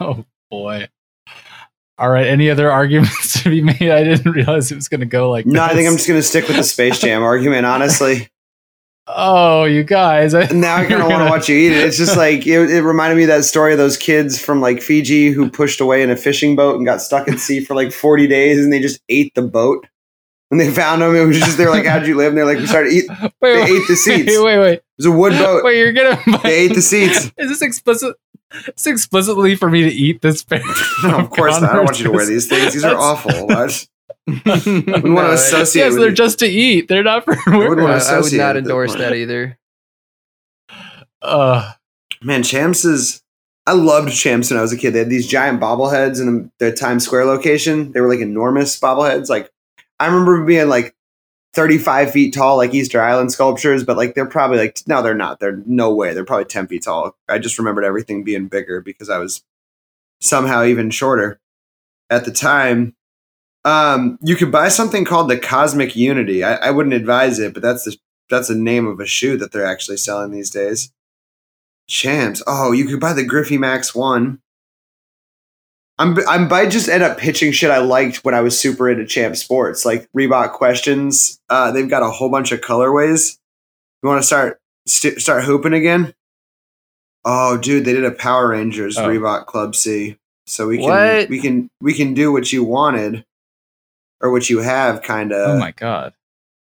Oh 0.00 0.24
boy. 0.50 0.88
All 1.98 2.10
right. 2.10 2.26
Any 2.26 2.48
other 2.48 2.70
arguments 2.72 3.42
to 3.42 3.50
be 3.50 3.60
made? 3.60 3.90
I 3.90 4.04
didn't 4.04 4.30
realize 4.30 4.70
it 4.70 4.76
was 4.76 4.88
going 4.88 5.00
to 5.00 5.06
go 5.06 5.30
like. 5.30 5.46
No, 5.46 5.62
I 5.62 5.74
think. 5.74 5.88
I'm 5.88 5.96
just 5.96 6.06
going 6.08 6.20
to 6.20 6.26
stick 6.26 6.46
with 6.46 6.56
the 6.56 6.64
Space 6.64 6.98
Jam 7.00 7.22
argument, 7.22 7.66
honestly. 7.66 8.28
Oh, 9.10 9.64
you 9.64 9.84
guys! 9.84 10.34
I, 10.34 10.44
Now 10.48 10.76
I 10.76 10.84
kind 10.88 11.00
of 11.00 11.08
want 11.08 11.24
to 11.24 11.30
watch 11.30 11.48
you 11.48 11.56
eat 11.56 11.72
it. 11.72 11.86
It's 11.86 11.96
just 11.96 12.16
like 12.16 12.46
it, 12.46 12.70
it 12.70 12.82
reminded 12.82 13.16
me 13.16 13.22
of 13.22 13.28
that 13.28 13.44
story 13.44 13.72
of 13.72 13.78
those 13.78 13.96
kids 13.96 14.38
from 14.38 14.60
like 14.60 14.82
Fiji 14.82 15.30
who 15.30 15.50
pushed 15.50 15.80
away 15.80 16.02
in 16.02 16.10
a 16.10 16.16
fishing 16.16 16.54
boat 16.56 16.76
and 16.76 16.84
got 16.84 17.00
stuck 17.00 17.26
at 17.26 17.38
sea 17.38 17.64
for 17.64 17.74
like 17.74 17.90
40 17.90 18.26
days 18.26 18.62
and 18.62 18.70
they 18.70 18.80
just 18.80 19.00
ate 19.08 19.34
the 19.34 19.40
boat. 19.40 19.86
When 20.50 20.58
they 20.58 20.70
found 20.70 21.00
them, 21.00 21.16
it 21.16 21.24
was 21.24 21.38
just 21.38 21.56
they're 21.56 21.70
like, 21.70 21.86
"How'd 21.86 22.06
you 22.06 22.16
live?" 22.16 22.28
And 22.28 22.38
they're 22.38 22.44
like, 22.44 22.58
"We 22.58 22.66
started 22.66 22.92
eat." 22.92 23.08
Wait, 23.08 23.32
They 23.40 23.54
wait, 23.54 23.70
ate 23.70 23.88
the 23.88 23.96
seats. 23.96 24.28
Wait, 24.28 24.44
wait, 24.44 24.58
wait. 24.58 24.80
Was 24.98 25.06
a 25.06 25.10
wood 25.10 25.32
boat. 25.32 25.64
Wait, 25.64 25.78
you're 25.78 25.92
gonna. 25.92 26.18
They 26.42 26.54
ate 26.66 26.74
the 26.74 26.82
seats. 26.82 27.26
Is 27.38 27.48
this 27.50 27.62
explicit? 27.62 28.16
It's 28.66 28.86
explicitly 28.86 29.54
for 29.56 29.70
me 29.70 29.82
to 29.82 29.90
eat 29.90 30.20
this 30.22 30.42
pair. 30.42 30.60
No, 31.04 31.18
of 31.18 31.30
course 31.30 31.60
not. 31.60 31.70
I 31.70 31.76
don't 31.76 31.84
want 31.84 31.98
you 31.98 32.04
to 32.06 32.10
wear 32.12 32.26
these 32.26 32.46
things. 32.48 32.72
These 32.74 32.84
are 32.84 32.96
awful. 32.96 33.50
I 33.52 33.66
just- 33.66 33.90
we 34.26 34.40
wanna 35.10 35.30
associate 35.32 35.84
Yes, 35.84 35.92
with 35.92 36.00
they're 36.00 36.08
you. 36.10 36.14
just 36.14 36.38
to 36.40 36.46
eat. 36.46 36.88
They're 36.88 37.02
not 37.04 37.24
for 37.24 37.32
wouldn't 37.46 37.58
wearing. 37.58 37.82
wanna 37.82 38.02
I 38.04 38.20
would 38.20 38.32
not 38.34 38.56
endorse 38.58 38.94
that 38.94 39.14
either. 39.14 39.58
Uh, 41.22 41.72
Man, 42.22 42.42
Champs 42.42 42.84
is. 42.84 43.22
I 43.66 43.72
loved 43.72 44.12
Champs 44.14 44.50
when 44.50 44.58
I 44.58 44.62
was 44.62 44.72
a 44.72 44.76
kid. 44.78 44.92
They 44.94 45.00
had 45.00 45.10
these 45.10 45.26
giant 45.26 45.60
bobbleheads 45.60 46.20
in 46.20 46.50
their 46.58 46.72
Times 46.72 47.04
Square 47.04 47.26
location. 47.26 47.92
They 47.92 48.00
were 48.00 48.08
like 48.08 48.20
enormous 48.20 48.78
bobbleheads. 48.80 49.28
Like 49.28 49.50
I 50.00 50.06
remember 50.06 50.44
being 50.44 50.68
like 50.68 50.94
35 51.58 52.12
feet 52.12 52.32
tall, 52.32 52.56
like 52.56 52.72
Easter 52.72 53.02
Island 53.02 53.32
sculptures, 53.32 53.82
but 53.82 53.96
like 53.96 54.14
they're 54.14 54.26
probably 54.26 54.58
like 54.58 54.78
no, 54.86 55.02
they're 55.02 55.12
not. 55.12 55.40
They're 55.40 55.60
no 55.66 55.92
way. 55.92 56.14
They're 56.14 56.24
probably 56.24 56.44
10 56.44 56.68
feet 56.68 56.84
tall. 56.84 57.16
I 57.28 57.40
just 57.40 57.58
remembered 57.58 57.82
everything 57.82 58.22
being 58.22 58.46
bigger 58.46 58.80
because 58.80 59.10
I 59.10 59.18
was 59.18 59.42
somehow 60.20 60.62
even 60.62 60.90
shorter 60.90 61.40
at 62.10 62.24
the 62.24 62.30
time. 62.30 62.94
Um, 63.64 64.20
you 64.22 64.36
could 64.36 64.52
buy 64.52 64.68
something 64.68 65.04
called 65.04 65.28
the 65.28 65.36
Cosmic 65.36 65.96
Unity. 65.96 66.44
I, 66.44 66.54
I 66.54 66.70
wouldn't 66.70 66.94
advise 66.94 67.40
it, 67.40 67.54
but 67.54 67.62
that's 67.64 67.82
the 67.82 67.96
that's 68.30 68.46
the 68.46 68.54
name 68.54 68.86
of 68.86 69.00
a 69.00 69.06
shoe 69.06 69.36
that 69.38 69.50
they're 69.50 69.66
actually 69.66 69.96
selling 69.96 70.30
these 70.30 70.50
days. 70.50 70.92
Champs. 71.88 72.40
Oh, 72.46 72.70
you 72.70 72.84
could 72.84 73.00
buy 73.00 73.14
the 73.14 73.24
Griffey 73.24 73.58
Max 73.58 73.96
one. 73.96 74.38
I'm 75.98 76.16
I'm 76.28 76.48
by 76.48 76.66
just 76.66 76.88
end 76.88 77.02
up 77.02 77.18
pitching 77.18 77.50
shit 77.52 77.70
I 77.70 77.78
liked 77.78 78.18
when 78.24 78.34
I 78.34 78.40
was 78.40 78.58
super 78.58 78.88
into 78.88 79.04
Champ 79.04 79.34
Sports, 79.36 79.84
like 79.84 80.08
Reebok 80.16 80.52
questions. 80.52 81.40
Uh, 81.48 81.72
they've 81.72 81.88
got 81.90 82.02
a 82.02 82.10
whole 82.10 82.30
bunch 82.30 82.52
of 82.52 82.60
colorways. 82.60 83.38
You 84.02 84.08
want 84.08 84.22
to 84.22 84.26
start 84.26 84.60
st- 84.86 85.20
start 85.20 85.44
hooping 85.44 85.72
again? 85.72 86.14
Oh, 87.24 87.56
dude, 87.56 87.84
they 87.84 87.92
did 87.92 88.04
a 88.04 88.12
Power 88.12 88.48
Rangers 88.48 88.96
Oh. 88.96 89.08
Reebok 89.08 89.46
Club 89.46 89.74
C, 89.74 90.16
so 90.46 90.68
we 90.68 90.78
can 90.78 90.86
What? 90.88 91.28
we 91.28 91.40
can 91.40 91.68
we 91.80 91.94
can 91.94 92.14
do 92.14 92.30
what 92.32 92.52
you 92.52 92.62
wanted 92.64 93.24
or 94.20 94.30
what 94.30 94.48
you 94.48 94.60
have, 94.60 95.02
kind 95.02 95.32
of 95.32 95.50
oh 95.56 95.58
my 95.58 95.72
god. 95.72 96.12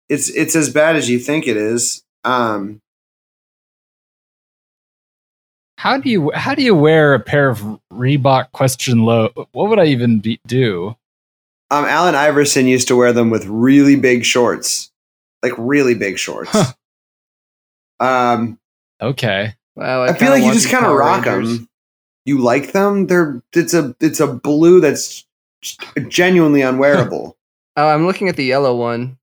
it's 0.07 0.29
it's 0.29 0.55
as 0.55 0.69
bad 0.69 0.95
as 0.95 1.09
you 1.09 1.17
think 1.19 1.47
it 1.47 1.57
is. 1.57 2.03
Um, 2.23 2.79
How 5.85 5.99
do 5.99 6.09
you 6.09 6.31
how 6.33 6.55
do 6.55 6.63
you 6.63 6.73
wear 6.73 7.13
a 7.13 7.19
pair 7.19 7.47
of 7.47 7.59
Reebok 7.93 8.51
question 8.53 9.03
low? 9.05 9.29
What 9.51 9.69
would 9.69 9.77
I 9.77 9.85
even 9.85 10.19
be, 10.19 10.39
do? 10.47 10.95
um, 11.69 11.85
Allen 11.85 12.15
Iverson 12.15 12.65
used 12.65 12.87
to 12.87 12.95
wear 12.95 13.13
them 13.13 13.29
with 13.29 13.45
really 13.45 13.95
big 13.95 14.25
shorts, 14.25 14.91
like 15.43 15.53
really 15.59 15.93
big 15.93 16.17
shorts. 16.17 16.49
Huh. 16.51 16.73
Um, 17.99 18.59
Okay. 18.99 19.53
Wow, 19.75 20.03
I, 20.05 20.13
feel 20.13 20.31
like 20.31 20.43
you 20.43 20.53
just 20.53 20.69
kind 20.71 20.85
of 20.87 20.95
rock 20.95 21.25
Rangers. 21.25 21.59
them. 21.59 21.69
You 22.25 22.39
like 22.41 22.71
them? 22.71 23.05
They're 23.05 23.43
it's 23.53 23.75
a 23.75 23.95
it's 23.99 24.19
a 24.19 24.25
blue 24.25 24.81
that's 24.81 25.23
genuinely 26.07 26.61
unwearable. 26.63 27.37
Oh, 27.77 27.87
I'm 27.87 28.07
looking 28.07 28.27
at 28.27 28.37
the 28.37 28.45
yellow 28.45 28.75
one. 28.75 29.19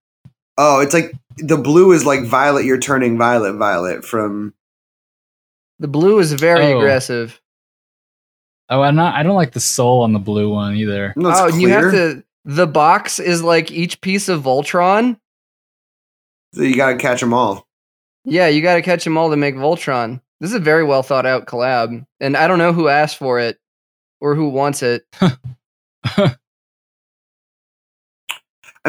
oh, 0.58 0.78
it's 0.80 0.94
like 0.94 1.12
the 1.38 1.56
blue 1.56 1.90
is 1.90 2.06
like 2.06 2.22
violet. 2.22 2.66
You're 2.66 2.78
turning 2.78 3.18
violet, 3.18 3.54
violet 3.54 4.04
from. 4.04 4.54
The 5.82 5.88
blue 5.88 6.20
is 6.20 6.32
very 6.32 6.72
Oh. 6.72 6.78
aggressive. 6.78 7.40
Oh, 8.68 8.82
I'm 8.82 8.94
not. 8.94 9.16
I 9.16 9.24
don't 9.24 9.34
like 9.34 9.50
the 9.52 9.58
sole 9.60 10.02
on 10.02 10.12
the 10.12 10.20
blue 10.20 10.48
one 10.50 10.76
either. 10.76 11.12
No, 11.16 11.28
it's 11.30 11.40
oh, 11.40 11.48
and 11.48 11.60
you 11.60 11.68
have 11.70 11.90
to. 11.90 12.22
The 12.44 12.68
box 12.68 13.18
is 13.18 13.42
like 13.42 13.72
each 13.72 14.00
piece 14.00 14.28
of 14.28 14.42
Voltron. 14.42 15.18
so 16.54 16.62
you 16.62 16.76
gotta 16.76 16.96
catch 16.96 17.20
them 17.20 17.34
all. 17.34 17.66
Yeah, 18.24 18.46
you 18.46 18.62
got 18.62 18.74
to 18.76 18.82
catch 18.82 19.02
them 19.02 19.18
all 19.18 19.30
to 19.30 19.36
make 19.36 19.56
Voltron. 19.56 20.20
This 20.40 20.50
is 20.50 20.56
a 20.56 20.60
very 20.60 20.84
well 20.84 21.02
thought 21.02 21.26
out 21.26 21.46
collab, 21.46 22.06
and 22.20 22.36
I 22.36 22.46
don't 22.46 22.58
know 22.58 22.72
who 22.72 22.86
asked 22.86 23.16
for 23.18 23.40
it 23.40 23.58
or 24.20 24.36
who 24.36 24.48
wants 24.50 24.82
it. 24.84 25.04
I 26.04 26.36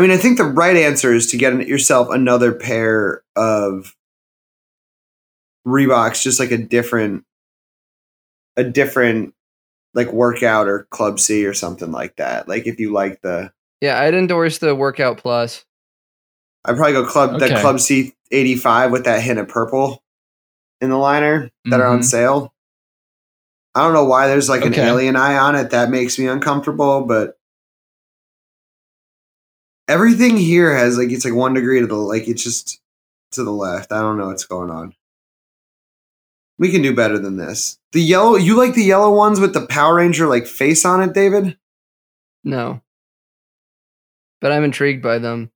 mean, 0.02 0.12
I 0.12 0.18
think 0.18 0.38
the 0.38 0.44
right 0.44 0.76
answer 0.76 1.14
is 1.14 1.28
to 1.32 1.38
get 1.38 1.68
yourself 1.68 2.10
another 2.12 2.52
pair 2.52 3.24
of 3.36 3.96
Reeboks, 5.66 6.22
just 6.22 6.40
like 6.40 6.52
a 6.52 6.58
different, 6.58 7.24
a 8.58 8.64
different 8.64 9.34
like 9.94 10.12
workout 10.12 10.68
or 10.68 10.88
Club 10.90 11.20
C 11.20 11.46
or 11.46 11.54
something 11.54 11.92
like 11.92 12.16
that. 12.18 12.48
Like 12.48 12.68
if 12.68 12.80
you 12.80 12.92
like 12.92 13.22
the, 13.22 13.52
Yeah, 13.82 14.00
I'd 14.02 14.14
endorse 14.14 14.58
the 14.58 14.76
Workout 14.76 15.18
Plus. 15.18 15.66
I'd 16.66 16.76
probably 16.78 16.94
go 16.94 17.06
Club 17.06 17.40
that 17.40 17.52
Okay. 17.52 17.62
Club 17.62 17.80
C 17.80 18.16
eighty 18.32 18.56
five 18.56 18.92
with 18.92 19.06
that 19.06 19.22
hint 19.22 19.40
of 19.40 19.48
purple 19.48 20.04
in 20.82 20.90
the 20.90 20.98
liner 20.98 21.52
that 21.66 21.80
are 21.80 21.88
on 21.88 22.00
Mhm. 22.00 22.06
sale. 22.06 22.54
I 23.76 23.84
don't 23.84 23.94
know 23.94 24.06
why 24.06 24.28
there's 24.28 24.50
like 24.50 24.66
an 24.66 24.74
alien 24.88 25.16
eye 25.16 25.38
on 25.38 25.56
it. 25.56 25.72
That 25.72 25.90
makes 25.90 26.18
me 26.20 26.28
uncomfortable, 26.28 27.02
but 27.06 27.38
everything 29.88 30.38
here 30.38 30.76
has 30.76 30.98
like 30.98 31.12
it's 31.12 31.26
like 31.26 31.34
one 31.34 31.54
degree 31.54 31.80
to 31.80 31.88
the 31.88 31.96
like 31.96 32.28
it's 32.28 32.44
just 32.44 32.80
to 33.32 33.44
the 33.44 33.52
left. 33.52 33.92
I 33.92 34.02
don't 34.02 34.18
know 34.18 34.28
what's 34.28 34.46
going 34.46 34.70
on. 34.70 34.94
We 36.60 36.72
can 36.72 36.82
do 36.82 36.96
better 36.96 37.18
than 37.18 37.38
this. 37.38 37.80
The 37.92 38.02
yellow, 38.02 38.36
you 38.36 38.56
like 38.58 38.76
the 38.76 38.84
yellow 38.84 39.16
ones 39.16 39.40
with 39.40 39.54
the 39.54 39.66
Power 39.68 39.96
Ranger 39.96 40.28
like 40.28 40.46
face 40.48 40.86
on 40.86 41.02
it, 41.02 41.14
David? 41.14 41.58
No. 42.44 42.82
But 44.42 44.52
I'm 44.52 44.64
intrigued 44.64 45.02
by 45.02 45.18
them. 45.20 45.52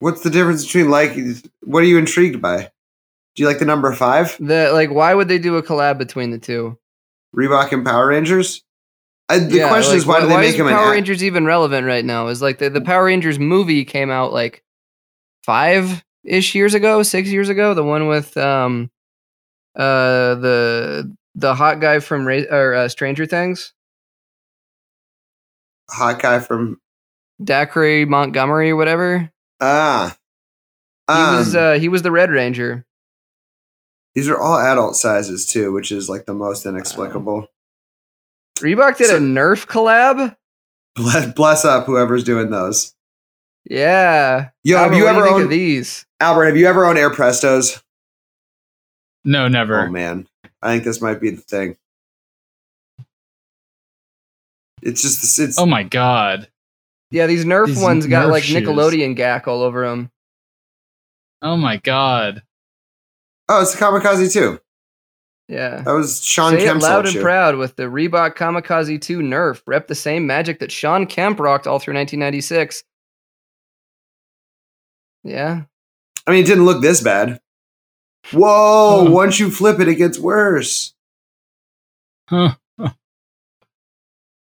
What's 0.00 0.22
the 0.22 0.30
difference 0.30 0.64
between 0.64 0.90
like? 0.90 1.16
What 1.62 1.82
are 1.82 1.86
you 1.86 1.98
intrigued 1.98 2.42
by? 2.42 2.70
Do 3.34 3.42
you 3.42 3.46
like 3.46 3.60
the 3.60 3.64
number 3.64 3.92
five, 3.94 4.36
The 4.40 4.70
like 4.72 4.90
why 4.90 5.14
would 5.14 5.28
they 5.28 5.38
do 5.38 5.56
a 5.56 5.62
collab 5.62 5.96
between 5.98 6.30
the 6.30 6.38
two? 6.38 6.78
Reebok 7.34 7.72
and 7.72 7.84
Power 7.84 8.08
Rangers? 8.08 8.62
I, 9.28 9.38
the 9.38 9.56
Yeah, 9.56 9.68
question 9.68 9.92
like, 9.92 9.98
is, 9.98 10.06
why, 10.06 10.20
do 10.20 10.26
they 10.26 10.34
why 10.34 10.40
make 10.42 10.50
is 10.50 10.56
them 10.58 10.68
Power 10.68 10.90
Rangers 10.90 11.24
even 11.24 11.46
relevant 11.46 11.86
right 11.86 12.04
now? 12.04 12.26
Is 12.26 12.42
like 12.42 12.58
the, 12.58 12.68
the 12.68 12.82
Power 12.82 13.04
Rangers 13.04 13.38
movie 13.38 13.84
came 13.86 14.10
out 14.10 14.32
like 14.32 14.62
five 15.44 16.04
ish 16.24 16.54
years 16.54 16.74
ago, 16.74 17.02
six 17.02 17.30
years 17.30 17.48
ago. 17.48 17.72
The 17.72 17.84
one 17.84 18.06
with 18.08 18.36
um 18.36 18.90
uh 19.76 20.34
the 20.36 21.16
the 21.34 21.54
hot 21.54 21.80
guy 21.80 21.98
from 22.00 22.26
Ra- 22.26 22.44
or 22.50 22.74
uh, 22.74 22.88
Stranger 22.88 23.26
Things, 23.26 23.72
hot 25.90 26.20
guy 26.20 26.38
from 26.40 26.80
Dacre 27.42 28.06
Montgomery 28.06 28.70
or 28.70 28.76
whatever. 28.76 29.30
ah? 29.60 30.16
He 31.08 31.14
was 31.14 31.54
Um, 31.56 31.62
uh, 31.62 31.78
he 31.78 31.88
was 31.88 32.02
the 32.02 32.10
Red 32.12 32.30
Ranger. 32.30 32.86
these 34.14 34.28
are 34.28 34.38
all 34.38 34.58
adult 34.58 34.96
sizes 34.96 35.46
too, 35.46 35.72
which 35.72 35.90
is 35.90 36.08
like 36.08 36.26
the 36.26 36.34
most 36.34 36.64
inexplicable. 36.64 37.48
Reebok 38.60 38.96
did 38.98 39.08
so- 39.08 39.16
a 39.16 39.20
Nerf 39.20 39.66
collab. 39.66 40.36
Bless, 40.94 41.32
bless 41.32 41.64
up 41.64 41.86
whoever's 41.86 42.22
doing 42.22 42.50
those. 42.50 42.94
Yeah. 43.64 44.50
Yo, 44.62 44.76
have 44.76 44.92
you 44.94 45.06
ever 45.06 45.26
owned 45.26 45.50
these? 45.50 46.04
Albert? 46.20 46.44
Have 46.46 46.56
you 46.58 46.66
ever 46.66 46.84
owned 46.84 46.98
Air 46.98 47.10
Prestos? 47.10 47.82
No, 49.24 49.48
never. 49.48 49.86
Oh 49.86 49.90
man, 49.90 50.26
I 50.60 50.72
think 50.72 50.84
this 50.84 51.00
might 51.00 51.20
be 51.20 51.30
the 51.30 51.40
thing. 51.40 51.76
It's 54.82 55.00
just 55.02 55.38
it's 55.38 55.58
oh 55.58 55.66
my 55.66 55.82
god. 55.84 56.48
Yeah, 57.10 57.26
these 57.26 57.44
Nerf 57.44 57.66
These 57.66 57.80
ones 57.80 58.06
got 58.06 58.26
Nerf 58.26 58.30
like 58.30 58.42
shoes. 58.42 58.62
Nickelodeon 58.62 59.14
gack 59.14 59.46
all 59.46 59.62
over 59.62 59.86
them. 59.88 60.10
Oh 61.42 61.56
my 61.56 61.76
god. 61.76 62.42
oh, 63.48 63.62
it's 63.62 63.74
the 63.74 63.84
Kamikaze 63.84 64.32
too. 64.32 64.60
Yeah. 65.48 65.82
That 65.82 65.92
was 65.92 66.24
Shawn 66.24 66.52
Say 66.52 66.62
it 66.62 66.66
Kemp's 66.66 66.82
loud 66.82 67.04
and 67.04 67.14
shoe. 67.14 67.20
proud 67.20 67.56
with 67.56 67.76
the 67.76 67.82
Reebok 67.82 68.36
Kamikaze 68.36 69.00
2 69.00 69.18
Nerf. 69.18 69.60
Rep 69.66 69.86
the 69.86 69.94
same 69.94 70.26
magic 70.26 70.60
that 70.60 70.72
Shawn 70.72 71.04
Kemp 71.04 71.38
rocked 71.38 71.66
all 71.66 71.78
through 71.78 71.94
1996. 71.94 72.84
Yeah. 75.24 75.64
I 76.26 76.30
mean, 76.30 76.42
it 76.42 76.46
didn't 76.46 76.64
look 76.64 76.80
this 76.80 77.02
bad. 77.02 77.40
Whoa! 78.32 79.10
Once 79.10 79.38
you 79.40 79.50
flip 79.50 79.80
it, 79.80 79.88
it 79.88 79.96
gets 79.96 80.18
worse. 80.18 80.94
Huh. 82.28 82.54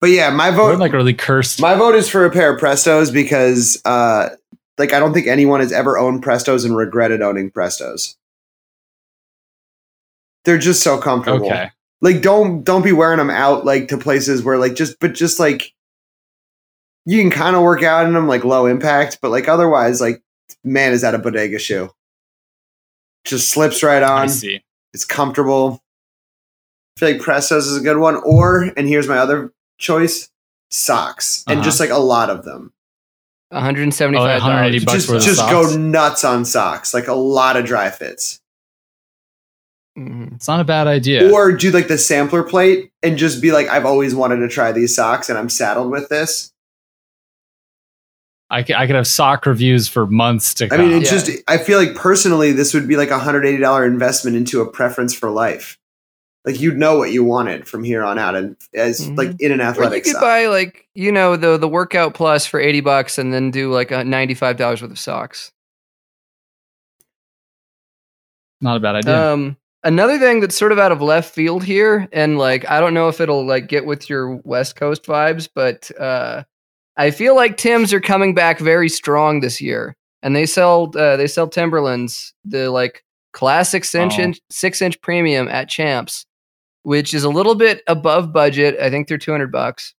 But 0.00 0.10
yeah, 0.10 0.30
my 0.30 0.50
We're 0.50 0.56
vote. 0.56 0.78
like 0.78 0.92
really 0.92 1.14
cursed. 1.14 1.60
my 1.60 1.74
vote 1.74 1.94
is 1.94 2.08
for 2.08 2.24
a 2.24 2.30
pair 2.30 2.54
of 2.54 2.60
Prestos 2.60 3.12
because, 3.12 3.80
uh, 3.84 4.28
like, 4.78 4.92
I 4.92 4.98
don't 4.98 5.14
think 5.14 5.26
anyone 5.26 5.60
has 5.60 5.72
ever 5.72 5.96
owned 5.96 6.22
Prestos 6.22 6.64
and 6.66 6.76
regretted 6.76 7.22
owning 7.22 7.50
Prestos. 7.50 8.14
They're 10.44 10.58
just 10.58 10.82
so 10.82 10.98
comfortable. 10.98 11.46
okay. 11.46 11.70
Like, 12.02 12.20
don't 12.20 12.62
don't 12.62 12.84
be 12.84 12.92
wearing 12.92 13.18
them 13.18 13.30
out 13.30 13.64
like 13.64 13.88
to 13.88 13.96
places 13.98 14.42
where 14.42 14.58
like 14.58 14.74
just 14.74 15.00
but 15.00 15.14
just 15.14 15.40
like 15.40 15.72
you 17.06 17.20
can 17.22 17.30
kind 17.30 17.56
of 17.56 17.62
work 17.62 17.82
out 17.82 18.06
in 18.06 18.12
them 18.12 18.28
like 18.28 18.44
low 18.44 18.66
impact, 18.66 19.18
but 19.22 19.30
like 19.30 19.48
otherwise, 19.48 20.00
like 20.00 20.22
man, 20.62 20.92
is 20.92 21.00
that 21.00 21.14
a 21.14 21.18
bodega 21.18 21.58
shoe? 21.58 21.90
Just 23.26 23.50
slips 23.50 23.82
right 23.82 24.02
I 24.02 24.22
on. 24.22 24.28
see. 24.28 24.62
It's 24.94 25.04
comfortable. 25.04 25.82
I 26.96 27.00
feel 27.00 27.10
like 27.12 27.20
Prestos 27.20 27.58
is 27.66 27.76
a 27.76 27.80
good 27.80 27.98
one. 27.98 28.16
Or, 28.24 28.70
and 28.76 28.88
here's 28.88 29.08
my 29.08 29.18
other 29.18 29.52
choice 29.78 30.30
socks. 30.70 31.44
And 31.46 31.58
Uh-huh. 31.58 31.64
just 31.64 31.80
like 31.80 31.90
a 31.90 31.98
lot 31.98 32.30
of 32.30 32.44
them. 32.44 32.72
175 33.50 34.42
Oh, 34.42 34.44
180 34.44 34.84
bucks 34.84 34.96
Just, 34.98 35.08
worth 35.08 35.18
of 35.18 35.24
just 35.24 35.38
socks? 35.38 35.52
go 35.72 35.76
nuts 35.76 36.24
on 36.24 36.44
socks. 36.44 36.94
Like 36.94 37.08
a 37.08 37.14
lot 37.14 37.56
of 37.56 37.64
dry 37.66 37.90
fits. 37.90 38.40
Mhm. 39.98 40.34
It's 40.36 40.48
not 40.48 40.60
a 40.60 40.64
bad 40.64 40.86
idea. 40.86 41.32
Or 41.32 41.52
do 41.52 41.70
like 41.70 41.88
the 41.88 41.98
sampler 41.98 42.42
plate 42.42 42.90
and 43.02 43.16
just 43.16 43.40
be 43.42 43.52
like, 43.52 43.68
I've 43.68 43.86
always 43.86 44.14
wanted 44.14 44.36
to 44.38 44.48
try 44.48 44.72
these 44.72 44.94
socks 44.94 45.28
and 45.28 45.38
I'm 45.38 45.48
saddled 45.48 45.90
with 45.90 46.08
this. 46.08 46.52
I 48.50 48.62
could, 48.62 48.76
I 48.76 48.86
could 48.86 48.94
have 48.96 49.06
sock 49.08 49.44
reviews 49.46 49.88
for 49.88 50.06
months 50.06 50.54
to 50.54 50.68
come. 50.68 50.80
I 50.80 50.84
mean, 50.84 50.92
it 50.92 51.02
Yeah. 51.04 51.10
just, 51.10 51.30
I 51.48 51.58
feel 51.58 51.78
like 51.78 51.94
personally, 51.96 52.52
this 52.52 52.72
would 52.74 52.86
be 52.86 52.96
like 52.96 53.10
a 53.10 53.18
$180 53.18 53.86
investment 53.86 54.36
into 54.36 54.60
a 54.60 54.70
preference 54.70 55.12
for 55.14 55.30
life. 55.30 55.78
Like 56.44 56.60
you'd 56.60 56.76
know 56.78 56.96
what 56.96 57.10
you 57.10 57.24
wanted 57.24 57.66
from 57.66 57.82
here 57.82 58.04
on 58.04 58.20
out, 58.20 58.36
and 58.36 58.56
as 58.72 59.00
Mhm. 59.00 59.18
like 59.18 59.40
in 59.40 59.50
an 59.50 59.60
Or 59.60 59.82
you 59.92 60.00
could 60.00 60.06
sock. 60.12 60.20
buy 60.20 60.46
like, 60.46 60.86
you 60.94 61.10
know, 61.10 61.36
the 61.36 61.56
the 61.58 61.66
workout 61.66 62.14
plus 62.14 62.46
for 62.46 62.60
80 62.60 62.80
bucks 62.82 63.18
and 63.18 63.32
then 63.34 63.50
do 63.50 63.72
like 63.72 63.90
a 63.90 64.04
$95 64.04 64.80
worth 64.80 64.92
of 64.92 64.98
socks. 64.98 65.50
not 68.60 68.76
a 68.76 68.80
bad 68.80 68.94
idea. 68.96 69.32
Um, 69.32 69.56
another 69.84 70.18
thing 70.18 70.40
that's 70.40 70.56
sort 70.56 70.72
of 70.72 70.78
out 70.78 70.92
of 70.92 71.02
left 71.02 71.34
field 71.34 71.62
here, 71.64 72.08
and 72.12 72.38
like 72.38 72.68
I 72.70 72.80
don't 72.80 72.94
know 72.94 73.08
if 73.08 73.20
it'll 73.20 73.44
like 73.44 73.66
get 73.68 73.84
with 73.84 74.08
your 74.08 74.36
West 74.44 74.76
Coast 74.76 75.02
vibes, 75.04 75.48
but 75.52 75.90
uh, 76.00 76.44
I 76.96 77.10
feel 77.10 77.34
like 77.36 77.56
Tim's 77.56 77.92
are 77.92 78.00
coming 78.00 78.34
back 78.34 78.58
very 78.58 78.88
strong 78.88 79.40
this 79.40 79.60
year, 79.60 79.96
and 80.22 80.34
they 80.34 80.46
sell 80.46 80.90
uh, 80.96 81.16
they 81.16 81.26
sell 81.26 81.48
Timberlands 81.48 82.32
the 82.44 82.70
like 82.70 83.04
classic 83.32 83.84
six 83.84 84.14
Oh. 84.18 84.22
inch 84.22 84.40
six 84.50 84.80
inch 84.80 85.00
premium 85.02 85.46
at 85.48 85.68
Champs, 85.68 86.24
which 86.84 87.12
is 87.12 87.24
a 87.24 87.28
little 87.28 87.54
bit 87.54 87.82
above 87.86 88.32
budget. 88.32 88.78
I 88.80 88.88
think 88.90 89.08
they're 89.08 89.18
two 89.18 89.32
hundred 89.32 89.52
bucks. 89.52 89.94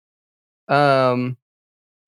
Um, 0.68 1.36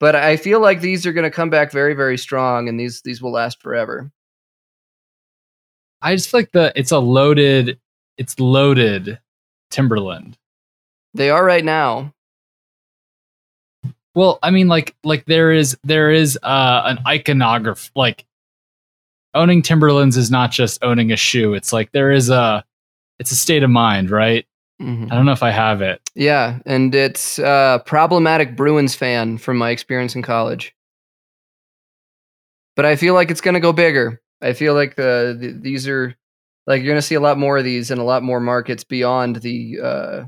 but 0.00 0.14
I 0.16 0.36
feel 0.36 0.60
like 0.60 0.80
these 0.80 1.06
are 1.06 1.12
going 1.12 1.24
to 1.24 1.30
come 1.30 1.50
back 1.50 1.70
very 1.70 1.94
very 1.94 2.16
strong, 2.16 2.68
and 2.68 2.80
these 2.80 3.02
these 3.02 3.20
will 3.20 3.32
last 3.32 3.60
forever. 3.60 4.10
I 6.00 6.14
just 6.14 6.30
feel 6.30 6.40
like 6.40 6.52
the 6.52 6.72
it's 6.76 6.92
a 6.92 6.98
loaded 6.98 7.78
it's 8.16 8.38
loaded 8.40 9.18
Timberland. 9.70 10.38
They 11.14 11.30
are 11.30 11.44
right 11.44 11.64
now. 11.64 12.14
Well, 14.18 14.40
I 14.42 14.50
mean 14.50 14.66
like 14.66 14.96
like 15.04 15.26
there 15.26 15.52
is 15.52 15.78
there 15.84 16.10
is 16.10 16.36
uh 16.42 16.82
an 16.86 16.98
iconography 17.06 17.88
like 17.94 18.26
owning 19.32 19.62
Timberlands 19.62 20.16
is 20.16 20.28
not 20.28 20.50
just 20.50 20.82
owning 20.82 21.12
a 21.12 21.16
shoe. 21.16 21.54
It's 21.54 21.72
like 21.72 21.92
there 21.92 22.10
is 22.10 22.28
a 22.28 22.64
it's 23.20 23.30
a 23.30 23.36
state 23.36 23.62
of 23.62 23.70
mind, 23.70 24.10
right? 24.10 24.44
Mhm. 24.82 25.12
I 25.12 25.14
don't 25.14 25.24
know 25.24 25.30
if 25.30 25.44
I 25.44 25.52
have 25.52 25.82
it. 25.82 26.00
Yeah, 26.16 26.58
and 26.66 26.92
it's 26.96 27.38
uh 27.38 27.78
problematic 27.86 28.56
Bruins 28.56 28.96
fan 28.96 29.38
from 29.38 29.56
my 29.56 29.70
experience 29.70 30.16
in 30.16 30.22
college. 30.22 30.74
But 32.74 32.86
I 32.86 32.96
feel 32.96 33.14
like 33.14 33.30
it's 33.30 33.40
going 33.40 33.54
to 33.54 33.60
go 33.60 33.72
bigger. 33.72 34.20
I 34.42 34.52
feel 34.52 34.74
like 34.74 34.96
the, 34.96 35.36
the 35.38 35.52
these 35.52 35.86
are 35.86 36.12
like 36.66 36.82
you're 36.82 36.90
going 36.90 36.98
to 36.98 37.06
see 37.06 37.14
a 37.14 37.20
lot 37.20 37.38
more 37.38 37.56
of 37.56 37.62
these 37.62 37.92
in 37.92 37.98
a 37.98 38.04
lot 38.04 38.24
more 38.24 38.40
markets 38.40 38.82
beyond 38.82 39.36
the 39.36 39.78
uh 39.80 40.24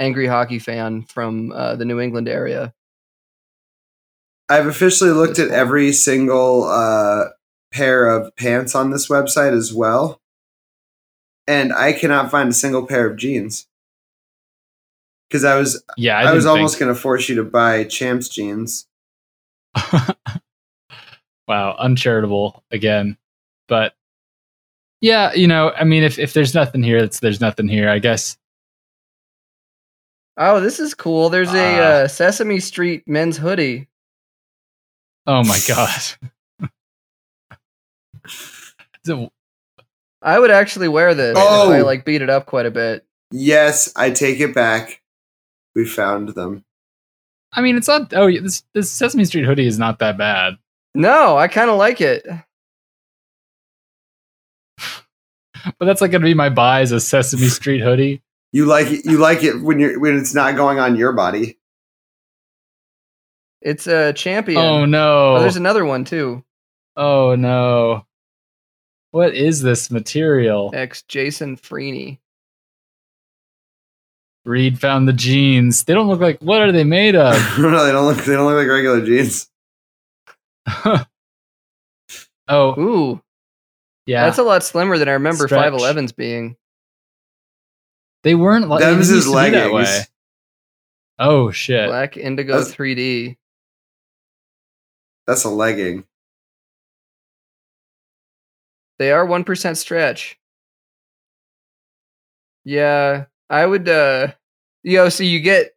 angry 0.00 0.26
hockey 0.26 0.58
fan 0.58 1.02
from 1.04 1.52
uh, 1.52 1.76
the 1.76 1.84
New 1.84 2.00
England 2.00 2.28
area. 2.28 2.74
I've 4.50 4.66
officially 4.66 5.10
looked 5.12 5.38
at 5.38 5.50
every 5.50 5.92
single 5.92 6.64
uh, 6.64 7.26
pair 7.72 8.10
of 8.10 8.34
pants 8.36 8.74
on 8.74 8.90
this 8.90 9.08
website 9.08 9.56
as 9.56 9.72
well, 9.72 10.20
and 11.46 11.72
I 11.72 11.92
cannot 11.92 12.30
find 12.30 12.50
a 12.50 12.52
single 12.52 12.84
pair 12.86 13.06
of 13.08 13.16
jeans. 13.16 13.68
Because 15.28 15.44
I 15.44 15.54
was, 15.56 15.82
Yeah, 15.96 16.18
I, 16.18 16.22
I, 16.22 16.32
was 16.32 16.42
didn't 16.44 16.56
almost 16.56 16.80
going 16.80 16.92
to 16.92 17.00
force 17.00 17.28
you 17.28 17.36
to 17.36 17.44
buy 17.44 17.84
Champs 17.84 18.28
jeans. 18.28 18.88
wow, 21.46 21.76
uncharitable 21.78 22.64
again. 22.72 23.16
But 23.68 23.94
yeah, 25.00 25.32
you 25.32 25.46
know, 25.46 25.70
I 25.70 25.84
mean 25.84 26.02
if 26.02 26.18
if 26.18 26.32
there's 26.32 26.54
nothing 26.54 26.82
here, 26.82 26.98
it's 26.98 27.20
there's 27.20 27.40
nothing 27.40 27.68
here. 27.68 27.88
I 27.88 28.00
guess 28.00 28.36
Oh, 30.36 30.58
this 30.58 30.80
is 30.80 30.94
cool. 30.94 31.28
There's 31.28 31.52
a 31.52 31.78
Ah. 31.78 31.82
uh, 31.82 32.08
Sesame 32.08 32.58
Street 32.60 33.06
men's 33.06 33.36
hoodie. 33.36 33.86
Oh 35.30 35.44
my 35.44 35.58
god. 35.68 36.00
So, 39.02 39.32
I 40.20 40.38
would 40.38 40.50
actually 40.50 40.88
wear 40.88 41.14
this 41.14 41.34
Oh. 41.38 41.70
if 41.70 41.76
I 41.76 41.80
oh. 41.80 41.86
like 41.86 42.04
beat 42.04 42.20
it 42.20 42.28
up 42.28 42.44
quite 42.44 42.66
a 42.66 42.70
bit. 42.70 43.06
Yes, 43.30 43.90
I 43.96 44.10
take 44.10 44.40
it 44.40 44.54
back. 44.54 45.00
We 45.74 45.86
found 45.86 46.28
them. 46.30 46.64
I 47.54 47.62
mean, 47.62 47.78
it's 47.78 47.88
not. 47.88 48.12
Oh, 48.12 48.30
this 48.30 48.62
this 48.74 48.90
Sesame 48.90 49.24
Street 49.24 49.46
hoodie 49.46 49.66
is 49.66 49.78
not 49.78 50.00
that 50.00 50.18
bad. 50.18 50.58
No, 50.94 51.38
I 51.38 51.48
kind 51.48 51.70
of 51.70 51.78
like 51.78 52.00
it. 52.00 52.26
But 55.78 55.86
that's 55.86 56.00
like 56.00 56.10
gonna 56.10 56.24
be 56.24 56.34
my 56.34 56.48
buy 56.50 56.80
is 56.82 56.92
a 56.92 57.00
Sesame 57.00 57.48
Street 57.48 57.80
hoodie. 57.80 58.22
You 58.52 58.66
like 58.66 58.88
it, 58.88 59.04
you 59.06 59.16
like 59.18 59.42
it 59.44 59.62
when 59.62 59.78
you're 59.78 59.98
when 60.00 60.18
it's 60.18 60.34
not 60.34 60.56
going 60.56 60.78
on 60.78 60.96
your 60.96 61.12
body. 61.12 61.58
It's 63.62 63.86
a 63.86 64.12
champion. 64.12 64.58
Oh 64.58 64.84
no! 64.86 65.36
Oh, 65.36 65.40
there's 65.40 65.56
another 65.56 65.84
one 65.84 66.04
too. 66.04 66.42
oh 66.96 67.34
no! 67.36 68.06
What 69.10 69.34
is 69.34 69.60
this 69.60 69.90
material? 69.90 70.70
Ex 70.74 71.02
Jason 71.02 71.56
Freeney. 71.56 72.18
Reed 74.46 74.80
found 74.80 75.06
the 75.06 75.12
jeans. 75.12 75.84
They 75.84 75.92
don't 75.92 76.08
look 76.08 76.20
like. 76.20 76.40
What 76.40 76.62
are 76.62 76.72
they 76.72 76.84
made 76.84 77.14
of? 77.16 77.34
no, 77.58 77.84
they 77.84 77.92
don't 77.92 78.06
look. 78.06 78.24
They 78.24 78.32
don't 78.32 78.46
look 78.46 78.56
like 78.56 78.68
regular 78.68 79.04
jeans. 79.04 79.48
oh, 82.48 82.80
Ooh, 82.80 83.20
yeah. 84.06 84.24
that's 84.24 84.38
a 84.38 84.42
lot 84.42 84.62
slimmer 84.64 84.98
than 84.98 85.08
I 85.08 85.12
remember 85.12 85.46
Stretch. 85.46 85.72
511s 85.72 86.14
being. 86.14 86.56
they 88.22 88.34
weren't 88.34 88.68
like 88.68 88.80
Them's 88.80 89.08
they 89.08 89.14
his 89.16 89.26
used 89.26 89.36
to 89.36 89.44
be 89.44 89.50
that 89.50 89.72
way. 89.72 90.00
Oh 91.18 91.50
shit. 91.50 91.88
Black 91.88 92.16
Indigo 92.16 92.54
That's- 92.58 92.74
3D. 92.74 93.36
That's 95.30 95.44
a 95.44 95.48
legging. 95.48 96.02
They 98.98 99.12
are 99.12 99.24
1% 99.24 99.76
stretch. 99.76 100.36
Yeah, 102.64 103.26
I 103.48 103.64
would 103.64 103.88
uh 103.88 104.32
yo, 104.82 105.08
so 105.08 105.22
you 105.22 105.38
get 105.38 105.76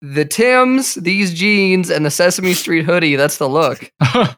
the 0.00 0.24
Tims, 0.24 0.94
these 0.94 1.34
jeans, 1.34 1.90
and 1.90 2.06
the 2.06 2.10
Sesame 2.10 2.54
Street 2.54 2.84
hoodie. 2.84 3.16
That's 3.16 3.38
the 3.38 3.48
look. 3.48 3.90
I 4.00 4.36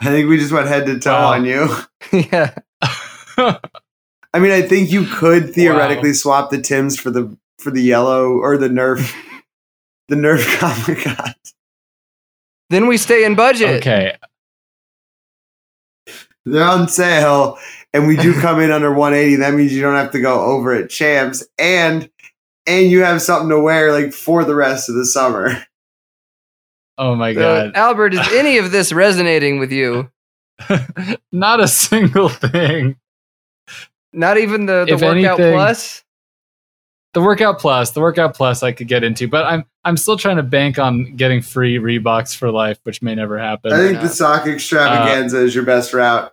think 0.00 0.28
we 0.28 0.36
just 0.38 0.52
went 0.52 0.68
head 0.68 0.86
to 0.86 1.00
toe 1.00 1.10
Wow. 1.10 1.32
on 1.32 1.44
you. 1.44 1.68
yeah. 2.12 2.54
I 3.36 4.38
mean, 4.38 4.52
I 4.52 4.62
think 4.62 4.92
you 4.92 5.06
could 5.06 5.52
theoretically 5.54 6.12
swap 6.14 6.50
the 6.50 6.60
Tims 6.60 6.96
for 7.00 7.10
the 7.10 7.36
for 7.58 7.72
the 7.72 7.82
yellow 7.82 8.30
or 8.30 8.56
the 8.56 8.68
Nerf, 8.68 9.12
the 10.06 10.14
Nerf 10.14 10.46
comic 10.60 11.02
con. 11.02 11.34
Then 12.70 12.86
we 12.86 12.96
stay 12.98 13.24
in 13.24 13.34
budget. 13.34 13.80
okay. 13.80 14.16
They're 16.44 16.64
on 16.64 16.88
sale, 16.88 17.58
and 17.92 18.06
we 18.06 18.16
do 18.16 18.32
come 18.40 18.60
in 18.60 18.70
under 18.70 18.92
180. 18.92 19.36
That 19.36 19.54
means 19.54 19.72
you 19.72 19.82
don't 19.82 19.96
have 19.96 20.12
to 20.12 20.20
go 20.20 20.40
over 20.40 20.72
at 20.72 20.88
Champs, 20.90 21.44
and 21.58 22.08
and 22.66 22.90
you 22.90 23.02
have 23.02 23.20
something 23.22 23.48
to 23.50 23.60
wear 23.60 23.92
like 23.92 24.12
for 24.12 24.44
the 24.44 24.54
rest 24.54 24.88
of 24.88 24.94
the 24.94 25.06
summer. 25.06 25.50
Oh 27.00 27.14
my 27.14 27.32
So, 27.32 27.38
god. 27.38 27.76
Albert, 27.76 28.14
is 28.14 28.32
any 28.32 28.58
of 28.58 28.72
this 28.72 28.92
resonating 28.92 29.60
with 29.60 29.70
you? 29.70 30.10
Not 31.30 31.60
a 31.60 31.68
single 31.68 32.28
thing. 32.28 32.96
Not 34.12 34.36
even 34.36 34.66
the, 34.66 34.84
the 34.84 34.94
If 34.94 35.02
workout 35.02 35.38
anything- 35.38 35.54
plus? 35.54 36.02
The 37.14 37.22
workout 37.22 37.58
plus, 37.58 37.92
the 37.92 38.00
workout 38.00 38.34
plus 38.36 38.62
I 38.62 38.72
could 38.72 38.86
get 38.86 39.02
into, 39.02 39.26
but 39.28 39.44
I'm 39.46 39.64
I'm 39.84 39.96
still 39.96 40.16
trying 40.18 40.36
to 40.36 40.42
bank 40.42 40.78
on 40.78 41.16
getting 41.16 41.40
free 41.40 41.78
Reeboks 41.78 42.36
for 42.36 42.50
life, 42.50 42.78
which 42.82 43.00
may 43.00 43.14
never 43.14 43.38
happen. 43.38 43.72
I 43.72 43.78
think 43.78 43.94
Yeah. 43.94 44.02
the 44.02 44.08
sock 44.10 44.46
extravaganza 44.46 45.38
is 45.42 45.54
your 45.54 45.64
best 45.64 45.94
route. 45.94 46.32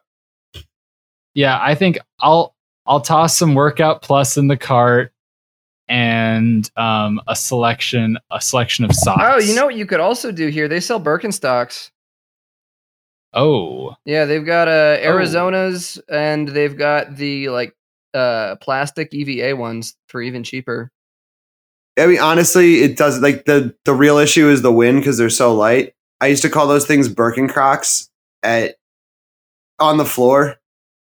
yeah, 1.33 1.57
I 1.61 1.75
think 1.75 1.97
I'll 2.19 2.53
I'll 2.85 2.99
toss 3.01 3.37
some 3.37 3.55
workout 3.55 4.01
plus 4.01 4.37
in 4.37 4.47
the 4.47 4.57
cart 4.57 5.11
and 5.87 6.69
um 6.75 7.21
a 7.27 7.35
selection 7.35 8.17
a 8.31 8.41
selection 8.41 8.83
of 8.85 8.91
socks. 8.93 9.21
Oh, 9.23 9.37
you 9.39 9.55
know 9.55 9.65
what 9.65 9.75
you 9.75 9.85
could 9.85 9.99
also 10.01 10.31
do 10.31 10.47
here? 10.49 10.67
They 10.67 10.79
sell 10.81 10.99
Birkenstocks. 10.99 11.89
Oh, 13.33 13.95
Yeah, 14.05 14.25
they've 14.25 14.45
got 14.45 14.67
uh 14.67 14.97
Arizona's 15.01 15.99
and 16.09 16.47
they've 16.49 16.77
got 16.77 17.15
the 17.17 17.49
like 17.49 17.75
uh 18.15 18.55
plastic 18.55 19.13
EVA 19.13 19.55
ones 19.55 19.95
for 20.07 20.21
even 20.21 20.43
cheaper. 20.43 20.91
I 21.97 22.07
mean, 22.07 22.19
honestly, 22.19 22.81
it 22.81 22.97
does 22.97 23.21
like 23.21 23.45
the 23.45 23.75
the 23.85 23.93
real 23.93 24.17
issue 24.17 24.49
is 24.49 24.61
the 24.61 24.71
wind 24.71 24.99
because 24.99 25.17
they're 25.17 25.29
so 25.29 25.53
light. 25.53 25.93
I 26.19 26.27
used 26.27 26.41
to 26.41 26.49
call 26.49 26.67
those 26.67 26.85
things 26.85 27.09
Birkencrocks 27.09 28.09
at 28.43 28.75
on 29.79 29.97
the 29.97 30.05
floor, 30.05 30.57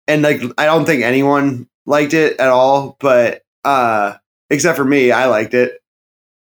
and 0.07 0.23
like 0.23 0.43
I 0.59 0.67
don't 0.67 0.85
think 0.85 1.03
anyone 1.03 1.69
liked 1.87 2.15
it 2.15 2.39
at 2.39 2.49
all, 2.49 2.97
but 3.01 3.43
uh, 3.65 4.17
except 4.51 4.77
for 4.77 4.85
me, 4.85 5.11
I 5.11 5.27
liked 5.27 5.55
it. 5.55 5.81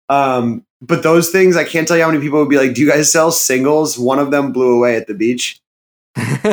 Um, 0.08 0.64
but 0.80 1.02
those 1.02 1.30
things, 1.30 1.56
I 1.56 1.64
can't 1.64 1.88
tell 1.88 1.96
you 1.96 2.04
how 2.04 2.10
many 2.10 2.22
people 2.22 2.38
would 2.38 2.48
be 2.48 2.58
like, 2.58 2.74
"Do 2.74 2.82
you 2.82 2.90
guys 2.90 3.10
sell 3.10 3.32
singles?" 3.32 3.98
One 3.98 4.18
of 4.18 4.30
them 4.30 4.52
blew 4.52 4.76
away 4.76 4.96
at 4.96 5.06
the 5.06 5.14
beach. 5.14 5.60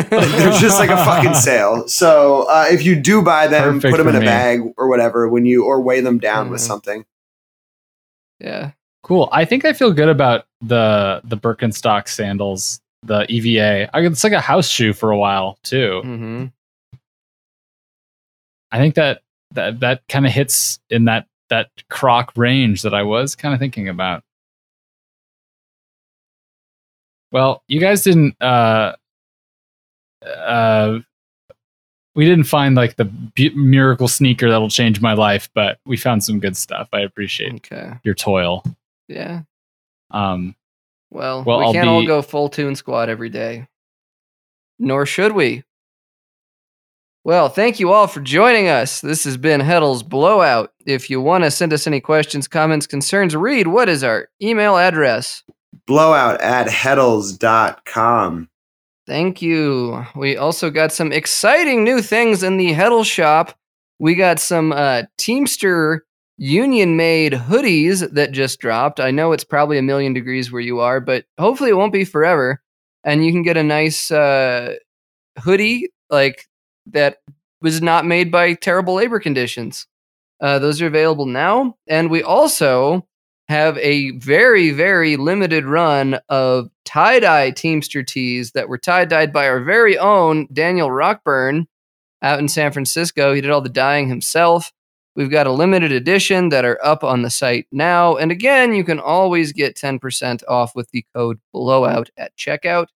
There's 0.02 0.60
just 0.60 0.80
like 0.80 0.89
a 0.89 0.98
fucking 0.98 1.34
sale. 1.48 1.88
So 1.88 2.44
uh, 2.50 2.66
if 2.70 2.84
you 2.84 2.96
do 3.00 3.22
buy 3.22 3.48
them, 3.48 3.76
Perfect 3.76 3.91
put 3.91 3.98
them 3.98 4.08
in 4.08 4.16
a 4.16 4.20
me. 4.20 4.26
bag 4.26 4.62
or 4.78 4.88
whatever 4.89 5.28
when 5.30 5.46
you 5.46 5.66
or 5.66 5.82
weigh 5.82 6.02
them 6.02 6.18
down 6.20 6.50
with 6.50 6.62
Mhm. 6.62 6.66
something. 6.68 7.06
yeah. 8.39 8.72
cool. 9.04 9.30
I 9.32 9.46
think 9.46 9.66
I 9.66 9.74
feel 9.74 9.91
good 9.91 10.10
about 10.10 10.46
the 10.62 11.22
the 11.24 11.38
Birkenstock 11.38 12.08
sandals, 12.08 12.80
the 13.04 13.26
EVA. 13.30 13.89
I, 13.96 14.02
it's 14.02 14.24
like 14.24 14.34
a 14.34 14.39
house 14.41 14.68
shoe 14.68 14.94
for 14.94 15.12
a 15.12 15.18
while 15.18 15.58
too. 15.64 16.02
hmm 16.04 16.46
I 18.72 18.78
think 18.80 18.96
that 18.96 19.22
that 19.52 19.82
that 19.82 20.02
kind 20.08 20.26
of 20.26 20.32
hits 20.32 20.80
in 20.89 21.06
that 21.06 21.28
that 21.50 21.70
croc 21.89 22.34
range 22.36 22.82
that 22.82 22.94
I 22.94 23.04
was 23.04 23.36
kind 23.36 23.54
of 23.54 23.60
thinking 23.60 23.88
about. 23.88 24.24
Well, 27.32 27.64
you 27.68 27.80
guys 27.80 28.04
didn't 28.04 28.41
uh 28.41 28.94
uh 30.26 30.99
we 32.15 32.26
didn't 32.26 32.43
find 32.45 32.76
like 32.76 32.95
the 32.95 33.05
bu- 33.05 33.55
miracle 33.55 34.07
sneaker 34.07 34.47
that'll 34.49 34.69
change 34.69 35.01
my 35.01 35.13
life, 35.13 35.49
but 35.55 35.80
we 35.86 35.97
found 35.97 36.24
some 36.24 36.39
good 36.39 36.55
stuff. 36.55 36.88
I 36.93 36.99
appreciate 36.99 37.53
Okay. 37.55 37.93
your 38.03 38.13
toil. 38.15 38.63
Yeah. 39.07 39.41
Um 40.11 40.55
Well, 41.09 41.43
Well, 41.43 41.59
we 41.59 41.65
I'll 41.65 41.74
can't 41.74 41.89
all 41.89 42.05
go 42.05 42.21
full 42.21 42.49
tune 42.49 42.76
squad 42.76 43.09
every 43.09 43.30
day. 43.30 43.67
Nor 44.80 45.05
should 45.05 45.32
we. 45.34 45.63
Well, 47.26 47.47
thank 47.47 47.80
you 47.80 47.93
all 47.93 48.07
for 48.07 48.19
joining 48.19 48.67
us. 48.67 48.99
This 48.99 49.24
has 49.24 49.38
been 49.38 49.61
Heddels 49.61 50.03
Blowout. 50.07 50.74
If 50.86 51.09
you 51.09 51.21
want 51.21 51.45
to 51.45 51.51
send 51.51 51.71
us 51.71 51.88
any 51.88 52.01
questions, 52.01 52.49
comments, 52.49 52.86
concerns, 52.86 53.34
read 53.34 53.67
what 53.67 53.88
is 53.88 54.03
our 54.03 54.28
email 54.41 54.76
address? 54.76 55.41
Blowout 55.88 56.41
at 56.41 56.67
heddels.com. 56.67 58.49
Thank 59.06 59.41
you. 59.41 60.06
We 60.16 60.38
also 60.38 60.70
got 60.70 60.93
some 60.93 61.12
exciting 61.12 61.84
new 61.84 62.01
things 62.01 62.41
in 62.41 62.58
the 62.58 62.72
Heddle 62.74 63.06
shop. 63.06 63.58
We 63.99 64.16
got 64.16 64.39
some 64.39 64.72
uh, 64.72 65.04
Teamster 65.18 66.06
union 66.38 66.95
made 66.95 67.34
hoodies 67.34 68.14
that 68.14 68.32
just 68.32 68.60
dropped. 68.60 68.99
I 68.99 69.12
know 69.12 69.34
it's 69.34 69.43
probably 69.43 69.78
a 69.78 69.84
million 69.84 70.14
degrees 70.14 70.51
where 70.51 70.62
you 70.62 70.80
are, 70.80 70.99
but 70.99 71.26
hopefully 71.38 71.70
it 71.70 71.78
won't 71.78 71.93
be 71.93 72.06
forever. 72.06 72.62
And 73.04 73.26
you 73.26 73.32
can 73.32 73.43
get 73.43 73.58
a 73.58 73.64
nice 73.64 74.10
uh, 74.10 74.76
hoodie 75.39 75.89
like 76.10 76.47
that 76.88 77.18
was 77.62 77.82
not 77.82 78.06
made 78.06 78.32
by 78.32 78.54
terrible 78.54 78.95
labor 78.95 79.20
conditions. 79.20 79.86
Uh, 80.41 80.60
those 80.60 80.82
are 80.82 80.88
available 80.88 81.26
now. 81.26 81.76
And 81.88 82.10
we 82.10 82.24
also 82.24 83.06
have 83.50 83.78
a 83.78 84.12
very, 84.12 84.72
very 84.72 85.18
limited 85.18 85.66
run 85.66 86.20
of 86.30 86.70
tie 86.86 87.20
dye 87.20 87.52
Teamster 87.52 88.04
tees 88.04 88.52
that 88.52 88.70
were 88.70 88.78
tie 88.78 89.06
dyed 89.06 89.34
by 89.34 89.48
our 89.48 89.62
very 89.62 89.98
own 89.98 90.48
Daniel 90.52 90.89
Rockburn 90.89 91.68
out 92.22 92.39
in 92.39 92.48
San 92.48 92.72
Francisco. 92.72 93.34
He 93.34 93.41
did 93.41 93.52
all 93.52 93.62
the 93.62 93.70
dyeing 93.70 94.08
himself. 94.08 94.72
We've 95.16 95.30
got 95.30 95.46
a 95.46 95.52
limited 95.52 95.91
edition 95.91 96.50
that 96.50 96.66
are 96.66 96.80
up 96.84 97.04
on 97.04 97.22
the 97.22 97.30
site 97.30 97.68
now. 97.72 98.16
And 98.16 98.32
again, 98.32 98.74
you 98.74 98.84
can 98.84 99.00
always 99.00 99.52
get 99.52 99.76
10% 99.76 100.41
off 100.48 100.76
with 100.76 100.89
the 100.89 101.06
code 101.14 101.39
blowout 101.52 102.10
at 102.18 102.36
checkout. 102.36 102.88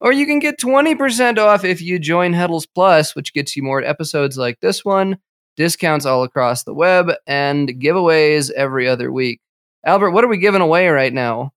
Or 0.00 0.12
you 0.12 0.26
can 0.26 0.38
get 0.38 0.60
20% 0.60 1.38
off 1.38 1.64
if 1.64 1.80
you 1.80 1.98
join 1.98 2.34
Heddels 2.34 2.66
Plus, 2.72 3.16
which 3.16 3.32
gets 3.32 3.56
you 3.56 3.62
more 3.62 3.82
episodes 3.82 4.36
like 4.36 4.60
this 4.60 4.84
one, 4.84 5.18
discounts 5.56 6.04
all 6.04 6.22
across 6.22 6.62
the 6.62 6.74
web, 6.74 7.10
and 7.26 7.68
giveaways 7.68 8.50
every 8.50 8.86
other 8.86 9.10
week. 9.10 9.40
Albert, 9.84 10.10
what 10.10 10.24
are 10.24 10.28
we 10.28 10.38
giving 10.38 10.60
away 10.60 10.88
right 10.88 11.12
now? 11.12 11.52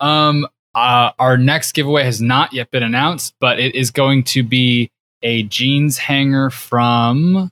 Um, 0.00 0.46
uh, 0.74 1.10
our 1.18 1.36
next 1.36 1.72
giveaway 1.72 2.04
has 2.04 2.20
not 2.20 2.52
yet 2.52 2.70
been 2.70 2.82
announced, 2.82 3.34
but 3.38 3.60
it 3.60 3.74
is 3.74 3.90
going 3.90 4.24
to 4.24 4.42
be 4.42 4.90
a 5.22 5.44
jeans 5.44 5.98
hanger 5.98 6.50
from, 6.50 7.50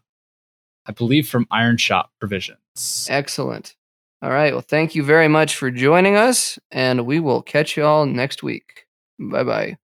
I 0.86 0.92
believe, 0.92 1.28
from 1.28 1.46
Iron 1.50 1.76
Shop 1.76 2.10
Provisions. 2.18 3.06
Excellent. 3.08 3.76
All 4.22 4.30
right. 4.30 4.52
Well, 4.52 4.62
thank 4.62 4.94
you 4.94 5.02
very 5.02 5.28
much 5.28 5.56
for 5.56 5.70
joining 5.70 6.16
us, 6.16 6.58
and 6.70 7.06
we 7.06 7.20
will 7.20 7.42
catch 7.42 7.76
you 7.76 7.84
all 7.84 8.06
next 8.06 8.42
week. 8.42 8.86
Bye 9.18 9.44
bye. 9.44 9.78